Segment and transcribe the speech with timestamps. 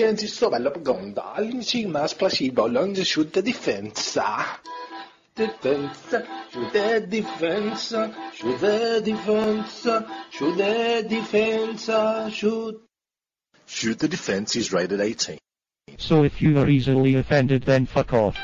[0.00, 4.58] Genesi sto bello profonda, all'incima placebo, longe shoot difensa.
[5.34, 6.72] Difensa, shoot
[7.06, 12.82] difensa, shoot difensa, shoot difensa, shoot.
[13.66, 15.36] Shoot the defense is rated 18.
[15.98, 18.38] So if you are easily offended then fuck off.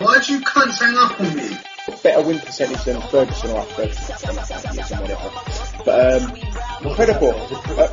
[0.00, 1.56] Why'd you cunts hang up on me?
[2.02, 5.57] better win percentage than Ferguson or Ferguson whatever.
[5.88, 6.36] But um,
[6.84, 7.32] incredible.
[7.32, 7.88] Uh,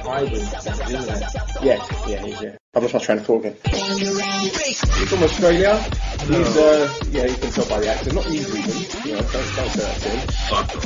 [1.61, 2.57] yeah, yeah, he's yeah.
[2.73, 3.55] I lost my train of thought again.
[3.71, 5.79] He's from Australia.
[6.27, 8.15] He's uh, yeah, you can tell by the accent.
[8.15, 9.07] Not easy, even.
[9.07, 10.27] You know, don't, don't say that to him.
[10.49, 10.83] Fuck off.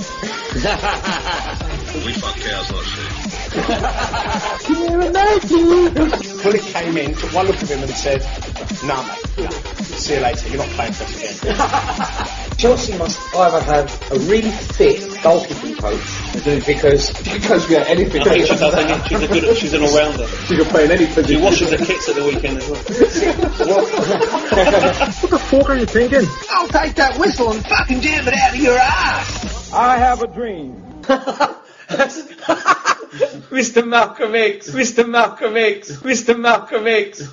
[2.06, 3.10] we fuck cows, not sheep.
[6.44, 8.22] Bullet came in, took one look at him and said,
[8.86, 12.58] nah mate, see you later, you're not playing for us again.
[12.58, 18.22] Chelsea must either have a really fit goalkeeping coach because because yeah, anything.
[18.22, 18.74] I think she does.
[18.74, 19.58] I think she's a good.
[19.58, 20.28] She's an all-rounder.
[20.28, 22.82] She can play in any She washes the kits at the weekend as well.
[25.22, 26.22] What the fuck are you thinking?
[26.52, 29.72] I'll take that whistle and fucking jam it out of your ass.
[29.74, 30.76] I have a dream.
[33.50, 33.88] Mr.
[33.88, 34.70] Malcolm X.
[34.70, 35.08] Mr.
[35.10, 35.92] Malcolm X.
[35.98, 36.40] Mr.
[36.40, 37.32] Malcolm X.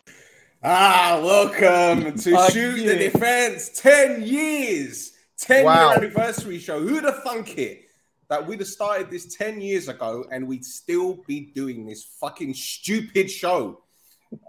[0.62, 2.88] Ah, welcome to Fuck Shoot you.
[2.88, 3.69] the Defense.
[3.81, 5.12] 10 years.
[5.38, 5.88] 10 Wow.
[5.91, 6.81] year anniversary show.
[6.81, 7.86] Who'd have thunk it
[8.28, 12.55] that we'd have started this 10 years ago and we'd still be doing this fucking
[12.55, 13.82] stupid show?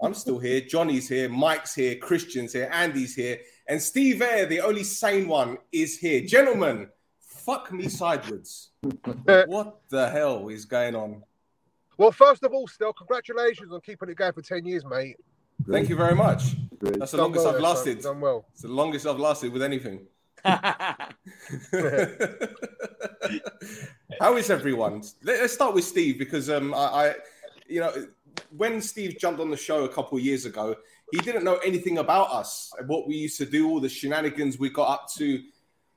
[0.02, 0.60] I'm still here.
[0.60, 1.28] Johnny's here.
[1.28, 1.96] Mike's here.
[1.96, 2.68] Christian's here.
[2.72, 3.38] Andy's here.
[3.68, 6.22] And Steve Eyre, the only sane one, is here.
[6.22, 6.88] Gentlemen,
[7.20, 8.70] fuck me sideways.
[9.46, 11.22] what the hell is going on?
[11.96, 15.16] Well, first of all, still, congratulations on keeping it going for 10 years, mate.
[15.68, 16.54] Thank you very much.
[16.80, 18.00] That's the Done longest well I've lasted.
[18.00, 18.46] Done well.
[18.52, 20.06] It's the longest I've lasted with anything.
[24.20, 25.02] How is everyone?
[25.22, 27.14] Let- Let's start with Steve because um, I, I,
[27.66, 27.92] you know,
[28.56, 30.76] when Steve jumped on the show a couple of years ago,
[31.12, 34.70] he didn't know anything about us, what we used to do, all the shenanigans we
[34.70, 35.42] got up to.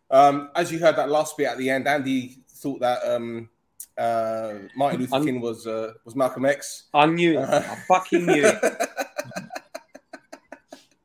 [0.09, 3.49] Um, as you heard that last bit at the end, Andy thought that um,
[3.98, 6.83] uh, Martin Luther King was uh, was Malcolm X.
[6.94, 7.49] I knew it.
[7.49, 8.88] I fucking knew it.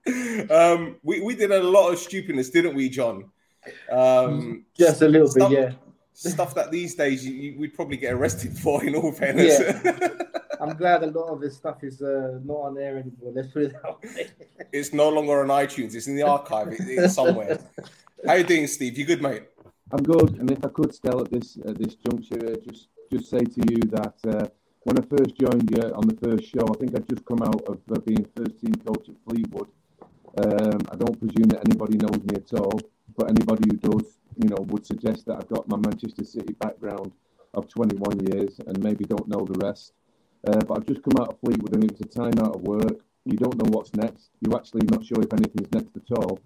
[0.50, 3.30] um, we, we did a lot of stupidness, didn't we, John?
[3.90, 5.72] Um, Just a little stuff, bit, yeah.
[6.12, 9.60] Stuff that these days you, you, we'd probably get arrested for, in all fairness.
[10.60, 13.32] I'm glad a lot of this stuff is uh, not on air anymore.
[13.34, 14.28] Let's put it that way.
[14.72, 15.94] it's no longer on iTunes.
[15.94, 16.68] It's in the archive.
[16.68, 17.58] It, it's somewhere.
[18.26, 18.96] How you doing, Steve?
[18.96, 19.44] You good, mate?
[19.92, 23.30] I'm good, and if I could still at this at this juncture, uh, just just
[23.30, 24.48] say to you that uh,
[24.82, 27.62] when I first joined you on the first show, I think I'd just come out
[27.68, 29.68] of uh, being first team coach at Fleetwood.
[30.38, 32.80] Um, I don't presume that anybody knows me at all,
[33.16, 37.12] but anybody who does, you know, would suggest that I've got my Manchester City background
[37.54, 39.92] of 21 years and maybe don't know the rest.
[40.46, 42.62] Uh, but I've just come out of Fleetwood and it was a time out of
[42.62, 43.00] work.
[43.24, 44.30] You don't know what's next.
[44.40, 46.38] You're actually not sure if anything's next at all.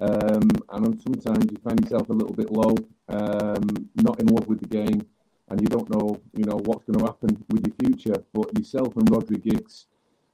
[0.00, 2.74] Um, and sometimes you find yourself a little bit low,
[3.08, 5.06] um, not in love with the game,
[5.48, 8.24] and you don't know, you know, what's going to happen with your future.
[8.32, 9.86] But yourself and Rodri Giggs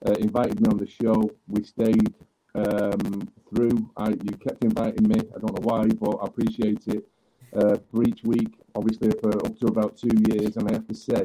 [0.07, 1.31] uh, invited me on the show.
[1.49, 2.15] We stayed
[2.55, 3.91] um, through.
[3.97, 5.21] I, you kept inviting me.
[5.35, 7.09] I don't know why, but I appreciate it.
[7.57, 10.95] Uh, for each week, obviously for up to about two years, and I have to
[10.95, 11.23] say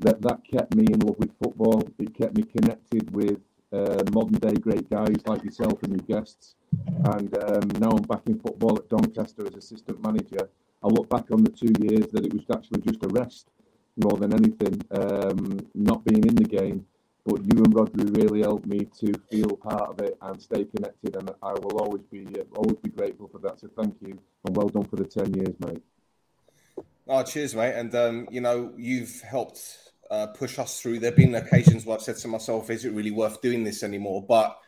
[0.00, 1.82] that that kept me in love with football.
[1.98, 3.38] It kept me connected with
[3.72, 6.56] uh, modern day great guys like yourself and your guests.
[7.04, 10.48] And um, now I'm back in football at Doncaster as assistant manager.
[10.82, 13.48] I look back on the two years that it was actually just a rest
[13.96, 16.84] more than anything, um, not being in the game.
[17.24, 21.16] But you and Rodri really helped me to feel part of it and stay connected,
[21.16, 23.60] and I will always be uh, always be grateful for that.
[23.60, 25.82] So thank you, and well done for the ten years, mate.
[27.08, 27.74] Oh, cheers, mate.
[27.74, 29.78] And um, you know, you've helped
[30.10, 30.98] uh, push us through.
[30.98, 34.22] There've been occasions where I've said to myself, "Is it really worth doing this anymore?"
[34.26, 34.58] But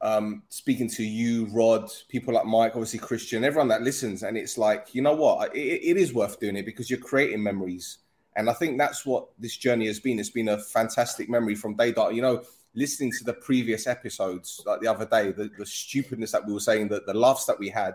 [0.00, 4.58] um, speaking to you, Rod, people like Mike, obviously Christian, everyone that listens, and it's
[4.58, 7.98] like, you know what, it, it is worth doing it because you're creating memories,
[8.36, 10.18] and I think that's what this journey has been.
[10.18, 12.14] It's been a fantastic memory from day dot.
[12.14, 12.42] You know,
[12.74, 16.60] listening to the previous episodes, like the other day, the, the stupidness that we were
[16.60, 17.94] saying, the, the laughs that we had,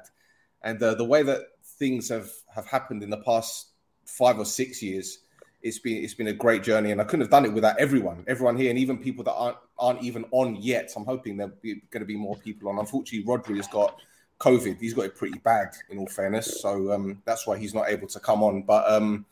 [0.63, 3.67] and uh, the way that things have have happened in the past
[4.05, 5.19] five or six years.
[5.61, 8.23] It's been it's been a great journey, and I couldn't have done it without everyone,
[8.27, 10.91] everyone here, and even people that aren't aren't even on yet.
[10.95, 12.79] I'm hoping there'll be going to be more people on.
[12.79, 13.95] Unfortunately, Rodri has got
[14.39, 14.79] COVID.
[14.79, 16.61] He's got it pretty bad, in all fairness.
[16.61, 18.63] So um, that's why he's not able to come on.
[18.63, 19.27] But um,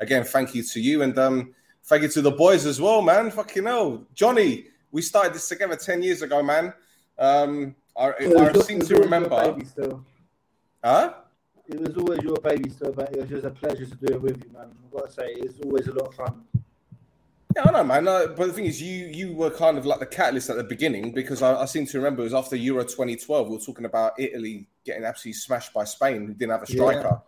[0.00, 1.54] again, thank you to you, and um,
[1.84, 3.30] thank you to the boys as well, man.
[3.30, 4.66] Fucking hell, Johnny.
[4.92, 6.72] We started this together ten years ago, man.
[7.18, 9.56] Um, I, I seem to remember.
[10.82, 11.14] Huh?
[11.66, 14.20] It was always your baby still, but it was just a pleasure to do it
[14.20, 14.70] with you, man.
[14.70, 16.42] I've got to say, it's always a lot of fun.
[17.56, 18.06] Yeah, I know, man.
[18.06, 20.64] Uh, but the thing is, you you were kind of like the catalyst at the
[20.64, 23.48] beginning because I, I seem to remember it was after Euro 2012.
[23.48, 27.22] We were talking about Italy getting absolutely smashed by Spain, who didn't have a striker,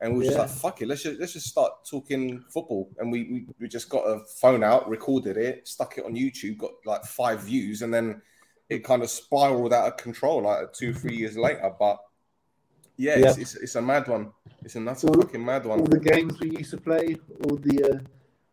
[0.00, 3.10] and we were just like, "Fuck it, let's just let's just start talking football." And
[3.10, 6.72] we, we we just got a phone out, recorded it, stuck it on YouTube, got
[6.86, 8.22] like five views, and then
[8.68, 11.70] it kind of spiraled out of control like two three years later.
[11.78, 11.98] But
[12.96, 13.42] yeah, It's, Yeah.
[13.42, 14.32] it's it's a mad one.
[14.64, 15.80] It's a nuts fucking mad one.
[15.80, 17.98] All the games we used to play, all the uh,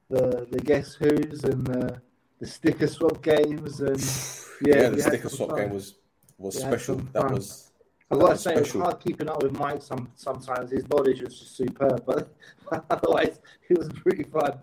[0.10, 1.96] the the guess who's and uh,
[2.40, 4.00] the sticker swap games, and
[4.68, 5.60] yeah, Yeah, the sticker swap fun.
[5.60, 5.96] game was
[6.38, 6.96] was had special.
[7.14, 7.65] That was
[8.12, 8.82] I that gotta was say, it's special.
[8.82, 9.82] hard keeping up with Mike.
[9.82, 12.30] Some sometimes his knowledge was just superb, but
[12.90, 14.60] otherwise it was pretty fun.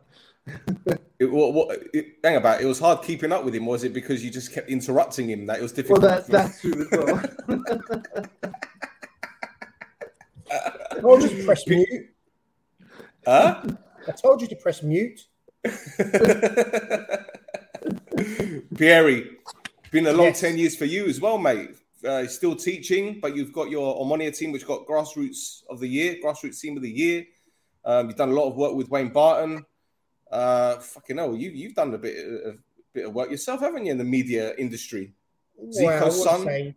[1.20, 2.60] It, what, what, it, hang about.
[2.60, 3.64] It was hard keeping up with him.
[3.64, 6.02] Was it because you just kept interrupting him that it was Well, difficult?
[6.02, 7.22] that that's true as well.
[10.50, 12.10] I told you to press mute.
[13.24, 13.62] Huh?
[14.08, 15.28] I told you to press mute.
[18.76, 19.22] Pierre,
[19.92, 20.40] been a long Yes.
[20.40, 21.76] ten years for you as well, mate.
[22.06, 26.16] Uh, still teaching, but you've got your Omonia team, which got grassroots of the year,
[26.22, 27.24] grassroots team of the year.
[27.84, 29.64] Um, you've done a lot of work with Wayne Barton.
[30.30, 32.58] Uh, fucking hell, you you've done a bit of,
[32.92, 35.12] bit of work yourself, haven't you, in the media industry?
[35.56, 36.74] Well, I Zico's would son.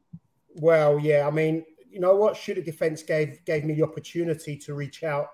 [0.55, 1.27] well, yeah.
[1.27, 2.35] I mean, you know what?
[2.35, 5.29] Shoot the Defence gave gave me the opportunity to reach out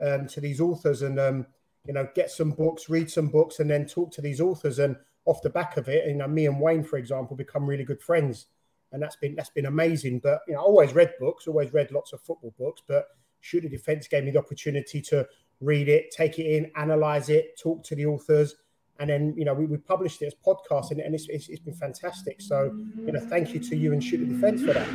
[0.00, 1.46] um, to these authors and um,
[1.84, 4.78] you know get some books, read some books, and then talk to these authors.
[4.78, 4.96] And
[5.26, 8.00] off the back of it, you know, me and Wayne, for example, become really good
[8.00, 8.46] friends,
[8.92, 10.20] and that's been that's been amazing.
[10.20, 13.06] But you know, I always read books, always read lots of football books, but
[13.40, 15.26] Shoot the Defence gave me the opportunity to
[15.60, 18.54] read it, take it in, analyze it, talk to the authors,
[18.98, 21.60] and then you know we, we published it as podcast, and, and it's, it's, it's
[21.60, 22.40] been fantastic.
[22.40, 24.88] So you know, thank you to you and Shoot the Defence for that.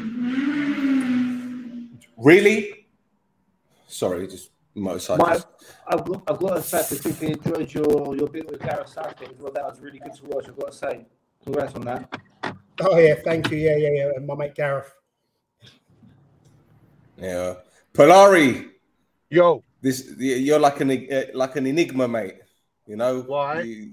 [2.18, 2.88] Really?
[3.88, 5.26] Sorry, just motorcycle.
[5.26, 5.40] My,
[5.88, 9.32] I've, got, I've got to say, I particularly enjoyed your, your bit with Gareth Southgate
[9.32, 9.52] as well.
[9.52, 10.48] That was really good to watch.
[10.48, 11.06] I've got to say,
[11.44, 12.22] congrats on that.
[12.79, 13.57] Oh yeah, thank you.
[13.57, 14.12] Yeah, yeah, yeah.
[14.15, 14.91] And my mate Gareth.
[17.18, 17.56] Yeah,
[17.94, 18.69] Polari.
[19.29, 22.38] Yo, this you're like an uh, like an enigma, mate.
[22.88, 23.88] You know why?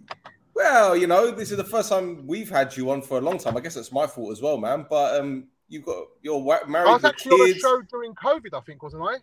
[0.54, 3.38] well, you know, this is the first time we've had you on for a long
[3.38, 3.56] time.
[3.56, 4.86] I guess it's my fault as well, man.
[4.88, 7.60] But um, you've got you're wa- married I was with actually on a kids.
[7.60, 9.16] show during COVID, I think, wasn't I?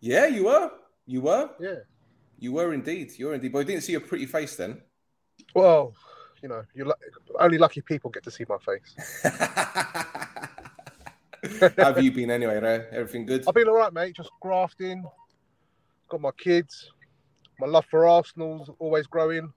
[0.00, 0.70] Yeah, you were.
[1.06, 1.50] You were.
[1.60, 1.74] Yeah.
[2.38, 3.12] You were indeed.
[3.16, 3.52] You were indeed.
[3.52, 4.80] But I didn't see your pretty face then.
[5.54, 5.94] Well,
[6.42, 6.92] you know, you lu-
[7.38, 9.22] only lucky people get to see my face.
[11.76, 12.58] How have you been anyway?
[12.60, 12.86] Ray?
[12.92, 13.44] Everything good?
[13.48, 14.16] I've been all right, mate.
[14.16, 15.04] Just grafting.
[16.08, 16.90] Got my kids.
[17.58, 19.52] My love for Arsenal's always growing.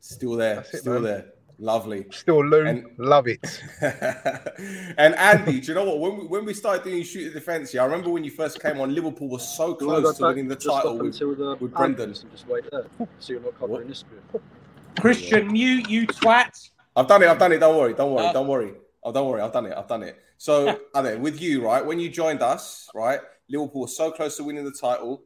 [0.00, 0.60] Still there.
[0.60, 1.02] It, Still man.
[1.02, 1.26] there.
[1.58, 2.06] Lovely.
[2.10, 2.66] Still Lou.
[2.66, 3.62] And- Love it.
[3.82, 5.98] and Andy, do you know what?
[5.98, 8.62] When we, when we started doing Shoot the defense, yeah, I remember when you first
[8.62, 11.20] came on, Liverpool was so close to winning the title with,
[11.60, 12.14] with Brendan.
[12.14, 12.86] Just wait there.
[13.18, 14.42] So you're not covering this bit.
[14.98, 16.70] Christian, mute you twat.
[16.96, 17.28] I've done it.
[17.28, 17.58] I've done it.
[17.58, 17.94] Don't worry.
[17.94, 18.26] Don't worry.
[18.26, 18.74] Uh, don't worry.
[19.02, 19.40] Oh, don't worry.
[19.40, 19.74] I've done it.
[19.76, 20.18] I've done it.
[20.38, 21.84] So, Ade, with you, right?
[21.84, 23.20] When you joined us, right?
[23.48, 25.24] Liverpool was so close to winning the title.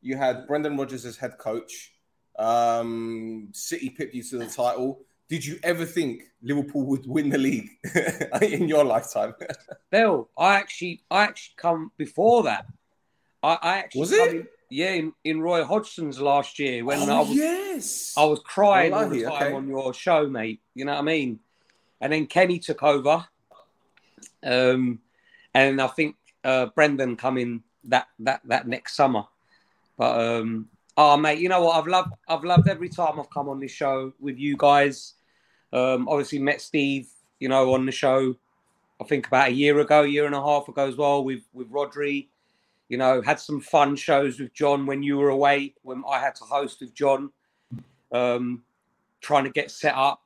[0.00, 1.92] You had Brendan Rodgers as head coach.
[2.38, 5.04] Um, City pipped you to the title.
[5.28, 7.68] Did you ever think Liverpool would win the league
[8.42, 9.34] in your lifetime?
[9.90, 12.66] Bill, I actually, I actually come before that.
[13.42, 14.34] I, I actually Was it?
[14.34, 18.14] In, yeah, in, in Roy Hodgson's last year when Oh, I was, yes.
[18.16, 19.52] I was crying all the time okay.
[19.52, 20.60] on your show, mate.
[20.74, 21.40] You know what I mean?
[22.00, 23.26] And then Kenny took over,
[24.42, 25.00] um,
[25.54, 29.24] and I think uh, Brendan come in that that that next summer.
[29.96, 31.78] But um, oh, mate, you know what?
[31.78, 35.14] I've loved I've loved every time I've come on this show with you guys.
[35.72, 37.08] Um, obviously met Steve,
[37.40, 38.36] you know, on the show.
[39.00, 41.70] I think about a year ago, year and a half ago as well with with
[41.70, 42.26] Rodri.
[42.88, 45.74] You know, had some fun shows with John when you were away.
[45.82, 47.30] When I had to host with John,
[48.12, 48.62] um,
[49.20, 50.22] trying to get set up.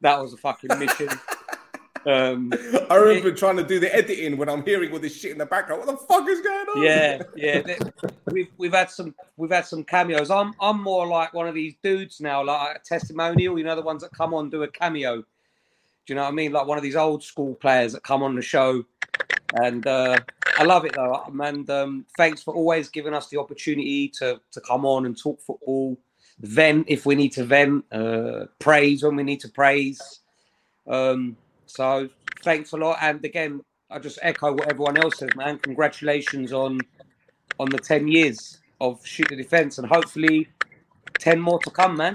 [0.00, 1.08] That was a fucking mission.
[2.06, 2.52] um,
[2.90, 5.46] I remember trying to do the editing when I'm hearing all this shit in the
[5.46, 5.86] background.
[5.86, 6.82] What the fuck is going on?
[6.82, 7.78] yeah, yeah.
[8.30, 10.30] We've we've had some we've had some cameos.
[10.30, 13.56] I'm I'm more like one of these dudes now, like a testimonial.
[13.58, 15.18] You know, the ones that come on do a cameo.
[16.04, 16.50] Do you know what I mean?
[16.50, 18.84] Like one of these old school players that come on the show,
[19.54, 20.18] and uh,
[20.58, 21.24] I love it though.
[21.40, 25.40] And um, thanks for always giving us the opportunity to to come on and talk
[25.40, 25.98] football,
[26.40, 30.20] vent if we need to vent, uh, praise when we need to praise.
[30.86, 32.08] Um, so
[32.42, 32.98] thanks a lot.
[33.00, 35.58] And again, I just echo what everyone else says, man.
[35.58, 36.80] Congratulations on
[37.60, 40.48] on the ten years of shoot the defense, and hopefully
[41.18, 42.14] ten more to come, man.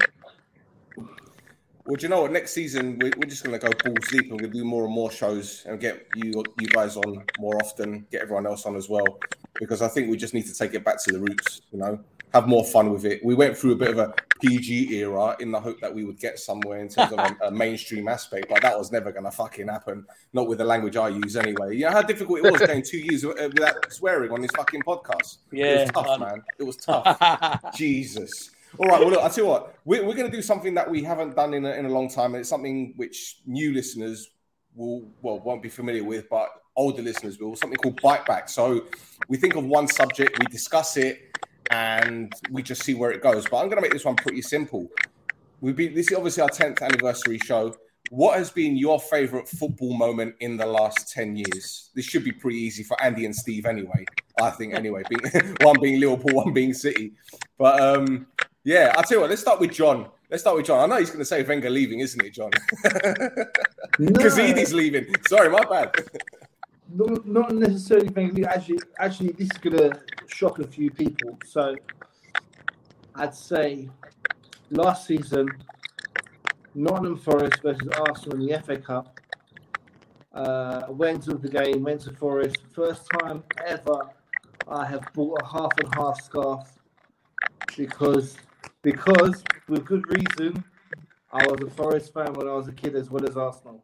[1.88, 2.32] Well, do you know what?
[2.34, 4.94] Next season, we- we're just going to go balls deep and we'll do more and
[4.94, 8.90] more shows and get you you guys on more often, get everyone else on as
[8.90, 9.06] well,
[9.60, 11.62] because I think we just need to take it back to the roots.
[11.72, 12.00] You know,
[12.34, 13.24] have more fun with it.
[13.24, 16.20] We went through a bit of a PG era in the hope that we would
[16.20, 19.32] get somewhere in terms of a, a mainstream aspect, but that was never going to
[19.32, 20.06] fucking happen.
[20.34, 21.78] Not with the language I use anyway.
[21.78, 24.84] You know how difficult it was going two years uh, without swearing on this fucking
[24.84, 25.38] podcast.
[25.54, 26.44] Yeah, it was tough, man.
[26.60, 27.76] It was tough.
[27.78, 28.52] Jesus.
[28.80, 29.00] All right.
[29.00, 31.36] Well, look, I tell you what, we're, we're going to do something that we haven't
[31.36, 34.30] done in a, in a long time, and it's something which new listeners
[34.76, 37.56] will well won't be familiar with, but older listeners will.
[37.56, 38.50] Something called bite back.
[38.50, 38.86] So
[39.28, 41.38] we think of one subject, we discuss it,
[41.72, 43.46] and we just see where it goes.
[43.50, 44.88] But I'm going to make this one pretty simple.
[45.60, 47.76] We've been this is obviously our 10th anniversary show.
[48.10, 51.90] What has been your favorite football moment in the last 10 years?
[51.94, 54.06] This should be pretty easy for Andy and Steve anyway.
[54.40, 57.14] I think anyway, being, one being Liverpool, one being City.
[57.58, 58.28] But um,
[58.68, 60.10] yeah, I'll tell you what, let's start with John.
[60.30, 60.80] Let's start with John.
[60.82, 62.52] I know he's going to say Wenger leaving, isn't it, John?
[63.98, 65.08] Because Edie's leaving.
[65.28, 65.96] Sorry, my bad.
[66.94, 68.46] Not, not necessarily things.
[68.46, 69.92] Actually, actually, this is gonna
[70.28, 71.38] shock a few people.
[71.46, 71.76] So,
[73.16, 73.90] I'd say
[74.70, 75.50] last season,
[76.76, 79.20] Nottingham Forest versus Arsenal in the FA Cup.
[80.34, 82.56] Uh, went to the game, went to Forest.
[82.74, 84.10] First time ever
[84.70, 86.72] I have bought a half and half scarf
[87.76, 88.38] because
[88.88, 90.64] because with good reason
[91.34, 93.84] I was a Forest fan when I was a kid as well as Arsenal.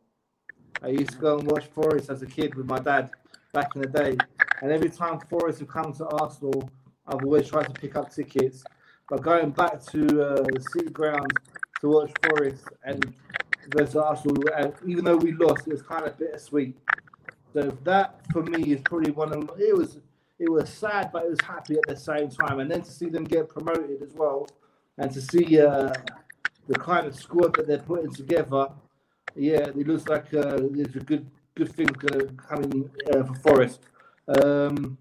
[0.81, 3.10] I used to go and watch Forest as a kid with my dad
[3.51, 4.15] back in the day.
[4.62, 6.69] And every time Forest have come to Arsenal,
[7.05, 8.63] I've always tried to pick up tickets.
[9.10, 11.33] But going back to uh, the City ground
[11.81, 13.13] to watch Forest and
[13.75, 16.77] versus Arsenal, and even though we lost, it was kind of bittersweet.
[17.51, 20.00] So that for me is probably one of it was
[20.39, 22.62] it was sad, but it was happy at the same time.
[22.62, 24.48] And then to see them get promoted as well,
[24.98, 25.94] and to see uh,
[26.68, 28.68] the kind of squad that they're putting together,
[29.36, 33.82] yeah, it looks like uh, there's a good good thing in uh, for Forest.
[34.28, 34.98] Um,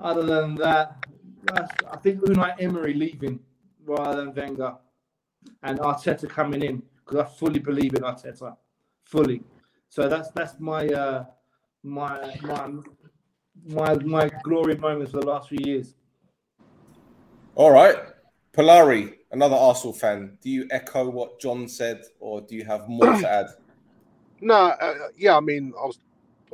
[0.00, 0.96] other than that,
[1.90, 3.40] I think Unai Emery leaving
[3.84, 4.74] rather than Wenger,
[5.62, 8.56] and Arteta coming in because I fully believe in Arteta,
[9.04, 9.42] fully.
[9.88, 11.24] So that's that's my uh,
[11.82, 12.72] my my
[13.66, 15.94] my my glory moments for the last few years.
[17.54, 18.13] All right.
[18.56, 20.38] Polari, another Arsenal fan.
[20.40, 23.46] Do you echo what John said, or do you have more to add?
[24.40, 25.98] No, uh, yeah, I mean, I was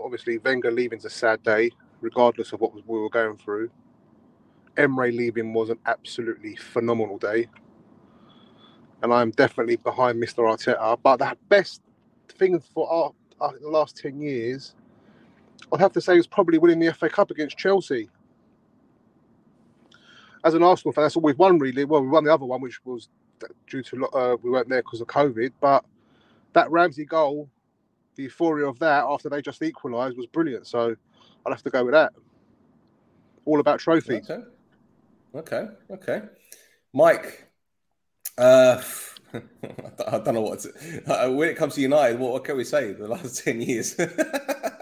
[0.00, 3.68] obviously Wenger leaving's a sad day, regardless of what we were going through.
[4.76, 7.48] Emery leaving was an absolutely phenomenal day,
[9.02, 10.44] and I'm definitely behind Mr.
[10.44, 10.98] Arteta.
[11.02, 11.82] But the best
[12.28, 14.76] thing for our, our the last ten years,
[15.72, 18.08] I'd have to say, was probably winning the FA Cup against Chelsea.
[20.44, 21.84] As an Arsenal fan, that's all we've won, really.
[21.84, 23.08] Well, we won the other one, which was
[23.68, 25.52] due to uh, we weren't there because of COVID.
[25.60, 25.84] But
[26.52, 27.48] that Ramsey goal
[28.20, 30.66] the euphoria of that after they just equalised was brilliant.
[30.66, 30.94] So
[31.44, 32.12] I'll have to go with that.
[33.44, 34.30] All about trophies.
[34.30, 34.42] Okay.
[35.34, 35.68] Okay.
[35.90, 36.22] Okay.
[36.92, 37.46] Mike,
[38.36, 38.82] uh,
[39.32, 42.18] I don't know what to, uh, when it comes to United.
[42.18, 42.92] What, what can we say?
[42.92, 43.94] The last ten years,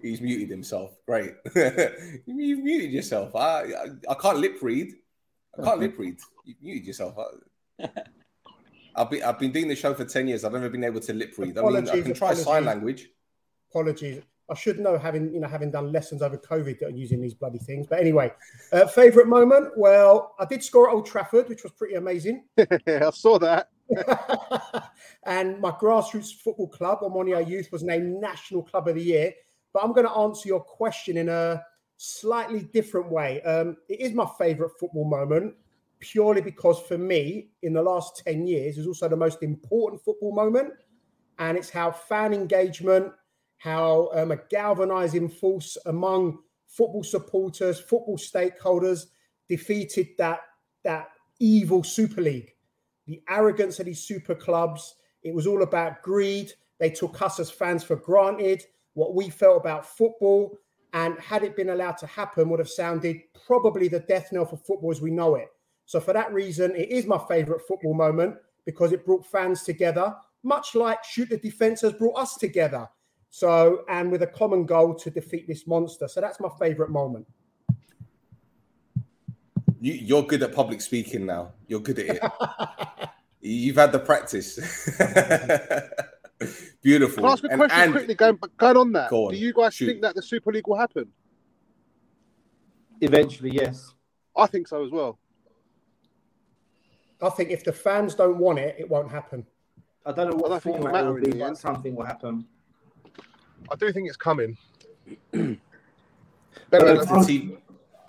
[0.00, 0.96] he's muted himself.
[1.06, 1.34] Great,
[2.26, 3.34] you've muted yourself.
[3.34, 4.94] I, I, I can't lip read.
[5.58, 6.16] I can't lip read.
[6.44, 7.16] You've muted yourself.
[8.96, 10.44] I've been I've been doing the show for ten years.
[10.44, 11.58] I've never been able to lip read.
[11.58, 12.44] I mean, I can try apologies.
[12.44, 13.08] sign language.
[13.70, 14.22] Apologies.
[14.50, 17.34] I should know having you know having done lessons over COVID that are using these
[17.34, 17.86] bloody things.
[17.86, 18.32] But anyway,
[18.72, 19.76] uh, favorite moment.
[19.76, 22.44] Well, I did score at Old Trafford, which was pretty amazing.
[22.58, 23.68] I saw that.
[25.24, 29.32] and my grassroots football club, Omonia Youth, was named National Club of the Year.
[29.72, 31.62] But I'm going to answer your question in a
[31.96, 33.42] slightly different way.
[33.42, 35.54] Um, it is my favorite football moment
[36.00, 40.34] purely because for me, in the last 10 years, is also the most important football
[40.34, 40.72] moment.
[41.38, 43.12] And it's how fan engagement,
[43.58, 49.06] how um, a galvanizing force among football supporters, football stakeholders
[49.48, 50.40] defeated that,
[50.84, 52.54] that evil Super League.
[53.06, 54.96] The arrogance of these super clubs.
[55.22, 56.52] It was all about greed.
[56.78, 58.62] They took us as fans for granted,
[58.98, 60.58] what we felt about football.
[60.92, 64.56] And had it been allowed to happen, would have sounded probably the death knell for
[64.56, 65.48] football as we know it.
[65.86, 68.36] So for that reason, it is my favourite football moment
[68.66, 72.88] because it brought fans together, much like Shoot the Defence has brought us together.
[73.30, 76.08] So, and with a common goal to defeat this monster.
[76.08, 77.26] So that's my favourite moment.
[79.80, 81.52] You, you're good at public speaking now.
[81.68, 82.22] You're good at it.
[83.40, 84.58] You've had the practice.
[86.82, 87.16] Beautiful.
[87.16, 88.14] Can I ask a And- question and- quickly?
[88.14, 89.86] Going, going on that, Go on, do you guys shoot.
[89.86, 91.06] think that the Super League will happen?
[93.00, 93.94] Eventually, yes.
[94.36, 95.18] I think so as well.
[97.20, 99.44] I think if the fans don't want it, it won't happen.
[100.06, 102.46] I don't know what don't think format it will be, but something will happen.
[103.70, 104.56] I do think it's coming.
[105.32, 105.56] Better
[106.70, 107.58] But than the the problem- team.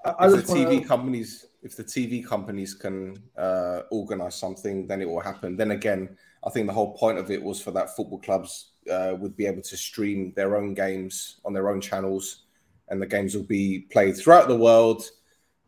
[0.05, 4.87] I, I if the TV wanna- companies, if the TV companies can uh, organize something,
[4.87, 5.57] then it will happen.
[5.57, 9.15] Then again, I think the whole point of it was for that football clubs uh,
[9.19, 12.43] would be able to stream their own games on their own channels,
[12.87, 15.03] and the games will be played throughout the world.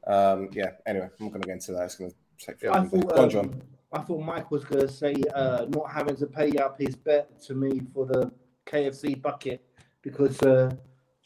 [0.07, 0.71] Um, yeah.
[0.85, 1.83] Anyway, I'm not going to get into that.
[1.83, 3.61] It's going to take I thought, on, um, John.
[3.91, 7.41] I thought Mike was going to say uh, not having to pay up his bet
[7.43, 8.31] to me for the
[8.65, 9.61] KFC bucket
[10.01, 10.73] because uh,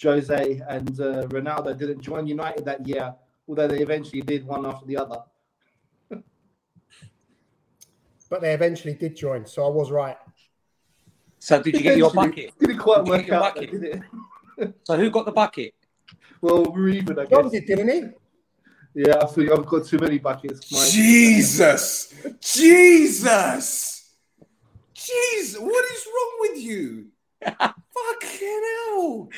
[0.01, 3.13] Jose and uh, Ronaldo didn't join United that year,
[3.47, 5.17] although they eventually did one after the other.
[8.29, 10.17] But they eventually did join, so I was right.
[11.39, 12.60] So did you get your Eventually, bucket?
[12.60, 13.72] Didn't quite Did work out, bucket?
[13.72, 14.74] did it?
[14.84, 15.74] So who got the bucket?
[16.41, 17.51] Well, we're even, I John guess.
[17.51, 19.01] did, didn't he?
[19.03, 20.72] Yeah, I think I've got too many buckets.
[20.72, 20.89] Mike.
[20.91, 24.13] Jesus, Jesus,
[24.94, 25.60] Jesus!
[25.60, 27.08] What is wrong with you?
[27.46, 29.29] Fucking hell!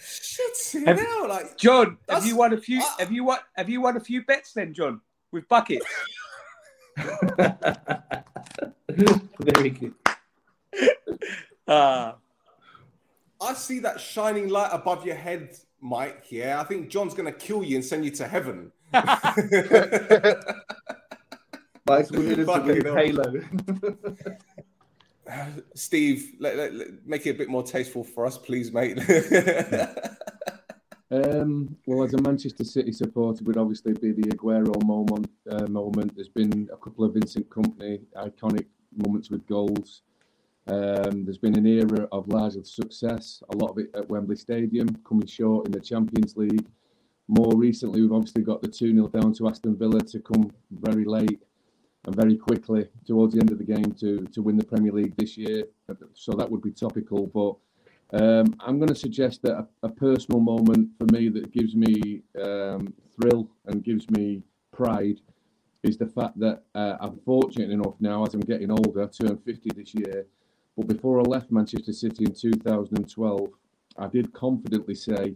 [0.00, 1.28] Shit, Have- hell!
[1.28, 2.80] Like John, have That's- you won a few?
[2.98, 3.38] Have you won?
[3.56, 5.00] Have you won a few bets then, John,
[5.32, 5.84] with buckets?
[9.40, 9.94] Very good.
[11.66, 12.16] Ah,
[13.40, 16.26] I see that shining light above your head, Mike.
[16.30, 18.72] Yeah, I think John's gonna kill you and send you to heaven.
[18.92, 19.14] Mike's
[22.10, 22.84] winning us Fucking.
[22.84, 23.40] Halo.
[25.74, 28.98] Steve, let, let- let- make it a bit more tasteful for us, please, mate.
[31.10, 35.30] Um, well, as a Manchester City supporter, would obviously be the Aguero moment.
[35.50, 36.14] Uh, moment.
[36.14, 40.02] There's been a couple of Vincent Kompany iconic moments with goals.
[40.66, 44.88] Um, there's been an era of larger success, a lot of it at Wembley Stadium,
[45.08, 46.66] coming short in the Champions League.
[47.26, 51.04] More recently, we've obviously got the 2 0 down to Aston Villa to come very
[51.04, 51.40] late
[52.04, 55.16] and very quickly towards the end of the game to, to win the Premier League
[55.16, 55.64] this year.
[56.12, 57.26] So that would be topical.
[57.26, 57.56] But
[58.12, 62.22] um, I'm going to suggest that a, a personal moment for me that gives me
[62.42, 65.20] um, thrill and gives me pride
[65.82, 69.44] is the fact that uh, I'm fortunate enough now, as I'm getting older, I turned
[69.44, 70.26] 50 this year.
[70.76, 73.48] But before I left Manchester City in 2012,
[73.98, 75.34] I did confidently say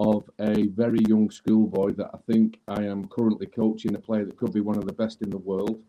[0.00, 4.36] of a very young schoolboy that I think I am currently coaching a player that
[4.36, 5.82] could be one of the best in the world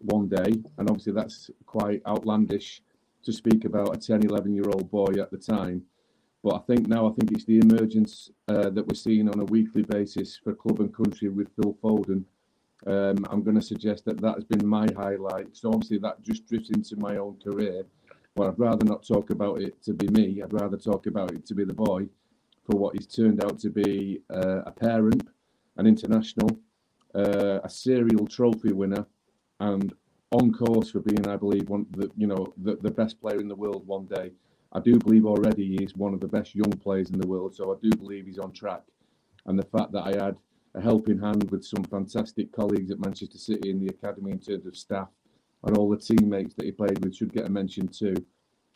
[0.00, 0.62] one day.
[0.76, 2.82] And obviously, that's quite outlandish
[3.24, 5.82] to speak about a 10, 11 year old boy at the time.
[6.42, 9.44] But I think now, I think it's the emergence uh, that we're seeing on a
[9.44, 12.24] weekly basis for club and country with Phil Foden.
[12.86, 15.56] Um, I'm going to suggest that that has been my highlight.
[15.56, 17.84] So obviously, that just drifts into my own career.
[18.36, 20.42] But I'd rather not talk about it to be me.
[20.42, 22.08] I'd rather talk about it to be the boy
[22.64, 25.28] for what he's turned out to be uh, a parent,
[25.76, 26.60] an international,
[27.16, 29.06] uh, a serial trophy winner,
[29.58, 29.92] and
[30.32, 33.48] on course for being, I believe, one the you know the, the best player in
[33.48, 34.32] the world one day.
[34.72, 37.54] I do believe already he is one of the best young players in the world,
[37.54, 38.82] so I do believe he's on track.
[39.46, 40.36] And the fact that I had
[40.74, 44.66] a helping hand with some fantastic colleagues at Manchester City in the academy in terms
[44.66, 45.08] of staff
[45.64, 48.14] and all the teammates that he played with should get a mention too.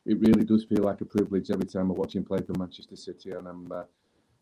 [0.06, 2.96] It really does feel like a privilege every time I watch him play for Manchester
[2.96, 3.84] City, and I'm uh,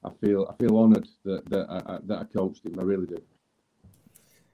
[0.05, 2.79] I feel I feel honoured that that I- that I coached him.
[2.79, 3.19] I really do.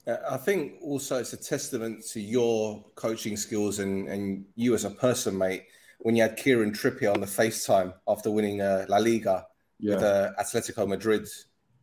[0.06, 4.84] Uh, I think also it's a testament to your coaching skills and, and you as
[4.84, 5.64] a person, mate.
[6.00, 9.46] When you had Kieran Trippier on the FaceTime after winning uh, La Liga
[9.80, 10.06] with Yeah.
[10.06, 11.26] uh, Atletico Madrid,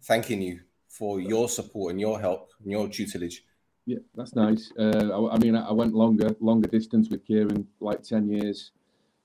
[0.04, 3.44] thanking you for your support and your help and your tutelage.
[3.86, 4.72] Yeah, that's nice.
[4.80, 8.72] Uh, I, I mean, I went longer, longer distance with Kieran, like ten years,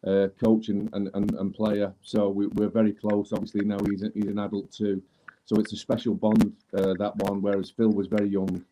[0.04, 1.92] uh, coach and, and, and, and player.
[2.00, 3.32] So we, we're very close.
[3.32, 5.00] Obviously now he's a, he's an adult too,
[5.44, 7.40] so it's a special bond uh, that one.
[7.42, 8.64] Whereas Phil was very young,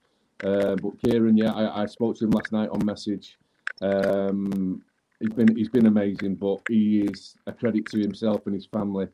[0.45, 3.39] uh, but Kieran, yeah, I, I spoke to him last night on message.
[3.83, 4.83] Um,
[5.21, 9.09] he's been he's been amazing, but he is a credit to himself and his family,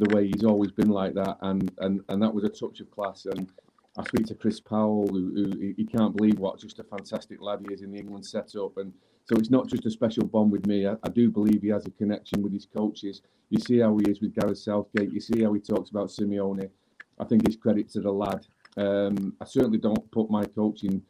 [0.00, 2.90] the way he's always been like that, and and and that was a touch of
[2.90, 3.50] class and.
[3.98, 7.64] I speak to Chris Powell, who, who he- can't believe what just a fantastic lad
[7.66, 8.92] he is in the England setup, and
[9.24, 10.86] so it's not just a special bond with me.
[10.86, 13.22] I, I do believe he has a connection with his coaches.
[13.50, 15.12] You see how he is with Gareth Southgate.
[15.12, 16.70] You see how he talks about Simeone.
[17.18, 18.46] I think it's credit to the lad.
[18.78, 21.02] Um, I certainly don't put my coaching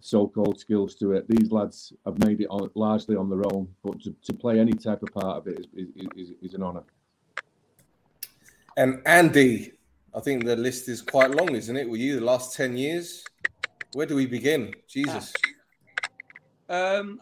[0.00, 1.26] so-called skills to it.
[1.28, 4.72] These lads have made it on, largely on their own, but to, to play any
[4.72, 6.82] type of part of it is, is, is, is an honour.
[8.76, 9.72] And Andy,
[10.14, 11.88] I think the list is quite long, isn't it?
[11.88, 13.24] With you, the last 10 years?
[13.92, 14.74] Where do we begin?
[14.88, 15.32] Jesus.
[16.68, 17.20] Um,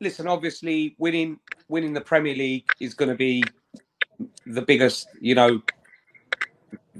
[0.00, 3.42] listen, obviously, winning winning the Premier League is going to be
[4.46, 5.62] the biggest, you know,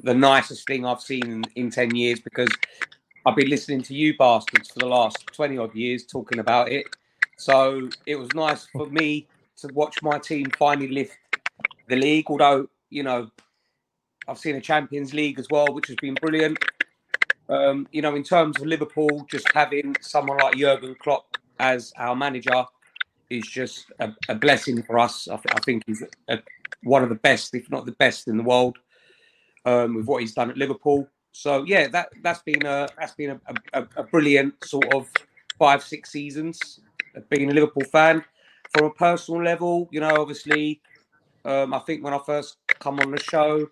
[0.03, 2.51] the nicest thing I've seen in, in ten years because
[3.27, 6.87] I've been listening to you bastards for the last twenty odd years talking about it.
[7.37, 9.27] So it was nice for me
[9.59, 11.17] to watch my team finally lift
[11.89, 12.27] the league.
[12.29, 13.29] Although you know,
[14.29, 16.59] I've seen a Champions League as well, which has been brilliant.
[17.49, 22.17] Um, you know, in terms of Liverpool, just having someone like Jurgen Klopp as our
[22.17, 22.65] manager
[23.31, 25.29] is just a, a blessing for us.
[25.29, 26.39] I, th- I think he's a,
[26.85, 28.79] one of the best, if not the best, in the world
[29.65, 31.09] um, with what he's done at Liverpool.
[31.33, 33.41] So yeah, that that's been a that's been a,
[33.73, 35.09] a, a brilliant sort of
[35.59, 36.81] five six seasons
[37.15, 38.25] of being a Liverpool fan.
[38.71, 40.81] From a personal level, you know, obviously,
[41.45, 43.69] um, I think when I first come on the show,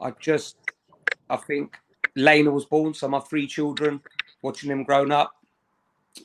[0.00, 0.56] I just
[1.28, 1.76] I think
[2.16, 4.00] Lena was born, so my three children,
[4.42, 5.32] watching them grown up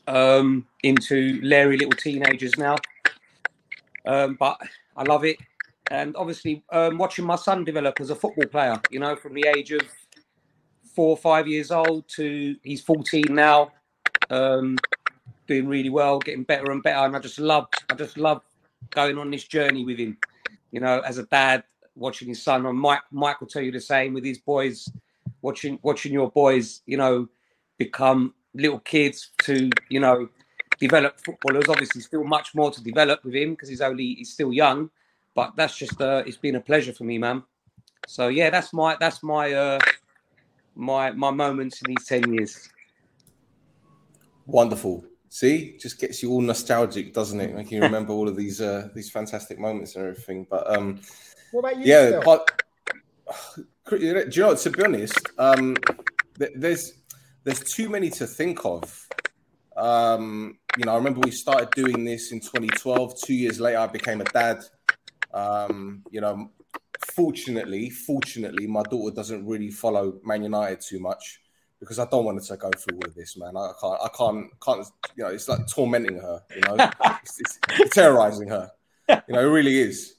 [0.08, 2.75] um, into Larry little teenagers now.
[4.06, 4.60] Um, but
[4.95, 5.38] I love it,
[5.91, 8.82] and obviously um, watching my son develop as a football player.
[8.89, 9.82] You know, from the age of
[10.95, 13.73] four or five years old to he's 14 now,
[14.30, 14.77] um,
[15.47, 17.06] doing really well, getting better and better.
[17.06, 18.41] And I just love, I just love
[18.91, 20.17] going on this journey with him.
[20.71, 23.82] You know, as a dad, watching his son, and Mike, Mike will tell you the
[23.82, 24.89] same with his boys,
[25.41, 27.27] watching, watching your boys, you know,
[27.77, 30.30] become little kids to, you know,
[30.80, 31.67] develop footballers.
[31.67, 34.89] Obviously, still much more to develop with him because he's only he's still young.
[35.33, 37.43] But that's just uh, it's been a pleasure for me, man.
[38.07, 39.79] So yeah, that's my that's my uh,
[40.75, 42.69] my my moments in these ten years.
[44.45, 45.05] Wonderful.
[45.29, 47.55] See, just gets you all nostalgic, doesn't it?
[47.55, 50.45] Making you remember all of these uh, these fantastic moments and everything.
[50.49, 50.99] But um,
[51.51, 51.85] what about you?
[51.85, 52.61] Yeah, but,
[53.89, 54.55] do you know?
[54.55, 55.77] To be honest, um,
[56.35, 57.01] there's
[57.45, 59.07] there's too many to think of.
[59.77, 63.21] Um, you know, I remember we started doing this in 2012.
[63.21, 64.63] Two years later, I became a dad.
[65.33, 66.51] Um, you know,
[67.05, 71.41] fortunately, fortunately, my daughter doesn't really follow Man United too much
[71.79, 73.57] because I don't want her to go through all of this, man.
[73.57, 74.87] I can't, I can't, can't.
[75.15, 76.41] You know, it's like tormenting her.
[76.55, 76.75] You know,
[77.23, 78.71] it's, it's, it's terrorizing her.
[79.09, 80.15] You know, it really is.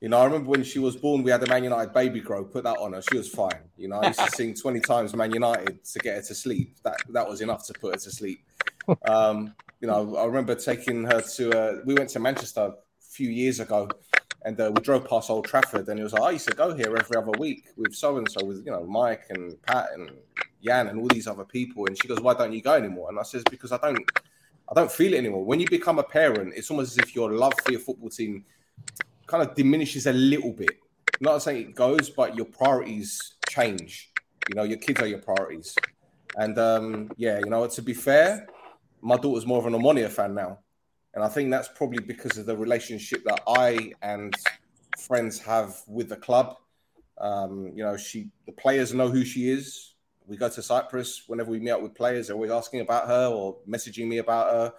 [0.00, 2.44] You know, I remember when she was born, we had a Man United baby grow,
[2.44, 3.02] put that on her.
[3.02, 3.64] She was fine.
[3.76, 6.76] You know, I used to sing 20 times Man United to get her to sleep.
[6.84, 8.44] That that was enough to put her to sleep.
[9.08, 13.28] Um, you know, I remember taking her to, uh, we went to Manchester a few
[13.28, 13.88] years ago
[14.42, 16.74] and uh, we drove past Old Trafford and it was like, I used to go
[16.74, 20.10] here every other week with so and so, with, you know, Mike and Pat and
[20.64, 21.86] Jan and all these other people.
[21.86, 23.08] And she goes, Why don't you go anymore?
[23.10, 23.98] And I says, Because I don't.
[24.70, 25.46] I don't feel it anymore.
[25.46, 28.44] When you become a parent, it's almost as if your love for your football team
[29.26, 30.68] kind of diminishes a little bit.
[31.20, 34.12] not saying it goes, but your priorities change.
[34.50, 35.74] You know, your kids are your priorities.
[36.36, 38.46] And um, yeah, you know, to be fair,
[39.00, 40.58] my daughter's more of an Omonia fan now.
[41.18, 44.32] And I think that's probably because of the relationship that I and
[44.96, 46.54] friends have with the club.
[47.20, 49.96] Um, you know, she the players know who she is.
[50.28, 53.26] We go to Cyprus whenever we meet up with players, they're always asking about her
[53.26, 54.72] or messaging me about her.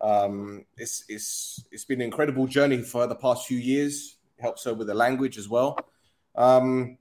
[0.00, 4.16] Um, it's it's it's been an incredible journey for the past few years.
[4.36, 5.78] It helps her with the language as well.
[6.34, 6.98] Um,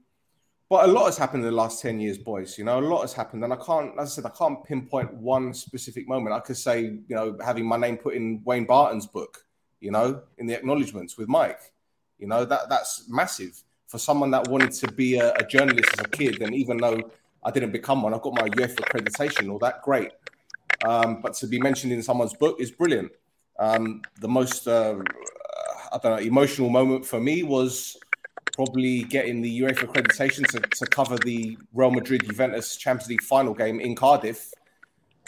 [0.69, 2.57] but a lot has happened in the last 10 years, boys.
[2.57, 3.43] You know, a lot has happened.
[3.43, 6.35] And I can't, as I said, I can't pinpoint one specific moment.
[6.35, 9.45] I could say, you know, having my name put in Wayne Barton's book,
[9.79, 11.71] you know, in the acknowledgements with Mike.
[12.19, 16.05] You know, that that's massive for someone that wanted to be a, a journalist as
[16.05, 16.41] a kid.
[16.41, 16.99] And even though
[17.43, 20.11] I didn't become one, I've got my UEFA accreditation, all that great.
[20.83, 23.11] Um, but to be mentioned in someone's book is brilliant.
[23.57, 24.97] Um, the most, uh,
[25.93, 27.97] I don't know, emotional moment for me was
[28.57, 33.53] probably getting the UEFA accreditation to, to cover the Real Madrid Juventus Champions League final
[33.53, 34.51] game in Cardiff.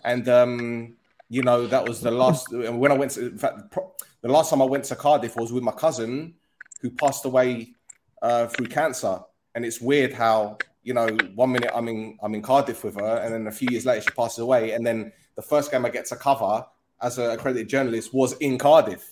[0.04, 0.96] And, um,
[1.30, 3.76] you know, that was the last, when I went to, in fact,
[4.22, 6.34] the last time I went to Cardiff was with my cousin
[6.82, 7.76] who passed away
[8.24, 9.20] uh, through cancer.
[9.54, 13.18] And it's weird how, you know, one minute I'm in, I'm in Cardiff with her,
[13.18, 14.72] and then a few years later she passes away.
[14.72, 16.66] And then the first game I get to cover
[17.00, 19.08] as an accredited journalist was in Cardiff.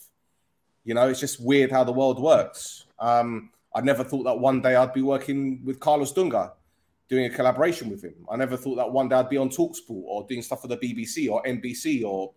[0.85, 2.85] You know, it's just weird how the world works.
[2.97, 6.51] Um, I never thought that one day I'd be working with Carlos Dunga,
[7.09, 8.15] doing a collaboration with him.
[8.29, 10.77] I never thought that one day I'd be on Talksport or doing stuff for the
[10.77, 12.33] BBC or NBC or.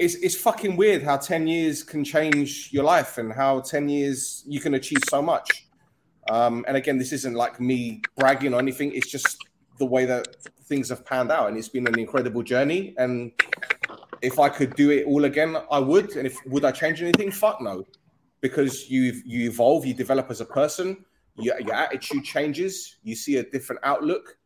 [0.00, 4.44] It's, it's fucking weird how 10 years can change your life and how 10 years
[4.46, 5.66] you can achieve so much.
[6.30, 8.92] Um, and again, this isn't like me bragging or anything.
[8.94, 9.44] It's just
[9.78, 12.94] the way that things have panned out, and it's been an incredible journey.
[12.98, 13.32] And
[14.22, 16.16] if I could do it all again, I would.
[16.16, 17.30] And if would I change anything?
[17.30, 17.84] Fuck no,
[18.40, 21.04] because you you evolve, you develop as a person,
[21.38, 24.36] your, your attitude changes, you see a different outlook.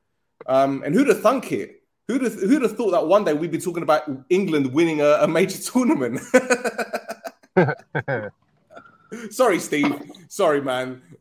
[0.47, 1.83] Um, and who'd have thunk it?
[2.09, 5.19] Who'd have, who'd have thought that one day we'd be talking about England winning a,
[5.21, 6.21] a major tournament?
[9.31, 9.95] Sorry, Steve.
[10.29, 11.03] Sorry, man.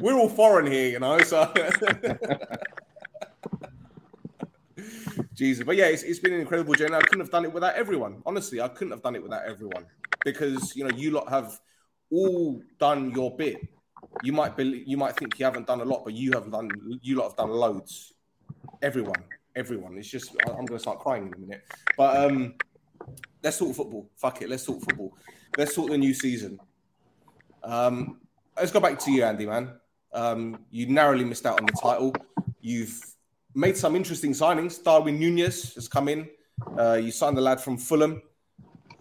[0.00, 1.18] We're all foreign here, you know.
[1.20, 1.52] So
[5.34, 5.64] Jesus.
[5.64, 6.94] But yeah, it's, it's been an incredible journey.
[6.94, 8.22] I couldn't have done it without everyone.
[8.26, 9.86] Honestly, I couldn't have done it without everyone
[10.24, 11.58] because you know you lot have
[12.10, 13.56] all done your bit.
[14.22, 16.68] you might be, you might think you haven't done a lot, but you have done,
[17.02, 18.12] you lot have done loads.
[18.82, 19.24] Everyone,
[19.56, 19.96] everyone.
[19.96, 21.62] It's just I'm going to start crying in a minute.
[21.96, 22.54] But um,
[23.42, 24.10] let's talk football.
[24.16, 25.16] Fuck it, let's talk football.
[25.56, 26.58] Let's talk the new season.
[27.62, 28.20] Um,
[28.56, 29.46] let's go back to you, Andy.
[29.46, 29.72] Man,
[30.12, 32.14] um, you narrowly missed out on the title.
[32.60, 32.98] You've
[33.54, 34.82] made some interesting signings.
[34.82, 36.28] Darwin Nunez has come in.
[36.78, 38.22] Uh, you signed the lad from Fulham.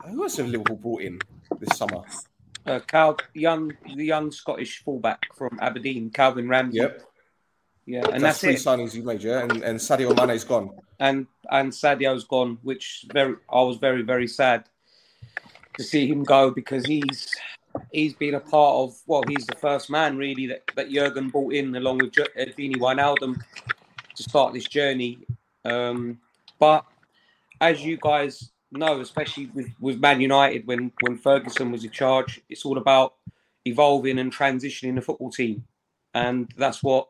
[0.05, 1.19] Who else have Liverpool brought in
[1.59, 2.01] this summer?
[2.65, 6.77] Uh, Cal, young, the young Scottish fullback from Aberdeen, Calvin Ramsay.
[6.77, 7.01] Yep.
[7.87, 8.59] Yeah, And that's, that's, three it.
[8.59, 9.41] signings you made, yeah.
[9.41, 10.69] And, and Sadio Mane's gone.
[10.99, 14.65] And and Sadio's gone, which very I was very very sad
[15.77, 17.33] to see him go because he's
[17.91, 21.53] he's been a part of well he's the first man really that, that Jurgen brought
[21.53, 23.41] in along with Jo- Edvini Wijnaldum
[24.15, 25.17] to start this journey.
[25.65, 26.19] Um,
[26.59, 26.85] but
[27.59, 32.41] as you guys know, especially with, with Man United when when Ferguson was in charge,
[32.49, 33.15] it's all about
[33.65, 35.63] evolving and transitioning the football team,
[36.13, 37.10] and that's what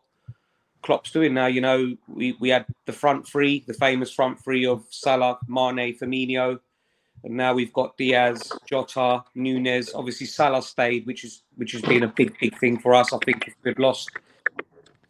[0.81, 1.45] Klopp's doing now.
[1.47, 5.97] You know, we, we had the front three, the famous front three of Salah, Mane,
[5.97, 6.59] Firmino,
[7.23, 9.93] and now we've got Diaz, Jota, Nunez.
[9.93, 13.13] Obviously, Salah stayed, which is which has been a big big thing for us.
[13.13, 14.09] I think if we'd lost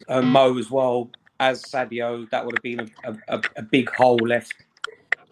[0.08, 1.10] uh, Mo as well
[1.40, 4.54] as Sadio, that would have been a, a- a big hole left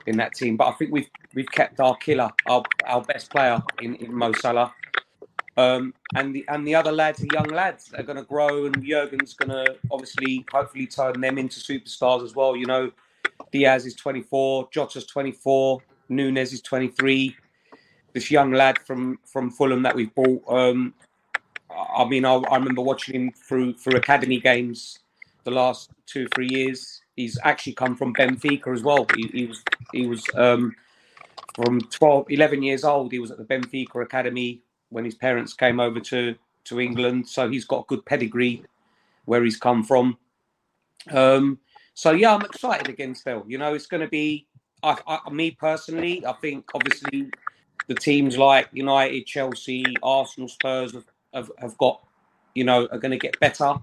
[0.07, 0.57] in that team.
[0.57, 4.33] But I think we've we've kept our killer, our our best player in, in Mo
[4.33, 4.73] Salah.
[5.57, 8.83] Um, and the and the other lads are young lads are going to grow, and
[8.83, 12.57] Jurgen's going to obviously, hopefully, turn them into superstars as well.
[12.57, 12.91] You know,
[13.53, 17.37] Diaz is 24, Jota's 24, Nunez is 23.
[18.13, 20.43] This young lad from from Fulham that we've bought.
[20.49, 20.95] Um,
[21.71, 25.01] I I mean, I, I remember watching him through through academy games
[25.45, 27.00] the last two three years.
[27.21, 29.07] He's actually come from Benfica as well.
[29.15, 30.75] He, he was he was um,
[31.55, 33.13] from 12, 11 years old.
[33.13, 37.29] He was at the Benfica academy when his parents came over to to England.
[37.29, 38.65] So he's got a good pedigree
[39.27, 40.17] where he's come from.
[41.11, 41.59] Um,
[41.95, 43.15] so yeah, I'm excited again.
[43.15, 44.47] Still, you know, it's going to be.
[44.83, 47.31] I, I, me personally, I think obviously
[47.87, 51.05] the teams like United, Chelsea, Arsenal, Spurs have,
[51.35, 52.01] have, have got,
[52.55, 53.75] you know, are going to get better.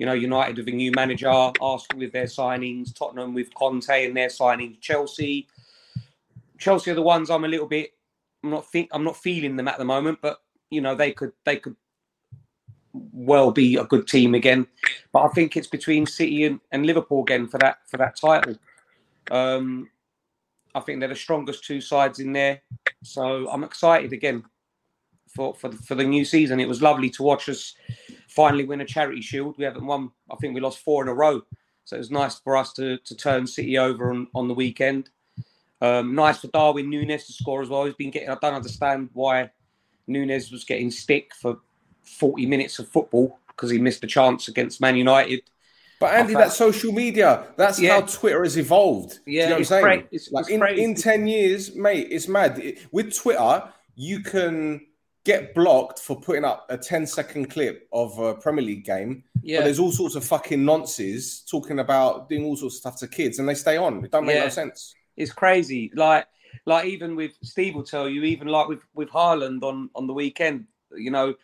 [0.00, 4.16] You know, United with a new manager, Arsenal with their signings, Tottenham with Conte and
[4.16, 5.46] their signings, Chelsea.
[6.56, 7.92] Chelsea are the ones I'm a little bit.
[8.42, 10.38] I'm not think I'm not feeling them at the moment, but
[10.70, 11.76] you know they could they could
[12.94, 14.66] well be a good team again.
[15.12, 18.56] But I think it's between City and, and Liverpool again for that for that title.
[19.30, 19.90] Um,
[20.74, 22.62] I think they're the strongest two sides in there,
[23.04, 24.44] so I'm excited again
[25.28, 26.58] for for the, for the new season.
[26.58, 27.74] It was lovely to watch us
[28.30, 29.56] finally win a charity shield.
[29.58, 30.10] We haven't won.
[30.30, 31.42] I think we lost four in a row,
[31.84, 35.10] so it was nice for us to to turn City over on, on the weekend.
[35.82, 37.84] Um, nice for Darwin Nunez to score as well.
[37.86, 38.28] He's been getting.
[38.28, 39.50] I don't understand why
[40.06, 41.58] Nunez was getting stick for
[42.04, 45.42] 40 minutes of football because he missed a chance against Man United.
[45.98, 47.48] But Andy, that's social media.
[47.56, 47.94] That's Yeah.
[48.00, 49.20] how Twitter has evolved.
[49.26, 49.82] Do you Yeah, know what I'm it's saying?
[49.84, 50.82] cra- it's- like it's in, crazy.
[50.84, 52.58] in 10 years, mate, it's mad.
[52.58, 54.80] It- with Twitter, you can
[55.24, 59.24] get blocked for putting up a 10 second clip of a Premier League game.
[59.42, 59.58] Yeah.
[59.58, 63.08] But there's all sorts of fucking nonsense talking about doing all sorts of stuff to
[63.08, 64.04] kids and they stay on.
[64.04, 64.94] It don't make no sense.
[65.16, 65.90] It's crazy.
[65.94, 66.26] Like
[66.66, 70.12] like even with Steve will tell you, even like with with Haaland on on the
[70.12, 71.34] weekend, you know,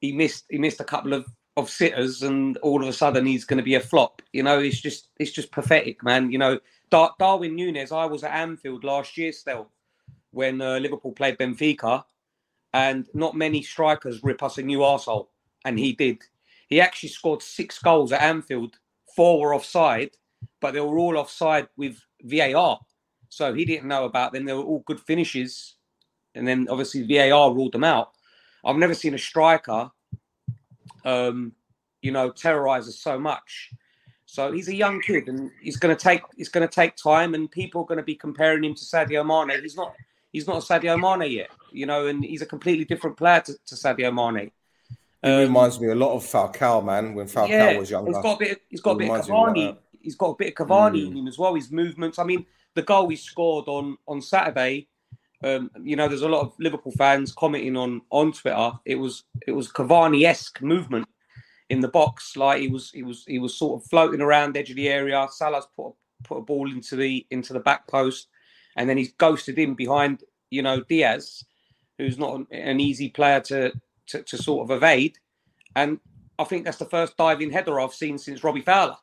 [0.00, 3.44] he missed he missed a couple of of sitters, and all of a sudden he's
[3.44, 4.22] going to be a flop.
[4.32, 6.30] You know, it's just it's just pathetic, man.
[6.32, 6.58] You know,
[6.90, 7.92] Dar- Darwin Nunez.
[7.92, 9.70] I was at Anfield last year still
[10.30, 12.02] when uh, Liverpool played Benfica,
[12.74, 15.28] and not many strikers rip us a new arsehole,
[15.64, 16.18] and he did.
[16.68, 18.76] He actually scored six goals at Anfield.
[19.14, 20.10] Four were offside,
[20.60, 22.80] but they were all offside with VAR.
[23.28, 24.44] So he didn't know about them.
[24.44, 25.76] They were all good finishes.
[26.34, 28.10] And then obviously VAR ruled them out.
[28.64, 29.90] I've never seen a striker,
[31.04, 31.52] um,
[32.02, 33.70] you know, terrorize us so much.
[34.26, 37.34] So he's a young kid and he's going to take, it's going to take time
[37.34, 39.62] and people are going to be comparing him to Sadio Mane.
[39.62, 39.94] He's not,
[40.34, 43.54] he's not a Sadio Mane yet, you know, and he's a completely different player to,
[43.66, 44.50] to Sadio Mane.
[45.22, 48.10] It reminds me a lot of Falcao, man, when Falcao was younger.
[48.12, 48.62] He's got a bit.
[48.68, 49.76] He's got a bit of Cavani.
[50.02, 51.06] He's got a bit of Cavani Mm.
[51.06, 51.54] in him as well.
[51.54, 52.18] His movements.
[52.18, 52.44] I mean,
[52.74, 54.88] the goal he scored on on Saturday.
[55.42, 58.72] Um, you know, there's a lot of Liverpool fans commenting on on Twitter.
[58.84, 61.08] It was it was Cavani esque movement
[61.70, 62.36] in the box.
[62.36, 64.88] Like he was he was he was sort of floating around the edge of the
[64.88, 65.26] area.
[65.30, 65.92] Salah's put a,
[66.24, 68.28] put a ball into the into the back post,
[68.76, 70.22] and then he's ghosted in behind.
[70.50, 71.44] You know, Diaz,
[71.98, 73.72] who's not an, easy player to,
[74.08, 75.18] to to sort of evade.
[75.74, 75.98] And
[76.38, 78.96] I think that's the first diving header I've seen since Robbie Fowler.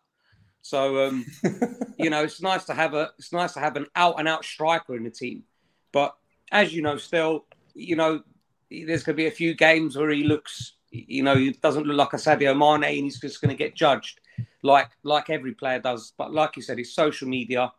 [0.61, 1.25] So um,
[1.97, 4.45] you know, it's nice to have a it's nice to have an out and out
[4.45, 5.43] striker in the team.
[5.91, 6.15] But
[6.51, 8.21] as you know, still, you know,
[8.69, 11.97] there's going to be a few games where he looks you know, he doesn't look
[11.97, 14.19] like a Sadio Mane, and he's just going to get judged
[14.61, 16.13] like like every player does.
[16.17, 17.71] But like you said, it's social media.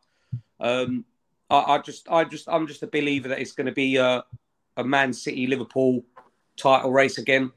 [0.61, 1.05] Um,
[1.53, 4.25] I, I just, I just, I'm just a believer that it's going to be a,
[4.77, 6.03] a Man City Liverpool
[6.57, 7.53] title race again.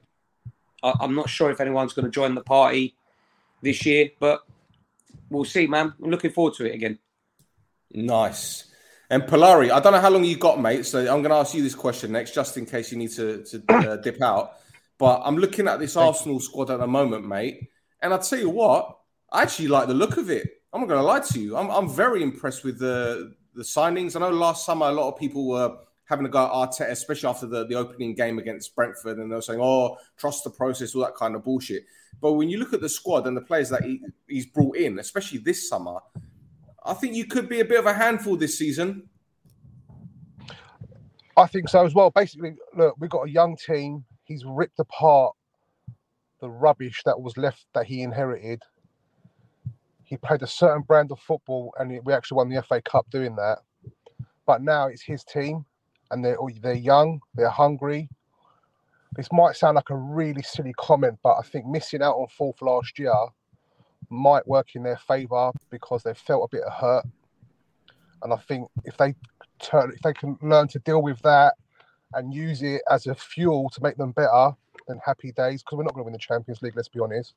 [0.84, 2.96] I, I'm not sure if anyone's going to join the party
[3.62, 4.42] this year, but
[5.30, 5.94] we'll see, man.
[6.04, 7.00] I'm looking forward to it again.
[7.94, 8.66] Nice.
[9.10, 10.86] And Polari, I don't know how long you got, mate.
[10.86, 13.44] So I'm going to ask you this question next, just in case you need to,
[13.44, 14.58] to uh, dip out.
[14.98, 17.70] But I'm looking at this Arsenal squad at the moment, mate.
[18.02, 18.98] And I tell you what,
[19.32, 20.48] I actually like the look of it.
[20.74, 21.56] I'm not going to lie to you.
[21.56, 24.16] I'm, I'm very impressed with the the signings.
[24.16, 27.30] I know last summer a lot of people were having to go at Arteta, especially
[27.30, 30.94] after the, the opening game against Brentford, and they were saying, "Oh, trust the process,"
[30.94, 31.86] all that kind of bullshit.
[32.22, 35.00] But when you look at the squad and the players that he, he's brought in,
[35.00, 36.00] especially this summer,
[36.84, 39.10] I think you could be a bit of a handful this season.
[41.38, 42.12] I think so as well.
[42.12, 44.06] Basically, look, we've got a young team.
[44.24, 45.36] He's ripped apart
[46.40, 48.62] the rubbish that was left that he inherited.
[50.06, 53.36] He played a certain brand of football, and we actually won the FA Cup doing
[53.36, 53.60] that.
[54.46, 55.66] But now it's his team,
[56.12, 58.08] and they're they're young, they're hungry.
[59.16, 62.62] This might sound like a really silly comment, but I think missing out on fourth
[62.62, 63.14] last year
[64.10, 67.06] might work in their favour because they felt a bit of hurt.
[68.22, 69.16] And I think if they
[69.60, 71.56] turn, if they can learn to deal with that
[72.14, 74.52] and use it as a fuel to make them better,
[74.88, 75.64] then happy days.
[75.64, 77.34] Because we're not going to win the Champions League, let's be honest.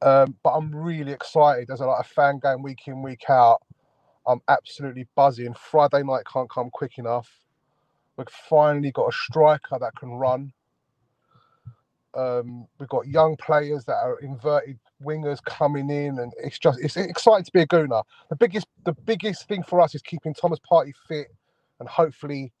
[0.00, 3.62] Um, but I'm really excited There's a, like of fan going week in week out.
[4.26, 5.54] I'm absolutely buzzing.
[5.54, 7.30] Friday night can't come quick enough.
[8.16, 10.52] We've finally got a striker that can run.
[12.14, 16.96] Um, we've got young players that are inverted wingers coming in, and it's just it's
[16.96, 18.02] exciting to be a Gooner.
[18.28, 21.28] The biggest the biggest thing for us is keeping Thomas Partey fit,
[21.80, 22.52] and hopefully,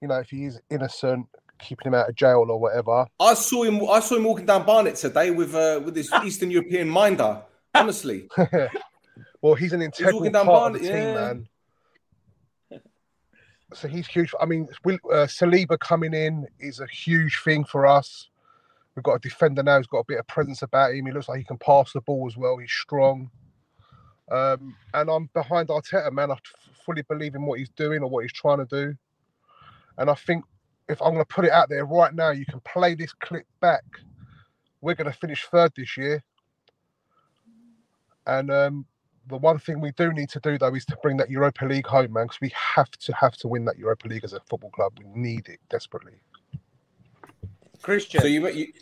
[0.00, 1.26] you know, if he is innocent,
[1.58, 3.06] keeping him out of jail or whatever.
[3.20, 3.88] I saw him.
[3.88, 7.42] I saw him walking down Barnet today with uh, with his Eastern European minder.
[7.74, 8.28] Honestly.
[9.42, 11.14] well, he's an integral he's part Barnet, of the team, yeah.
[11.14, 11.48] man.
[13.74, 14.32] So he's huge.
[14.40, 18.28] I mean, uh, Saliba coming in is a huge thing for us.
[18.94, 21.04] We've got a defender now who's got a bit of presence about him.
[21.04, 22.56] He looks like he can pass the ball as well.
[22.56, 23.30] He's strong.
[24.30, 26.30] Um, and I'm behind Arteta, man.
[26.30, 26.36] I
[26.84, 28.94] fully believe in what he's doing or what he's trying to do.
[29.98, 30.44] And I think
[30.88, 33.46] if I'm going to put it out there right now, you can play this clip
[33.60, 33.84] back.
[34.80, 36.22] We're going to finish third this year.
[38.26, 38.86] And um,
[39.28, 41.86] the one thing we do need to do, though, is to bring that Europa League
[41.86, 44.70] home, man, because we have to have to win that Europa League as a football
[44.70, 44.92] club.
[44.98, 46.14] We need it desperately.
[47.82, 48.20] Christian.
[48.20, 48.72] So you, you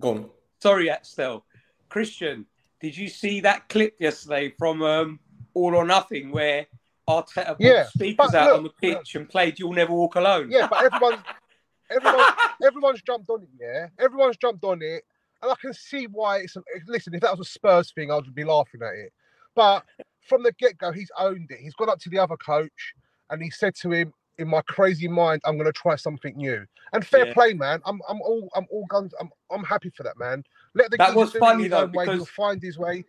[0.00, 0.30] go on.
[0.60, 1.44] Sorry, still,
[1.88, 2.46] Christian.
[2.80, 5.20] Did you see that clip yesterday from um,
[5.54, 6.66] All or Nothing where
[7.08, 10.50] Arteta yeah, speakers out look, on the pitch and played "You'll Never Walk Alone"?
[10.50, 11.22] Yeah, but everyone,
[11.90, 12.24] everyone,
[12.64, 13.48] everyone's jumped on it.
[13.60, 15.04] Yeah, everyone's jumped on it,
[15.42, 16.38] and I can see why.
[16.38, 17.14] It's listen.
[17.14, 19.12] If that was a Spurs thing, I would be laughing at it.
[19.54, 19.84] But
[20.20, 21.58] from the get go, he's owned it.
[21.60, 22.94] He's gone up to the other coach
[23.30, 26.64] and he said to him, in my crazy mind, I'm going to try something new.
[26.92, 27.34] And fair yeah.
[27.34, 27.80] play, man.
[27.84, 29.12] I'm I'm all I'm all guns.
[29.20, 30.44] I'm I'm happy for that, man.
[30.74, 32.06] Let the that was funny though way.
[32.06, 33.04] He'll find his way.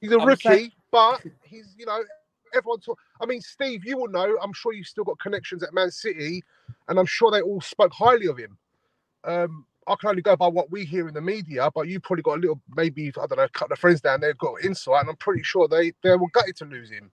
[0.00, 0.72] He's a I'm rookie, saying...
[0.90, 2.02] but he's you know
[2.54, 2.80] everyone.
[2.80, 4.36] Talk, I mean, Steve, you will know.
[4.42, 6.42] I'm sure you've still got connections at Man City,
[6.88, 8.58] and I'm sure they all spoke highly of him.
[9.24, 12.22] Um, I can only go by what we hear in the media, but you probably
[12.22, 15.00] got a little, maybe I don't know, a couple of friends down there got insight,
[15.00, 17.10] and I'm pretty sure they they were gutted to lose him.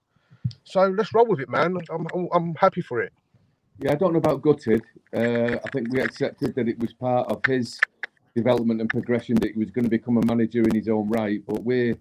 [0.64, 1.78] So let's roll with it, man.
[1.90, 3.12] I'm I'm, happy for it.
[3.78, 4.82] Yeah, I don't know about gutted.
[5.14, 7.78] Uh, I think we accepted that it was part of his
[8.34, 11.42] development and progression that he was going to become a manager in his own right.
[11.46, 11.96] But we're,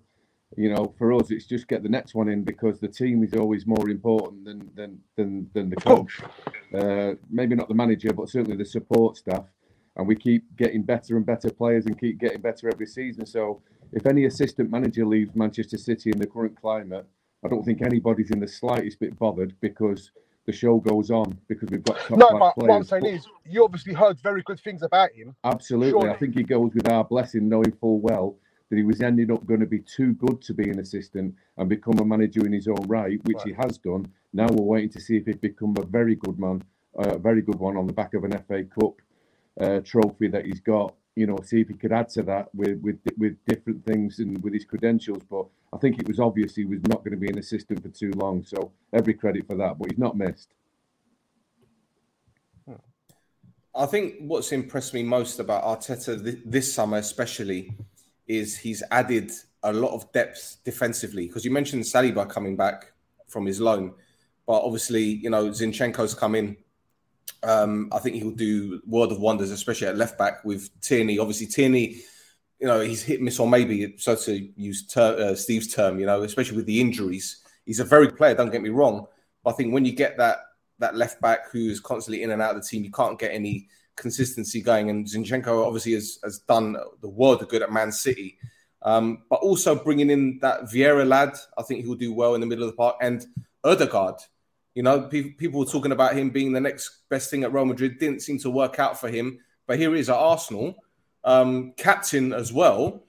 [0.57, 3.33] you know, for us, it's just get the next one in because the team is
[3.33, 6.19] always more important than than than, than the coach.
[6.73, 9.45] Uh, maybe not the manager, but certainly the support staff
[9.97, 13.25] and we keep getting better and better players and keep getting better every season.
[13.25, 17.05] So if any assistant manager leaves Manchester City in the current climate,
[17.43, 20.11] I don't think anybody's in the slightest bit bothered because
[20.45, 22.29] the show goes on because we've got top no.
[22.37, 22.69] But players.
[22.69, 25.35] what I'm saying but, is, you obviously heard very good things about him.
[25.43, 26.09] Absolutely, Surely.
[26.09, 28.35] I think he goes with our blessing, knowing full well
[28.69, 31.69] that he was ending up going to be too good to be an assistant and
[31.69, 33.47] become a manager in his own right, which right.
[33.47, 34.05] he has done.
[34.33, 36.63] Now we're waiting to see if he'd become a very good man,
[36.97, 39.01] uh, a very good one on the back of an FA Cup
[39.59, 40.95] uh, trophy that he's got.
[41.15, 44.43] You know, see if he could add to that with with with different things and
[44.43, 45.23] with his credentials.
[45.29, 47.87] But I think it was obvious he was not going to be an assistant for
[47.87, 48.43] too long.
[48.43, 49.79] So every credit for that.
[49.79, 50.49] But he's not missed.
[53.75, 57.75] I think what's impressed me most about Arteta th- this summer, especially,
[58.27, 59.31] is he's added
[59.63, 61.27] a lot of depth defensively.
[61.27, 62.91] Because you mentioned Saliba coming back
[63.27, 63.93] from his loan,
[64.45, 66.57] but obviously, you know, Zinchenko's come in
[67.43, 71.19] Um, I think he'll do world of wonders, especially at left back with Tierney.
[71.19, 72.01] Obviously, Tierney,
[72.59, 76.05] you know, he's hit miss or maybe so to use ter- uh, Steve's term, you
[76.05, 77.43] know, especially with the injuries.
[77.65, 78.33] He's a very good player.
[78.35, 79.05] Don't get me wrong,
[79.43, 80.37] but I think when you get that
[80.79, 83.67] that left back who's constantly in and out of the team, you can't get any
[83.95, 84.89] consistency going.
[84.89, 88.37] And Zinchenko obviously has, has done the world of good at Man City.
[88.81, 92.47] Um, but also bringing in that Vieira lad, I think he'll do well in the
[92.47, 92.97] middle of the park.
[93.01, 93.25] And
[93.63, 94.15] Odegaard,
[94.75, 97.65] you know, pe- people were talking about him being the next best thing at Real
[97.65, 97.97] Madrid.
[97.97, 99.39] Didn't seem to work out for him.
[99.67, 100.75] But here he is at Arsenal,
[101.23, 103.03] um, captain as well.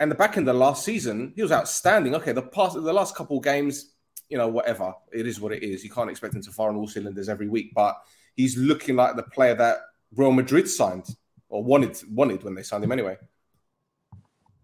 [0.00, 2.14] And the back end of last season, he was outstanding.
[2.14, 3.92] Okay, the past, the last couple games,
[4.30, 4.94] you know, whatever.
[5.12, 5.84] It is what it is.
[5.84, 7.72] You can't expect him to fire on all cylinders every week.
[7.74, 8.00] But
[8.36, 9.78] he's looking like the player that
[10.14, 11.16] Real Madrid signed
[11.48, 13.16] or wanted wanted when they signed him anyway.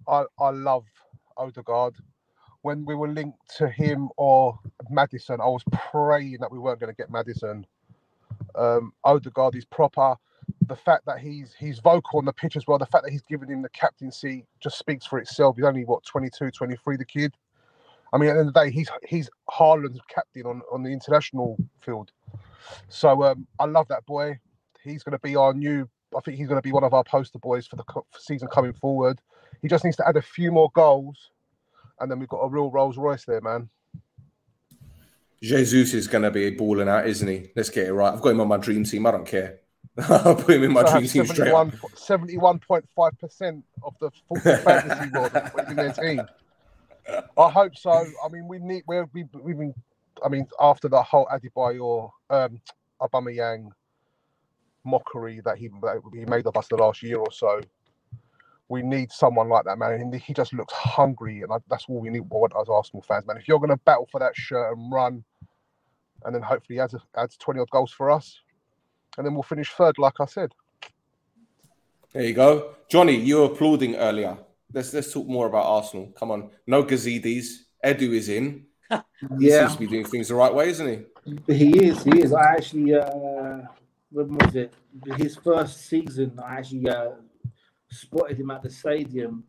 [0.09, 0.85] I, I love
[1.37, 1.97] Odegaard.
[2.63, 4.59] When we were linked to him or
[4.91, 7.67] Maddison, I was praying that we weren't going to get Maddison.
[8.55, 10.17] Um, Odegaard is proper.
[10.67, 13.23] The fact that he's he's vocal on the pitch as well, the fact that he's
[13.23, 15.57] given him the captaincy just speaks for itself.
[15.57, 17.35] He's only what 22, 23, the kid.
[18.13, 20.91] I mean, at the end of the day, he's he's Haaland's captain on, on the
[20.91, 22.13] international field.
[22.89, 24.39] So um, I love that boy.
[24.85, 25.89] He's going to be our new.
[26.17, 27.85] I think he's going to be one of our poster boys for the
[28.19, 29.21] season coming forward.
[29.63, 31.31] He just needs to add a few more goals,
[32.01, 33.69] and then we've got a real Rolls Royce there, man.
[35.43, 37.51] Jesus is going to be balling out, isn't he?
[37.55, 38.13] Let's get it right.
[38.13, 39.07] I've got him on my dream team.
[39.07, 39.61] I don't care.
[40.09, 41.69] I'll put him in my So dream team straight up.
[41.69, 45.33] 71.5 percent of the full fantasy world
[45.69, 46.23] in their team.
[47.37, 47.91] I hope so.
[47.91, 48.85] I mean, we need.
[48.87, 49.75] We're, we, we've been.
[50.25, 52.61] I mean, after the whole Adebayor, um,
[53.01, 53.71] Aubameyang
[54.85, 57.61] mockery that he that he made of us the last year or so,
[58.69, 59.93] we need someone like that, man.
[59.93, 62.21] And he just looks hungry, and I, that's all we need.
[62.29, 63.37] What as Arsenal fans, man.
[63.37, 65.25] If you're going to battle for that shirt and run,
[66.25, 68.41] and then hopefully adds adds twenty odd goals for us,
[69.17, 70.53] and then we'll finish third, like I said.
[72.13, 73.17] There you go, Johnny.
[73.17, 74.39] You were applauding earlier.
[74.73, 76.13] Let's let's talk more about Arsenal.
[76.19, 77.47] Come on, no Gazidis.
[77.85, 78.67] Edu is in.
[79.39, 79.61] He Yeah.
[79.61, 80.89] seems to be doing things the right way, isn't
[81.47, 81.53] he?
[81.55, 82.03] He is.
[82.03, 82.33] He is.
[82.33, 83.63] I actually, uh,
[84.11, 84.75] when was it?
[85.17, 87.13] His first season, I actually uh,
[87.91, 89.45] spotted him at the stadium.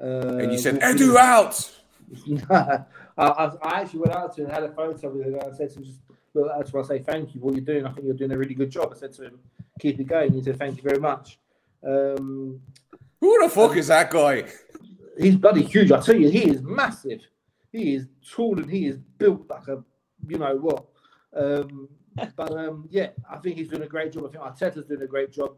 [0.00, 1.70] Uh, And you said, "Edu out."
[2.50, 2.84] I,
[3.16, 5.34] I, I actually went out to him and had a photo with him.
[5.34, 6.00] And I said to him, just,
[6.34, 7.86] look, that's why I say thank you for what you're doing.
[7.86, 8.92] I think you're doing a really good job.
[8.92, 9.38] I said to him,
[9.78, 10.32] keep it going.
[10.32, 11.38] He said, thank you very much.
[11.86, 12.60] Um,
[13.20, 14.44] Who the fuck is that guy?
[15.18, 15.92] He's bloody huge.
[15.92, 17.20] I tell you, he is massive.
[17.70, 19.84] He is tall and he is built like a,
[20.26, 20.86] you know what.
[21.36, 21.88] Um,
[22.36, 24.24] but um, yeah, I think he's doing a great job.
[24.26, 25.54] I think Arteta's doing a great job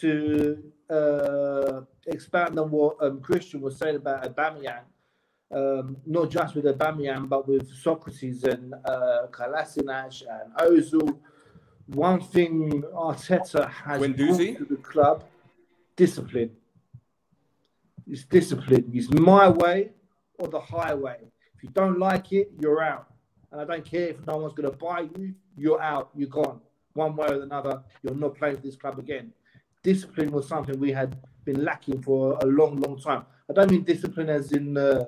[0.00, 4.84] to uh, expand on what um, Christian was saying about Aubameyang.
[5.50, 11.18] Um, not just with Aubameyang, but with Sokratis and uh, and Ozil.
[11.86, 14.58] One thing Arteta has brought Guendouzi?
[14.58, 15.24] to the club:
[15.94, 16.50] discipline.
[18.08, 18.90] It's discipline.
[18.92, 19.90] It's my way
[20.38, 21.18] or the highway.
[21.56, 23.08] If you don't like it, you're out.
[23.56, 26.60] And I don't care if no one's going to buy you, you're out, you're gone.
[26.92, 29.32] One way or another, you're not playing for this club again.
[29.82, 33.24] Discipline was something we had been lacking for a long, long time.
[33.48, 35.06] I don't mean discipline as in, uh,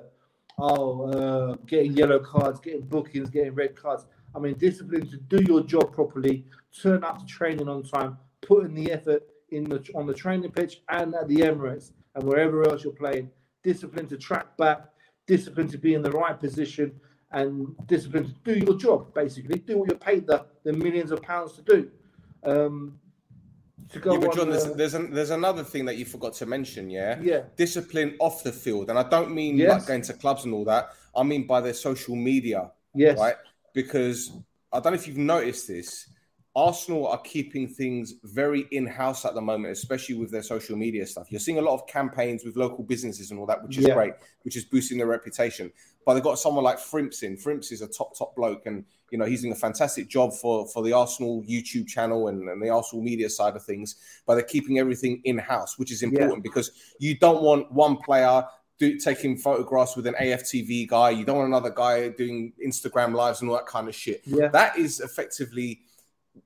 [0.57, 4.07] oh, uh, getting yellow cards, getting bookings, getting red cards.
[4.33, 6.43] I mean discipline to do your job properly,
[6.81, 10.49] turn up to training on time, put in the effort in the on the training
[10.51, 13.29] pitch and at the Emirates and wherever else you're playing.
[13.63, 14.85] Discipline to track back,
[15.27, 16.99] discipline to be in the right position,
[17.31, 19.13] and discipline to do your job.
[19.13, 21.91] Basically, do what you're paid the, the millions of pounds to do.
[22.43, 22.99] Um,
[23.89, 26.05] to go Yeah, but on, John, there's, uh, there's, an, there's another thing that you
[26.05, 27.19] forgot to mention, yeah?
[27.21, 27.41] Yeah.
[27.55, 28.89] Discipline off the field.
[28.89, 29.71] And I don't mean Yes.
[29.71, 30.89] like going to clubs and all that.
[31.15, 32.71] I mean by their social media.
[32.93, 33.17] Yes.
[33.17, 33.35] Right?
[33.73, 34.31] Because
[34.71, 36.07] I don't know if you've noticed this.
[36.59, 41.05] Arsenal are keeping things very in house at the moment, especially with their social media
[41.05, 41.27] stuff.
[41.31, 43.93] You're seeing a lot of campaigns with local businesses and all that, which is Yeah.
[43.93, 45.71] great, which is boosting their reputation.
[46.05, 47.37] But they've got someone like Frimps in.
[47.37, 50.67] Frimps is a top, top bloke, and you know he's doing a fantastic job for
[50.67, 53.95] for the Arsenal YouTube channel and, and the Arsenal media side of things.
[54.25, 58.43] But they're keeping everything in house, which is important because you don't want one player
[58.79, 61.09] do, taking photographs with an AFTV guy.
[61.11, 64.21] You don't want another guy doing Instagram lives and all that kind of shit.
[64.25, 64.47] Yeah.
[64.47, 65.81] That is effectively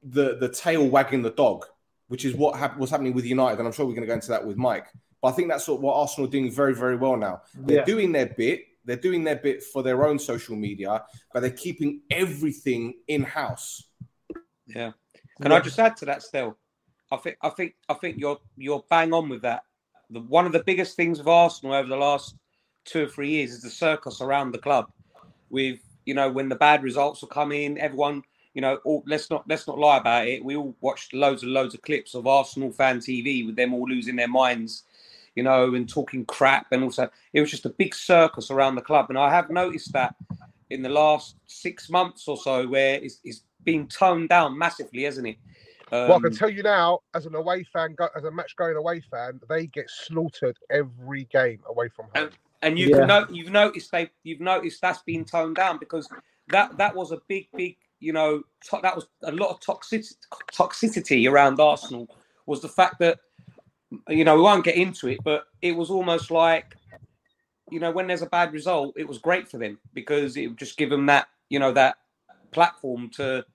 [0.03, 1.65] the the tail wagging the dog,
[2.07, 4.13] which is what hap- was happening with United, and I'm sure we're going to go
[4.13, 4.87] into that with Mike.
[5.21, 7.41] But I think that's sort of what Arsenal are doing very, very well now.
[7.55, 7.85] They're Yeah.
[7.85, 8.65] doing their bit.
[8.85, 13.83] They're doing their bit for their own social media, but they're keeping everything in house.
[14.67, 14.91] Yeah.
[15.41, 16.57] Can I just add to that still?
[17.11, 19.63] I think I think I think you're you're bang on with that.
[20.09, 22.35] The, one of the biggest things of Arsenal over the last
[22.85, 24.91] two or three years is the circus around the club.
[25.49, 28.23] With you know when the bad results will come in, everyone
[28.53, 30.43] you know, all, let's not let's not lie about it.
[30.43, 33.87] We all watched loads and loads of clips of Arsenal fan TV with them all
[33.87, 34.83] losing their minds,
[35.35, 38.81] you know, and talking crap, and also it was just a big circus around the
[38.81, 39.07] club.
[39.09, 40.15] And I have noticed that
[40.69, 45.27] in the last six months or so, where it's, it's been toned down massively, hasn't
[45.27, 45.37] it?
[45.91, 48.75] Um, well, I can tell you now, as an away fan, as a match going
[48.75, 52.29] away fan, they get slaughtered every game away from home.
[52.63, 56.09] and you can know you've noticed they you've noticed that's been toned down because
[56.47, 60.15] that that was a big big you know to, that was a lot of toxicity
[60.53, 62.07] toxicity around Arsenal
[62.45, 63.19] was the fact that
[64.09, 66.75] you know we won't get into it but it was almost like
[67.71, 70.57] you know when there's a bad result it was great for them because it would
[70.57, 71.97] just give them that you know that
[72.51, 73.45] platform to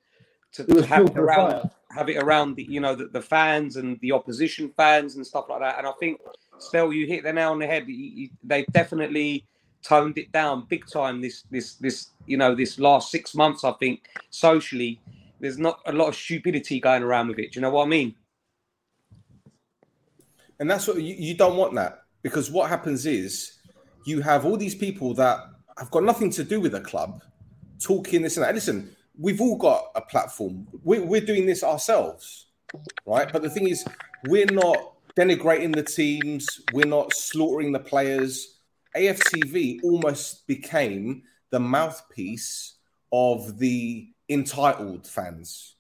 [0.53, 1.71] to, to have it fuel for the around fire.
[1.91, 5.47] have it around the you know the, the fans and the opposition fans and stuff
[5.49, 6.21] like that and I think
[6.59, 9.47] Stel you hit the nail on the head You- you- they definitely
[9.83, 13.73] toned it down big time this this this you know this last six months I
[13.73, 15.01] think socially
[15.41, 17.89] there's not a lot of stupidity going around with it do you know what I
[17.89, 18.15] mean
[20.61, 23.59] And that's what you, you don't want that because what happens is
[24.07, 25.41] you have all these people that
[25.79, 27.23] have got nothing to do with the club
[27.81, 28.55] talking this and that.
[28.55, 30.67] Listen, we've all got a platform.
[30.85, 32.47] We're, we're doing this ourselves,
[33.07, 33.33] right?
[33.33, 33.85] But the thing is,
[34.27, 38.58] we're not denigrating the teams, we're not slaughtering the players.
[38.99, 42.77] AFTV almost became the mouthpiece
[43.13, 45.77] of the entitled fans.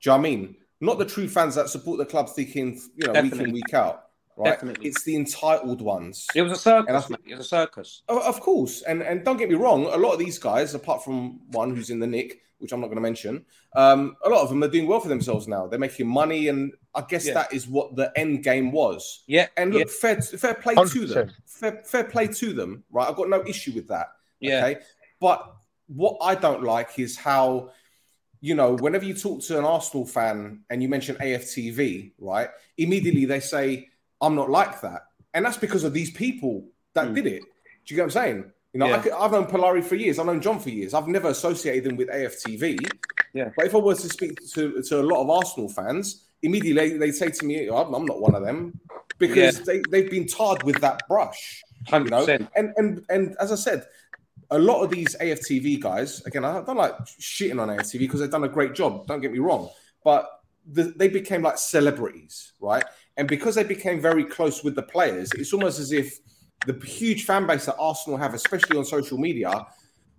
[0.00, 0.56] Do you know what I mean?
[0.80, 4.04] Not the true fans that support the club thinking, you know, week in, week out.
[4.36, 4.52] Right?
[4.52, 4.88] Definitely.
[4.88, 6.26] It's the entitled ones.
[6.34, 7.20] it was a circus mate.
[7.28, 9.84] it was a circus Oh, of course, and and don't get me wrong.
[9.84, 12.86] A lot of these guys, apart from one who's in the nick, which I'm not
[12.86, 13.44] going to mention,
[13.74, 15.66] um, a lot of them are doing well for themselves now.
[15.66, 17.34] They're making money, and I guess Yeah.
[17.34, 19.24] that is what the end game was.
[19.26, 21.30] yeah And look, yeah, fair fair play to them.
[21.46, 22.84] Fair, fair play to them.
[22.90, 24.08] Right, I've got no issue with that.
[24.40, 24.64] yeah.
[24.64, 24.80] Okay,
[25.20, 25.54] but
[25.88, 27.70] what I don't like is how.
[28.42, 32.48] You know, whenever you talk to an Arsenal fan and you mention AFTV, right?
[32.78, 33.88] Immediately they say,
[34.22, 35.02] I'm not like that.
[35.34, 37.42] And that's because of these people that did it.
[37.84, 38.52] Do you get what I'm saying?
[38.72, 38.90] You know, I.
[38.90, 39.02] Yeah.
[39.02, 40.18] could, I've known Polari for years.
[40.18, 40.94] I've known John for years.
[40.94, 42.88] I've never associated them with AFTV.
[43.34, 43.50] Yeah.
[43.56, 47.10] But if I was to speak to, to a lot of Arsenal fans, immediately they
[47.10, 48.78] say to me, oh, I'm, I'm not one of them
[49.18, 49.64] because Yeah.
[49.64, 51.62] they, they've been tarred with that brush.
[51.86, 52.48] You hundred know?
[52.56, 53.86] And, and, and as I said,
[54.50, 58.30] a lot of these AFTV guys, again, I don't like shitting on AFTV because they've
[58.30, 59.06] done a great job.
[59.06, 59.70] Don't get me wrong.
[60.02, 60.28] But
[60.72, 62.84] the, they became like celebrities, right?
[63.16, 66.18] And because they became very close with the players, it's almost as if
[66.66, 69.66] the huge fan base that Arsenal have, especially on social media,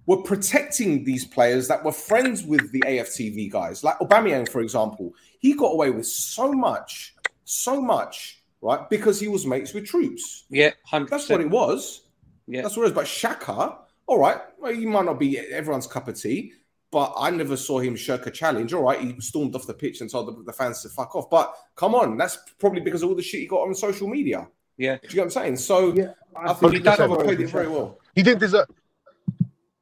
[0.05, 3.83] were protecting these players that were friends with the AFTV guys.
[3.83, 7.15] Like Aubameyang, for example, he got away with so much,
[7.45, 8.89] so much, right?
[8.89, 10.43] Because he was mates with Troopz.
[10.49, 12.01] yeah hundred That's what it was.
[12.47, 12.93] yeah That's what it was.
[12.93, 13.77] But Xhaka,
[14.07, 16.53] all right, well, he might not be everyone's cup of tea,
[16.91, 18.73] but I never saw him shirk a challenge.
[18.73, 21.29] All right, he stormed off the pitch and told the, the fans to fuck off.
[21.29, 24.47] But come on, that's probably because of all the shit he got on social media.
[24.81, 25.57] Yeah Do you get what I'm saying?
[25.57, 27.15] So Yeah, I think he think so.
[27.15, 27.99] played it very well.
[28.15, 28.67] He didn't deserve.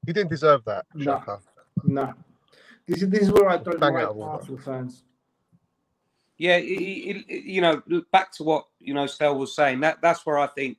[0.06, 0.86] He didn't deserve that.
[0.94, 1.14] No.
[1.18, 1.40] Xhaka.
[1.84, 2.14] No.
[2.86, 4.32] This is this is where I don't Bang like out of order.
[4.32, 5.04] Arsenal fans.
[6.38, 7.82] Yeah, it, it, it- you know,
[8.12, 9.80] back to what you know Stel was saying.
[9.82, 10.78] That that's where I think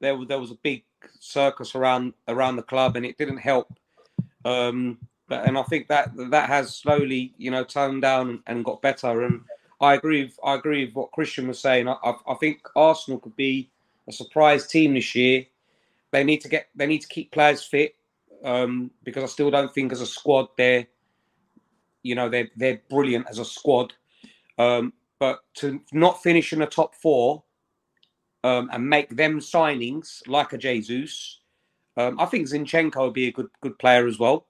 [0.00, 0.82] there was there was a big
[1.20, 3.68] circus around around the club, and it didn't help.
[4.44, 4.98] Um,
[5.28, 9.22] but and I think that that has slowly, you know, toned down and got better.
[9.22, 9.42] And
[9.82, 10.24] I agree.
[10.24, 11.88] With, I agree with what Christian was saying.
[11.88, 13.70] I, I, I think Arsenal could be
[14.08, 15.44] a surprise team this year.
[16.12, 17.96] They need to get they need to keep players fit
[18.44, 20.86] um, because I still don't think as a squad they're
[22.02, 23.92] you know they're they're brilliant as a squad.
[24.58, 27.42] Um, but to not finish in the top four
[28.44, 31.40] um, and make them signings like a Jesus,
[31.96, 34.46] um, I think Zinchenko would be a good good player as well.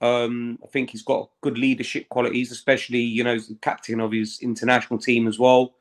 [0.00, 4.12] Um, I think he's got good leadership qualities, especially you know he's the captain of
[4.12, 5.74] his international team as well.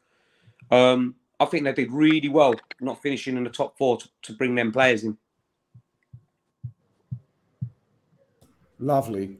[0.71, 4.33] Um, I think they did really well not finishing in the top four to, to
[4.33, 5.17] bring them players in.
[8.79, 9.37] Lovely.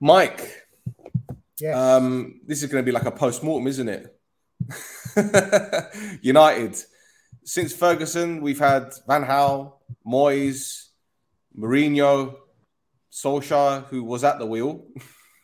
[0.00, 0.66] Mike,
[1.60, 1.76] Yes.
[1.76, 4.18] um, this is going to be like a post mortem, isn't it?
[6.22, 6.76] United.
[7.44, 9.74] Since Ferguson, we've had Van Gaal,
[10.06, 10.88] Moyes,
[11.58, 12.36] Mourinho,
[13.12, 14.86] Solskjaer, who was at the wheel.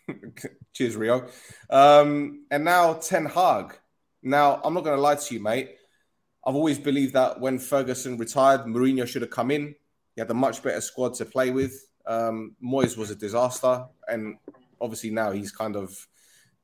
[0.73, 1.29] Cheers, Rio.
[1.69, 3.77] Um, and now Ten Hag.
[4.23, 5.77] Now, I'm not going to lie to you, mate.
[6.45, 9.75] I've always believed that when Ferguson retired, Mourinho should have come in.
[10.15, 11.87] He had a much better squad to play with.
[12.07, 14.39] Um, Moyes was a disaster, and
[14.81, 15.95] obviously now he's kind of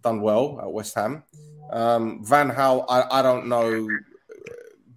[0.02, 1.22] done well at West Ham.
[1.70, 3.86] Um, Van Gaal, I, I don't know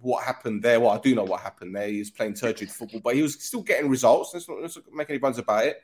[0.00, 0.80] what happened there.
[0.80, 1.88] Well, I do know what happened there.
[1.88, 4.30] He was playing turgid football, but he was still getting results.
[4.32, 5.82] Let's not, let's not make any bones about it.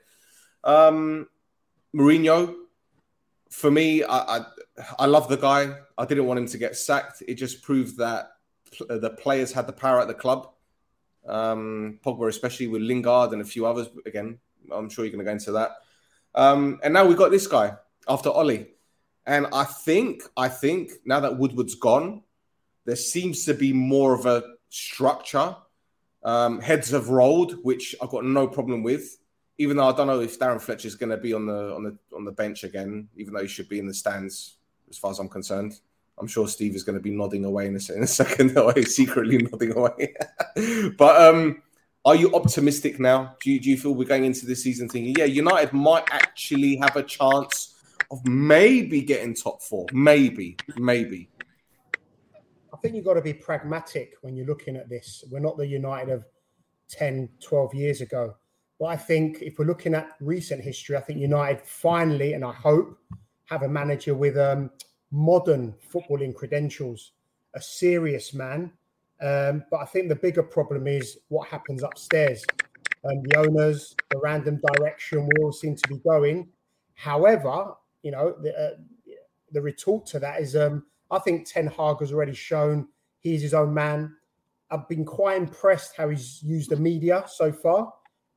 [0.65, 1.29] Um,
[1.95, 2.55] Mourinho,
[3.51, 4.41] for me, I, I
[4.99, 5.73] I love the guy.
[5.97, 7.23] I didn't want him to get sacked.
[7.29, 8.33] It just proved that
[8.89, 10.51] the players had the power at the club.
[11.27, 13.89] Um, Pogba, especially with Lingard and a few others.
[14.05, 14.39] Again,
[14.73, 15.77] I'm sure you're going to go into that.
[16.35, 17.77] Um, and now we've got this guy
[18.09, 18.71] after Ollie.
[19.27, 22.23] And I think, I think now that Woodward's gone,
[22.85, 25.57] there seems to be more of a structure.
[26.23, 29.17] Um, heads have rolled, which I've got no problem with.
[29.59, 31.85] Even though I don't know if Darren Fletcher is going to be on the on
[31.85, 34.57] the on the bench again, even though he should be in the stands,
[34.91, 35.81] as far as I'm concerned.
[36.19, 38.95] I'm sure Steve is going to be nodding away in a, in a second, he's
[38.95, 40.15] secretly nodding away.
[40.99, 41.63] but um,
[42.05, 43.37] are you optimistic now?
[43.43, 46.77] Do you, do you feel we're going into this season thinking, yeah, United might actually
[46.77, 47.75] have a chance
[48.11, 49.87] of maybe getting top four?
[49.93, 51.31] Maybe, maybe.
[52.73, 55.25] I think you've got to be pragmatic when you're looking at this.
[55.31, 56.25] We're not the United of
[56.91, 58.37] 10, 12 years ago.
[58.79, 62.53] But I think if we're looking at recent history, I think United finally, and I
[62.53, 62.99] hope,
[63.47, 64.71] have a manager with um,
[65.11, 67.13] modern footballing credentials,
[67.55, 68.73] a serious man.
[69.21, 72.45] Um, but I think the bigger problem is what happens upstairs.
[73.05, 76.49] Um, the owners, the random direction we all seem to be going.
[76.95, 78.71] However, you know, the, uh,
[79.53, 82.89] the retort to that is um, I think Ten Hag has already shown
[83.21, 84.17] he's his own man.
[84.71, 87.93] I've been quite impressed how he's used the media so far.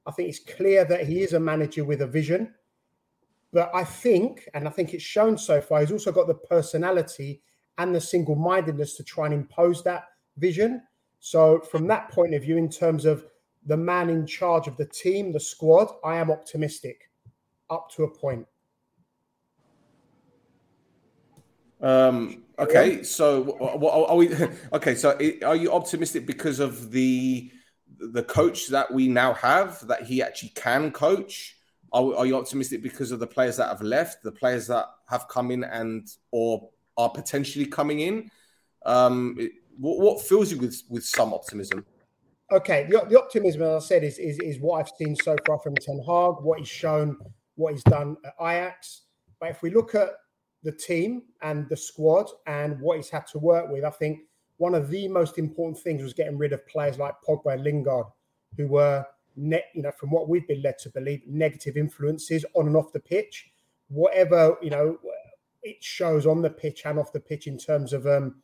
[0.08, 2.54] I think it's clear that he is a manager with a vision.
[3.52, 7.42] But I think, and I think it's shown so far, he's also got the personality
[7.78, 10.06] and the single mindedness to try and impose that
[10.38, 10.82] vision.
[11.20, 13.26] So, from that point of view, in terms of
[13.66, 17.10] the man in charge of the team, the squad, I am optimistic
[17.70, 18.48] up to a point.
[21.82, 24.30] Um, okay, so what are we?
[24.74, 27.52] Okay, so are you optimistic because of the
[28.00, 31.56] the coach that we now have that he actually can coach?
[31.94, 35.28] Are, are, you optimistic because of the players that have left, the players that have
[35.30, 38.30] come in and or are potentially coming in?
[38.86, 41.86] Um, it, what, what, fills you with with some optimism?
[42.52, 45.60] Okay, the, the optimism, as I said, is, is is what I've seen so far
[45.60, 47.18] from Ten Hag, what he's shown,
[47.56, 49.04] what he's done at Ajax.
[49.40, 50.10] But if we look at
[50.64, 54.20] the team and the squad and what he's had to work with, I think
[54.58, 58.08] one of the most important things was getting rid of players like Pogba and Lingard,
[58.56, 59.06] who were
[59.36, 62.92] net, you know, from what we've been led to believe, negative influences on and off
[62.92, 63.50] the pitch.
[63.90, 64.98] Whatever you know,
[65.64, 68.36] it shows on the pitch and off the pitch in terms of um,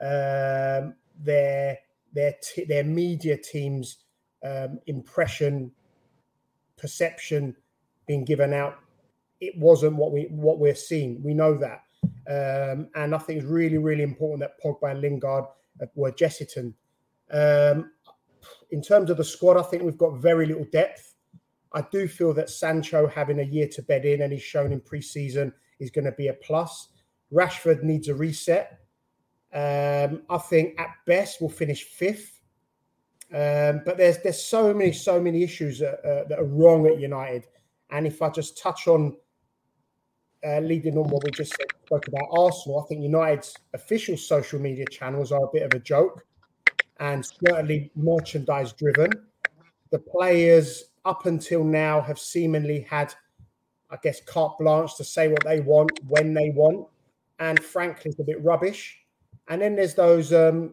[0.00, 1.78] um their
[2.12, 3.98] their t- their media teams'
[4.44, 5.72] um, impression,
[6.76, 7.56] perception
[8.06, 8.78] being given out.
[9.40, 11.22] It wasn't what we what we're seeing.
[11.22, 11.82] We know that,
[12.28, 15.44] um, and I think it's really really important that Pogba and Lingard
[15.94, 16.74] were Jessiton.
[17.30, 17.90] Um,
[18.70, 21.14] in terms of the squad, I think we've got very little depth.
[21.72, 24.80] I do feel that Sancho having a year to bed in and he's shown in
[24.80, 26.88] pre-season is going to be a plus.
[27.32, 28.78] Rashford needs a reset.
[29.52, 32.40] Um, I think at best we'll finish fifth.
[33.32, 37.00] Um, but there's there's so many so many issues that, uh, that, are wrong at
[37.00, 37.46] United.
[37.90, 39.16] And if I just touch on
[40.46, 41.54] uh, leading on what we just
[41.86, 45.78] spoke about Arsenal, I think United's official social media channels are a bit of a
[45.78, 46.24] joke
[47.00, 49.10] and certainly merchandise driven.
[49.90, 53.14] The players up until now have seemingly had,
[53.90, 56.86] I guess, carte blanche to say what they want when they want,
[57.38, 58.98] and frankly, it's a bit rubbish.
[59.48, 60.72] And then there's those um,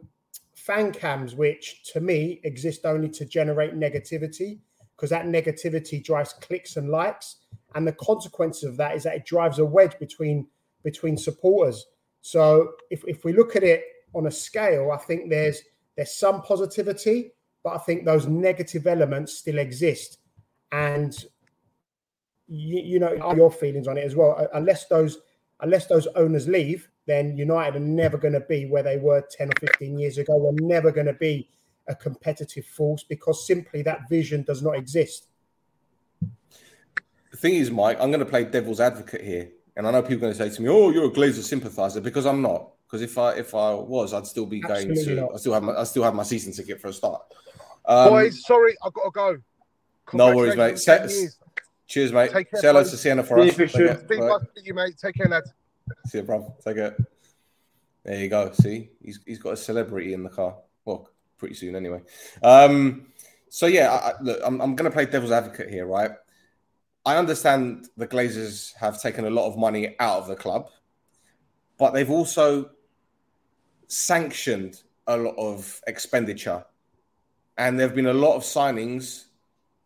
[0.55, 4.59] fan cams, which to me exist only to generate negativity,
[4.95, 7.37] because that negativity drives clicks and likes,
[7.75, 10.47] and the consequences of that is that it drives a wedge between
[10.83, 11.85] between supporters.
[12.21, 15.61] So if, if we look at it on a scale, I think there's
[15.95, 17.31] there's some positivity,
[17.63, 20.19] but I think those negative elements still exist.
[20.71, 21.13] And
[22.47, 24.35] you, you know your feelings on it as well.
[24.37, 25.19] Uh, unless those
[25.61, 29.49] unless those owners leave, then United are never going to be where they were 10
[29.49, 30.35] or 15 years ago.
[30.37, 31.49] We're never going to be
[31.87, 35.27] a competitive force because simply that vision does not exist.
[37.41, 39.49] The thing is, Mike, I'm going to play devil's advocate here.
[39.75, 41.99] And I know people are going to say to me, "Oh, you're a Glazer sympathizer,"
[41.99, 42.69] because I'm not.
[42.85, 45.15] Because if I if I was, I'd still be going to.
[45.15, 45.31] Not.
[45.33, 47.23] I still have my I still have my season ticket for a start.
[47.85, 49.37] Um, Boys, sorry, I've got to go.
[50.13, 50.77] No worries, mate.
[50.77, 51.29] Se-
[51.87, 52.31] cheers, mate.
[52.31, 53.53] Take care, Say hello to Sienna for us.
[53.53, 53.73] Steve,
[54.63, 54.97] you, mate.
[55.01, 55.43] Take care, lad.
[56.05, 56.53] See you, bro.
[56.63, 56.95] Take care.
[58.03, 58.51] There you go.
[58.51, 60.57] See, he's he's got a celebrity in the car.
[60.85, 62.01] Well, pretty soon anyway.
[62.43, 63.07] Um,
[63.49, 66.11] so yeah, I, look, I'm I'm going to play devil's advocate here, right?
[67.05, 70.69] I understand the Glazers have taken a lot of money out of the club,
[71.77, 72.69] but they've also
[73.87, 76.63] sanctioned a lot of expenditure.
[77.57, 79.25] And there have been a lot of signings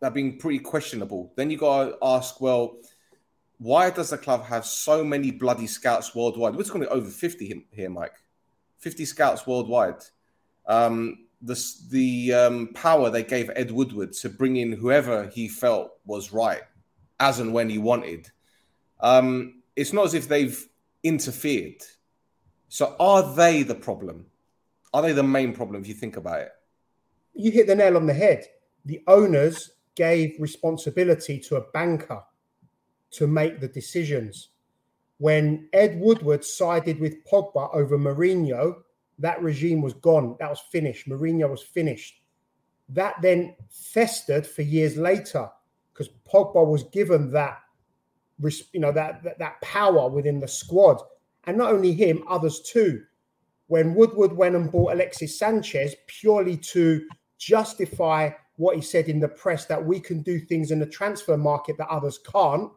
[0.00, 1.32] that have been pretty questionable.
[1.36, 2.76] Then you got to ask, well,
[3.58, 6.54] why does the club have so many bloody scouts worldwide?
[6.54, 8.14] We're talking over 50 here, Mike.
[8.78, 10.04] 50 scouts worldwide.
[10.66, 15.92] Um, the the um, power they gave Ed Woodward to bring in whoever he felt
[16.04, 16.62] was right,
[17.20, 18.30] as and when he wanted.
[19.00, 20.66] Um, it's not as if they've
[21.02, 21.82] interfered.
[22.68, 24.26] So, are they the problem?
[24.92, 26.52] Are they the main problem if you think about it?
[27.34, 28.46] You hit the nail on the head.
[28.84, 32.22] The owners gave responsibility to a banker
[33.12, 34.50] to make the decisions.
[35.18, 38.82] When Ed Woodward sided with Pogba over Mourinho,
[39.18, 40.36] that regime was gone.
[40.38, 41.08] That was finished.
[41.08, 42.20] Mourinho was finished.
[42.90, 45.50] That then festered for years later
[45.96, 47.60] because Pogba was given that,
[48.72, 51.00] you know, that, that that power within the squad,
[51.44, 53.02] and not only him, others too.
[53.68, 57.06] When Woodward went and bought Alexis Sanchez purely to
[57.38, 61.36] justify what he said in the press that we can do things in the transfer
[61.36, 62.70] market that others can't.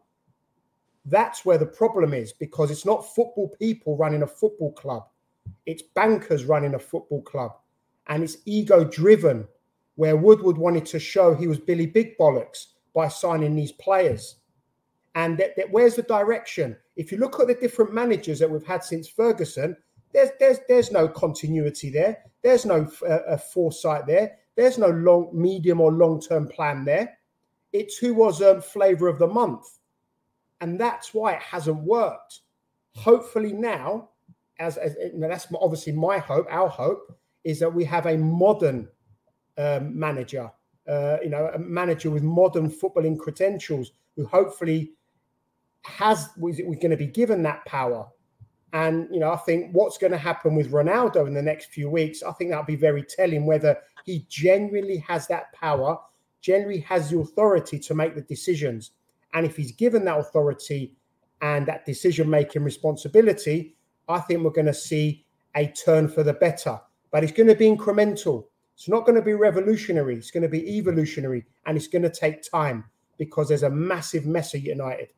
[1.05, 5.05] That's where the problem is because it's not football people running a football club.
[5.65, 7.53] It's bankers running a football club
[8.07, 9.47] and it's ego driven,
[9.95, 12.67] where Woodward wanted to show he was Billy Big Bollocks
[12.99, 14.35] by signing these players.
[15.15, 16.75] And that, that, where's the direction?
[16.97, 19.77] If you look at the different managers that we've had since Ferguson,
[20.13, 22.17] there's there's there's no continuity there.
[22.43, 24.37] There's no uh, foresight there.
[24.57, 27.17] There's no long, medium, or long term plan there.
[27.71, 29.65] It's who was um, flavour of the month,
[30.59, 32.41] and that's why it hasn't worked.
[32.95, 34.09] Hopefully now
[34.59, 36.47] as, as that's obviously my hope.
[36.49, 38.89] Our hope is that we have a modern
[39.57, 40.51] um, manager,
[40.89, 44.91] uh, you know, a manager with modern footballing credentials, who hopefully
[45.85, 48.07] has we're going to be given that power.
[48.73, 51.89] And you know, I think what's going to happen with Ronaldo in the next few
[51.89, 55.97] weeks, I think that'll be very telling whether he genuinely has that power,
[56.41, 58.91] genuinely has the authority to make the decisions.
[59.33, 60.95] And if he's given that authority
[61.41, 63.75] and that decision making responsibility,
[64.07, 65.25] I think we're going to see
[65.55, 66.79] a turn for the better.
[67.11, 68.45] But it's going to be incremental.
[68.79, 70.15] It's not going to be revolutionary.
[70.15, 72.85] It's going to be evolutionary, and it's going to take time
[73.17, 75.09] because there's a massive mess at United.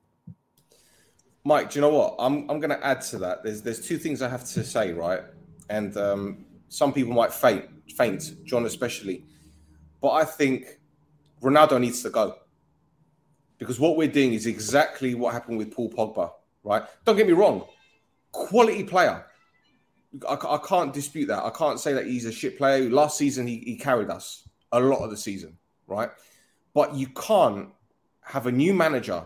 [1.43, 2.15] Mike, do you know what?
[2.17, 3.43] I'm I'm going to add to that.
[3.43, 5.21] There's there's two things I have to say, right?
[5.69, 9.25] And um, some people might faint, faint, John especially,
[10.01, 10.79] but I think
[11.43, 12.37] Ronaldo needs to go
[13.59, 16.31] because what we're doing is exactly what happened with Paul Pogba,
[16.63, 16.81] right?
[17.05, 17.67] Don't get me wrong
[18.31, 19.25] quality player.
[20.27, 21.43] I, I, can't dispute that.
[21.43, 22.89] I can't say that he's a shit player.
[22.89, 25.57] Last season, he, he carried us a lot of the season,
[25.87, 26.09] right?
[26.73, 27.69] But you can't
[28.21, 29.25] have a new manager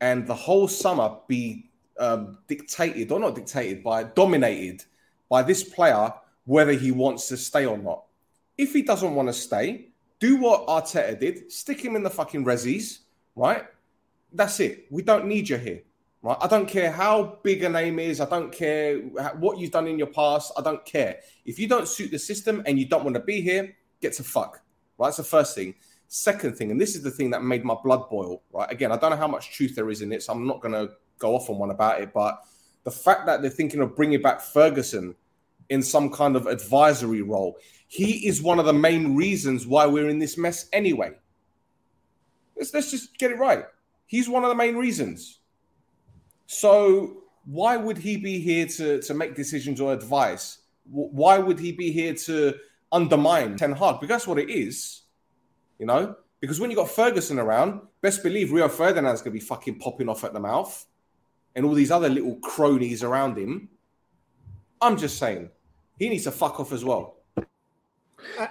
[0.00, 4.84] and the whole summer be um, dictated or not dictated by dominated
[5.28, 6.12] by this player
[6.44, 8.04] whether he wants to stay or not.
[8.56, 12.44] If he doesn't want to stay, do what Arteta did, stick him in the fucking
[12.44, 13.00] resis,
[13.36, 13.66] right?
[14.32, 14.86] That's it.
[14.90, 15.82] We don't need you here.
[16.22, 16.36] Right?
[16.40, 18.20] I don't care how big a name is.
[18.20, 20.52] I don't care what you've done in your past.
[20.58, 21.20] I don't care.
[21.44, 24.24] If you don't suit the system and you don't want to be here, get to
[24.24, 24.60] fuck.
[24.98, 25.08] Right?
[25.08, 25.74] That's the first thing.
[26.08, 28.42] Second thing, and this is the thing that made my blood boil.
[28.52, 28.70] Right?
[28.70, 30.72] Again, I don't know how much truth there is in it, so I'm not going
[30.72, 32.12] to go off on one about it.
[32.12, 32.42] But
[32.84, 35.14] the fact that they're thinking of bringing back Ferguson
[35.68, 40.08] in some kind of advisory role, he is one of the main reasons why we're
[40.08, 41.12] in this mess anyway.
[42.56, 43.64] Let's, let's just get it right.
[44.06, 45.37] He's one of the main reasons.
[46.48, 50.58] So why would he be here to, to make decisions or advice?
[50.90, 52.54] Why would he be here to
[52.90, 54.00] undermine Ten Hag?
[54.00, 55.02] Because that's what it is,
[55.78, 56.16] you know.
[56.40, 60.24] Because when you got Ferguson around, best believe Rio Ferdinand's gonna be fucking popping off
[60.24, 60.86] at the mouth,
[61.54, 63.68] and all these other little cronies around him.
[64.80, 65.50] I'm just saying,
[65.98, 67.16] he needs to fuck off as well.